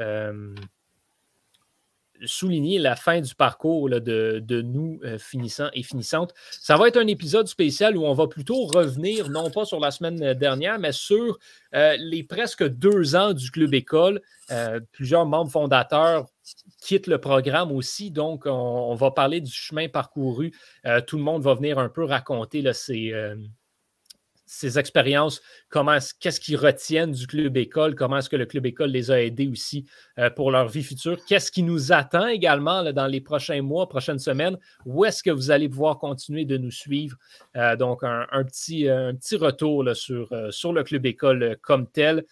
souligner 2.25 2.79
la 2.79 2.97
fin 2.97 3.21
du 3.21 3.35
parcours 3.35 3.89
de, 3.91 4.62
nous 4.62 5.01
euh, 5.05 5.19
finissants 5.19 5.69
et 5.73 5.83
finissantes. 5.83 6.35
Ça 6.51 6.77
va 6.77 6.89
être 6.89 6.97
un 6.97 7.07
épisode 7.07 7.49
spécial 7.49 7.97
où 7.97 8.05
on 8.05 8.14
va 8.14 8.27
plutôt 8.27 8.64
revenir, 8.67 9.31
non 9.31 9.51
pas 9.51 9.64
sur 9.64 9.81
la 9.81 9.91
semaine 9.91 10.35
dernière, 10.35 10.79
mais 10.79 10.93
sur 10.93 11.39
euh, 11.75 11.97
les 11.99 12.23
presque 12.23 12.67
deux 12.67 13.17
ans 13.17 13.33
du 13.33 13.51
club 13.51 13.75
école. 13.75 14.21
Euh, 14.51 14.81
plusieurs 14.93 15.27
membres 15.27 15.51
fondateurs 15.51 16.27
quittent 16.81 17.09
le 17.09 17.19
programme 17.19 17.73
aussi, 17.73 18.11
donc 18.11 18.45
on, 18.47 18.95
va 18.95 19.11
parler 19.11 19.41
du 19.41 19.53
chemin 19.53 19.89
parcouru. 19.89 20.53
tout 21.09 21.17
le 21.17 21.23
monde 21.23 21.43
va 21.43 21.55
venir 21.55 21.81
un 21.81 21.89
peu 21.89 22.05
raconter 22.05 22.62
là, 22.62 22.73
ses 22.73 23.12
ces 24.47 24.78
expériences, 24.78 25.42
comment 25.68 25.99
qu'est-ce 26.20 26.40
qu'ils 26.40 26.57
retiennent 26.57 27.11
du 27.11 27.26
club 27.26 27.57
école, 27.57 27.97
comment 27.97 28.18
est-ce 28.18 28.30
que 28.30 28.36
le 28.36 28.47
club 28.47 28.64
école 28.64 28.90
les 28.90 29.11
a 29.11 29.20
aidés 29.20 29.49
aussi 29.49 29.84
euh, 30.18 30.30
pour 30.30 30.51
leur 30.53 30.68
vie 30.68 30.84
future, 30.84 31.18
qu'est-ce 31.26 31.51
qui 31.51 31.64
nous 31.64 31.92
attend 31.92 32.28
également 32.28 32.92
dans 32.92 33.07
les 33.07 33.20
prochains 33.20 33.61
mois, 33.61 33.88
prochaines 33.88 34.20
semaines, 34.20 34.57
où 34.86 35.05
est-ce 35.05 35.22
que 35.22 35.30
vous 35.30 35.51
allez 35.51 35.68
pouvoir 35.68 35.99
continuer 35.99 36.44
de 36.44 36.57
nous 36.57 36.70
suivre? 36.70 37.16
Euh, 37.57 37.74
donc, 37.76 38.05
un, 38.05 38.44
petit, 38.44 38.88
un 38.88 39.14
petit 39.14 39.36
retour 39.36 39.84
sur, 39.94 40.32
euh, 40.32 40.51
sur 40.53 40.72
le 40.72 40.84
club 40.84 41.05
école 41.07 41.57
comme 41.61 41.86
tel. 41.86 42.24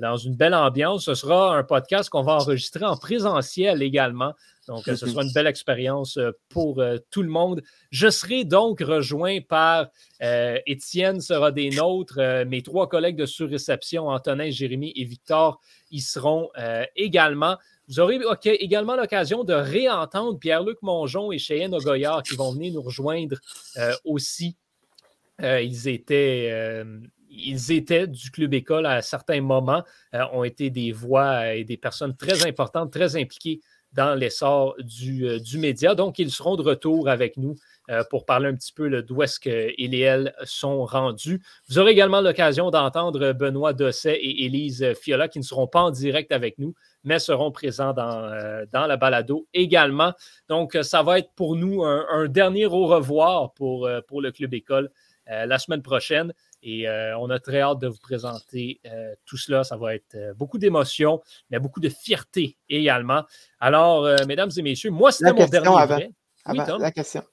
Dans 0.00 0.16
une 0.16 0.36
belle 0.36 0.54
ambiance. 0.54 1.04
Ce 1.04 1.14
sera 1.14 1.56
un 1.56 1.64
podcast 1.64 2.08
qu'on 2.08 2.22
va 2.22 2.34
enregistrer 2.34 2.84
en 2.84 2.96
présentiel 2.96 3.82
également. 3.82 4.32
Donc, 4.72 4.84
ce 4.86 5.06
sera 5.06 5.22
une 5.22 5.32
belle 5.32 5.46
expérience 5.46 6.18
pour 6.48 6.82
tout 7.10 7.22
le 7.22 7.28
monde. 7.28 7.62
Je 7.90 8.08
serai 8.08 8.44
donc 8.44 8.80
rejoint 8.80 9.40
par 9.40 9.88
Étienne 10.20 11.20
sera 11.20 11.52
des 11.52 11.68
nôtres. 11.68 12.18
mes 12.46 12.62
trois 12.62 12.88
collègues 12.88 13.16
de 13.16 13.26
surréception, 13.26 14.08
Antonin, 14.08 14.48
Jérémy 14.48 14.94
et 14.96 15.04
Victor, 15.04 15.60
y 15.90 16.00
seront 16.00 16.48
également. 16.96 17.58
Vous 17.88 18.00
aurez 18.00 18.18
également 18.60 18.96
l'occasion 18.96 19.44
de 19.44 19.52
réentendre 19.52 20.38
Pierre-Luc 20.38 20.78
Mongeon 20.80 21.32
et 21.32 21.38
Cheyenne 21.38 21.74
Ogoyard 21.74 22.22
qui 22.22 22.34
vont 22.34 22.52
venir 22.52 22.72
nous 22.72 22.82
rejoindre 22.82 23.36
aussi. 24.04 24.56
ils 25.38 25.86
étaient 25.86 26.82
ils 27.34 27.72
étaient 27.72 28.06
du 28.06 28.30
club 28.30 28.52
école 28.54 28.86
à 28.86 29.00
certains 29.02 29.40
moments, 29.40 29.82
ont 30.32 30.44
été 30.44 30.70
des 30.70 30.92
voix 30.92 31.54
et 31.54 31.64
des 31.64 31.76
personnes 31.76 32.16
très 32.16 32.46
importantes, 32.46 32.92
très 32.92 33.16
impliquées 33.16 33.60
dans 33.92 34.14
l'essor 34.14 34.74
du, 34.78 35.26
euh, 35.26 35.38
du, 35.38 35.58
média. 35.58 35.94
Donc, 35.94 36.18
ils 36.18 36.30
seront 36.30 36.56
de 36.56 36.62
retour 36.62 37.08
avec 37.08 37.36
nous 37.36 37.54
euh, 37.90 38.02
pour 38.10 38.24
parler 38.24 38.48
un 38.48 38.54
petit 38.54 38.72
peu 38.72 39.02
d'où 39.02 39.22
est-ce 39.22 39.38
qu'ils 39.38 39.94
et 39.94 40.00
elles 40.00 40.34
sont 40.44 40.84
rendus. 40.84 41.42
Vous 41.68 41.78
aurez 41.78 41.92
également 41.92 42.20
l'occasion 42.20 42.70
d'entendre 42.70 43.32
Benoît 43.32 43.72
Dosset 43.72 44.16
et 44.16 44.44
Élise 44.44 44.92
Fiola 45.00 45.28
qui 45.28 45.38
ne 45.38 45.44
seront 45.44 45.66
pas 45.66 45.80
en 45.80 45.90
direct 45.90 46.32
avec 46.32 46.58
nous, 46.58 46.74
mais 47.04 47.18
seront 47.18 47.50
présents 47.50 47.92
dans, 47.92 48.24
euh, 48.24 48.64
dans 48.72 48.86
la 48.86 48.96
balado 48.96 49.46
également. 49.52 50.12
Donc, 50.48 50.78
ça 50.82 51.02
va 51.02 51.18
être 51.18 51.30
pour 51.34 51.56
nous 51.56 51.84
un, 51.84 52.28
dernier 52.28 52.66
au 52.66 52.86
revoir 52.86 53.52
pour, 53.52 53.88
pour 54.06 54.22
le 54.22 54.30
Club 54.30 54.54
École 54.54 54.90
la 55.26 55.58
semaine 55.58 55.82
prochaine. 55.82 56.32
Et 56.62 56.88
euh, 56.88 57.18
on 57.18 57.28
a 57.30 57.40
très 57.40 57.60
hâte 57.60 57.80
de 57.80 57.88
vous 57.88 57.98
présenter 57.98 58.80
euh, 58.86 59.14
tout 59.24 59.36
cela. 59.36 59.64
Ça 59.64 59.76
va 59.76 59.94
être 59.96 60.14
euh, 60.14 60.32
beaucoup 60.34 60.58
d'émotions, 60.58 61.20
mais 61.50 61.58
beaucoup 61.58 61.80
de 61.80 61.88
fierté 61.88 62.56
également. 62.68 63.24
Alors, 63.58 64.08
mesdames 64.26 64.50
et 64.56 64.62
messieurs, 64.62 64.90
moi, 64.90 65.10
c'était 65.10 65.32
mon 65.32 65.46
dernier 65.46 66.08
avant, 66.44 66.78
La 66.78 66.92
question. 66.92 67.24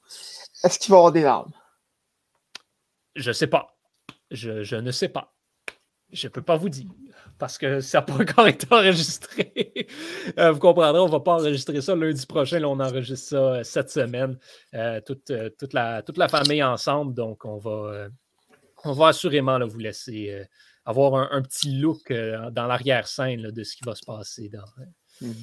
Est-ce 0.63 0.80
qu'il 0.80 0.91
va 0.91 0.97
y 0.97 0.99
avoir 0.99 1.11
des 1.11 1.21
larmes? 1.21 1.51
Je 3.15 3.30
ne 3.30 3.34
sais 3.34 3.47
pas. 3.47 3.77
Je, 4.32 4.75
ne 4.75 4.91
sais 4.91 5.09
pas. 5.09 5.34
Je 6.11 6.27
ne 6.27 6.32
peux 6.32 6.41
pas 6.41 6.57
vous 6.57 6.69
dire 6.69 6.89
parce 7.38 7.57
que 7.57 7.82
ça 7.82 7.99
n'a 7.99 8.01
pas 8.01 8.13
encore 8.13 8.47
été 8.47 8.67
enregistré. 8.71 9.88
vous 10.38 10.59
comprendrez, 10.59 10.99
on 10.99 11.07
ne 11.07 11.11
va 11.11 11.19
pas 11.19 11.34
enregistrer 11.34 11.82
ça 11.82 11.95
lundi 11.95 12.25
prochain. 12.25 12.59
Là, 12.59 12.67
on 12.67 12.80
enregistre 12.80 13.30
ça 13.30 13.63
cette 13.63 13.91
semaine. 13.91 14.39
toute, 15.05 15.32
toute, 15.57 15.73
la, 15.73 16.01
toute 16.01 16.17
la 16.17 16.27
famille 16.27 16.63
ensemble. 16.63 17.13
Donc, 17.13 17.45
on 17.45 17.57
va 17.57 18.09
on 18.86 18.93
va 18.93 19.09
assurément 19.09 19.59
vous 19.65 19.80
laisser 19.80 20.30
euh, 20.32 20.43
avoir 20.86 21.32
un, 21.34 21.41
petit 21.41 21.77
look 21.77 22.11
euh, 22.11 22.49
dans 22.51 22.67
l'arrière-scène 22.67 23.51
de 23.51 23.63
ce 23.63 23.75
qui 23.75 23.84
va 23.86 23.95
se 23.95 24.05
passer 24.05 24.49
dans, 24.49 24.59
euh, 24.59 25.27
mhm. 25.27 25.36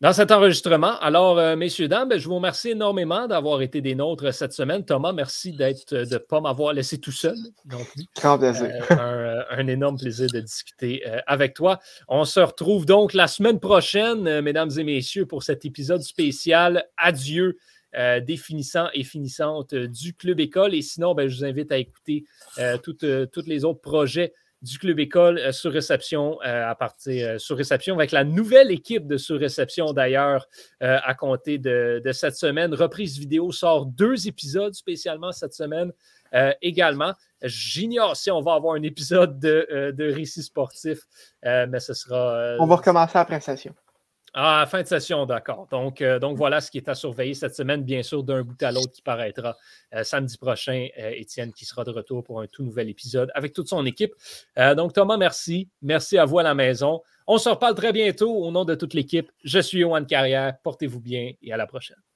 dans 0.00 0.12
cet 0.12 0.30
enregistrement. 0.30 0.98
Alors, 1.00 1.56
messieurs, 1.56 1.88
dames, 1.88 2.08
ben, 2.08 2.18
je 2.18 2.26
vous 2.28 2.36
remercie 2.36 2.70
énormément 2.70 3.28
d'avoir 3.28 3.62
été 3.62 3.80
des 3.80 3.94
nôtres 3.94 4.32
cette 4.34 4.52
semaine. 4.52 4.84
Thomas, 4.84 5.12
merci 5.12 5.52
d'être, 5.52 5.94
de 5.94 6.14
ne 6.14 6.18
pas 6.18 6.40
m'avoir 6.40 6.72
laissé 6.72 6.98
tout 6.98 7.12
seul. 7.12 7.36
Donc, 7.64 7.86
un, 8.90 9.44
un, 9.50 9.66
énorme 9.66 9.98
plaisir 9.98 10.28
de 10.32 10.40
discuter 10.40 11.04
avec 11.26 11.54
toi. 11.54 11.78
On 12.08 12.24
se 12.24 12.40
retrouve 12.40 12.86
donc 12.86 13.12
la 13.12 13.28
semaine 13.28 13.60
prochaine, 13.60 14.40
mesdames 14.40 14.70
et 14.76 14.84
messieurs, 14.84 15.26
pour 15.26 15.42
cet 15.42 15.64
épisode 15.64 16.02
spécial. 16.02 16.86
Adieu. 16.96 17.56
Euh, 17.96 18.20
des 18.20 18.36
finissants 18.36 18.88
et 18.94 19.02
finissantes 19.02 19.72
euh, 19.72 19.88
du 19.88 20.14
Club 20.14 20.38
École. 20.38 20.76
Et 20.76 20.82
sinon, 20.82 21.12
ben, 21.12 21.26
je 21.26 21.36
vous 21.38 21.44
invite 21.44 21.72
à 21.72 21.78
écouter 21.78 22.24
euh, 22.58 22.78
tous 22.78 23.46
les 23.46 23.64
autres 23.64 23.80
projets 23.80 24.32
du 24.62 24.78
Club 24.78 25.00
École 25.00 25.52
sur 25.54 25.72
réception 25.72 26.38
à 26.42 26.74
partir 26.74 27.40
sur 27.40 27.56
réception 27.56 27.94
avec 27.94 28.12
la 28.12 28.24
nouvelle 28.24 28.70
équipe 28.70 29.06
de 29.06 29.16
sur 29.16 29.40
réception 29.40 29.94
d'ailleurs 29.94 30.46
à 30.80 31.14
compter 31.14 31.56
de, 31.56 32.02
cette 32.12 32.36
semaine. 32.36 32.74
Reprise 32.74 33.18
vidéo 33.18 33.52
sort 33.52 33.86
deux 33.86 34.28
épisodes 34.28 34.74
spécialement 34.74 35.32
cette 35.32 35.54
semaine 35.54 35.92
également. 36.60 37.14
J'ignore 37.42 38.18
si 38.18 38.30
on 38.30 38.42
va 38.42 38.52
avoir 38.52 38.74
un 38.74 38.82
épisode 38.82 39.40
de, 39.40 39.94
de 39.96 40.12
récit 40.12 40.42
sportif, 40.42 40.98
mais 41.42 41.80
ce 41.80 41.94
sera. 41.94 42.56
on 42.58 42.66
va 42.66 42.76
recommencer 42.76 43.12
la 43.14 43.24
prestation. 43.24 43.74
Ah, 44.32 44.64
fin 44.70 44.82
de 44.82 44.86
session, 44.86 45.26
d'accord. 45.26 45.66
Donc, 45.72 46.00
euh, 46.00 46.20
donc 46.20 46.36
voilà 46.36 46.60
ce 46.60 46.70
qui 46.70 46.78
est 46.78 46.88
à 46.88 46.94
surveiller 46.94 47.34
cette 47.34 47.54
semaine, 47.56 47.82
bien 47.82 48.02
sûr, 48.04 48.22
d'un 48.22 48.42
bout 48.42 48.62
à 48.62 48.70
l'autre 48.70 48.92
qui 48.92 49.02
paraîtra 49.02 49.56
euh, 49.92 50.04
samedi 50.04 50.38
prochain. 50.38 50.86
Euh, 50.98 51.10
Étienne 51.16 51.52
qui 51.52 51.64
sera 51.64 51.82
de 51.82 51.90
retour 51.90 52.22
pour 52.22 52.40
un 52.40 52.46
tout 52.46 52.62
nouvel 52.62 52.88
épisode 52.88 53.30
avec 53.34 53.52
toute 53.52 53.68
son 53.68 53.84
équipe. 53.86 54.14
donc, 54.76 54.92
Thomas, 54.92 55.16
merci. 55.16 55.68
Merci 55.82 56.16
à 56.16 56.24
vous 56.24 56.38
à 56.38 56.44
la 56.44 56.54
maison. 56.54 57.02
On 57.26 57.38
se 57.38 57.48
reparle 57.48 57.74
très 57.74 57.92
bientôt 57.92 58.32
au 58.32 58.50
nom 58.52 58.64
de 58.64 58.74
toute 58.76 58.94
l'équipe. 58.94 59.30
Je 59.42 59.58
suis 59.58 59.78
Yohan 59.80 60.04
Carrière. 60.04 60.56
Portez-vous 60.62 61.00
bien 61.00 61.32
et 61.42 61.52
à 61.52 61.56
la 61.56 61.66
prochaine. 61.66 62.09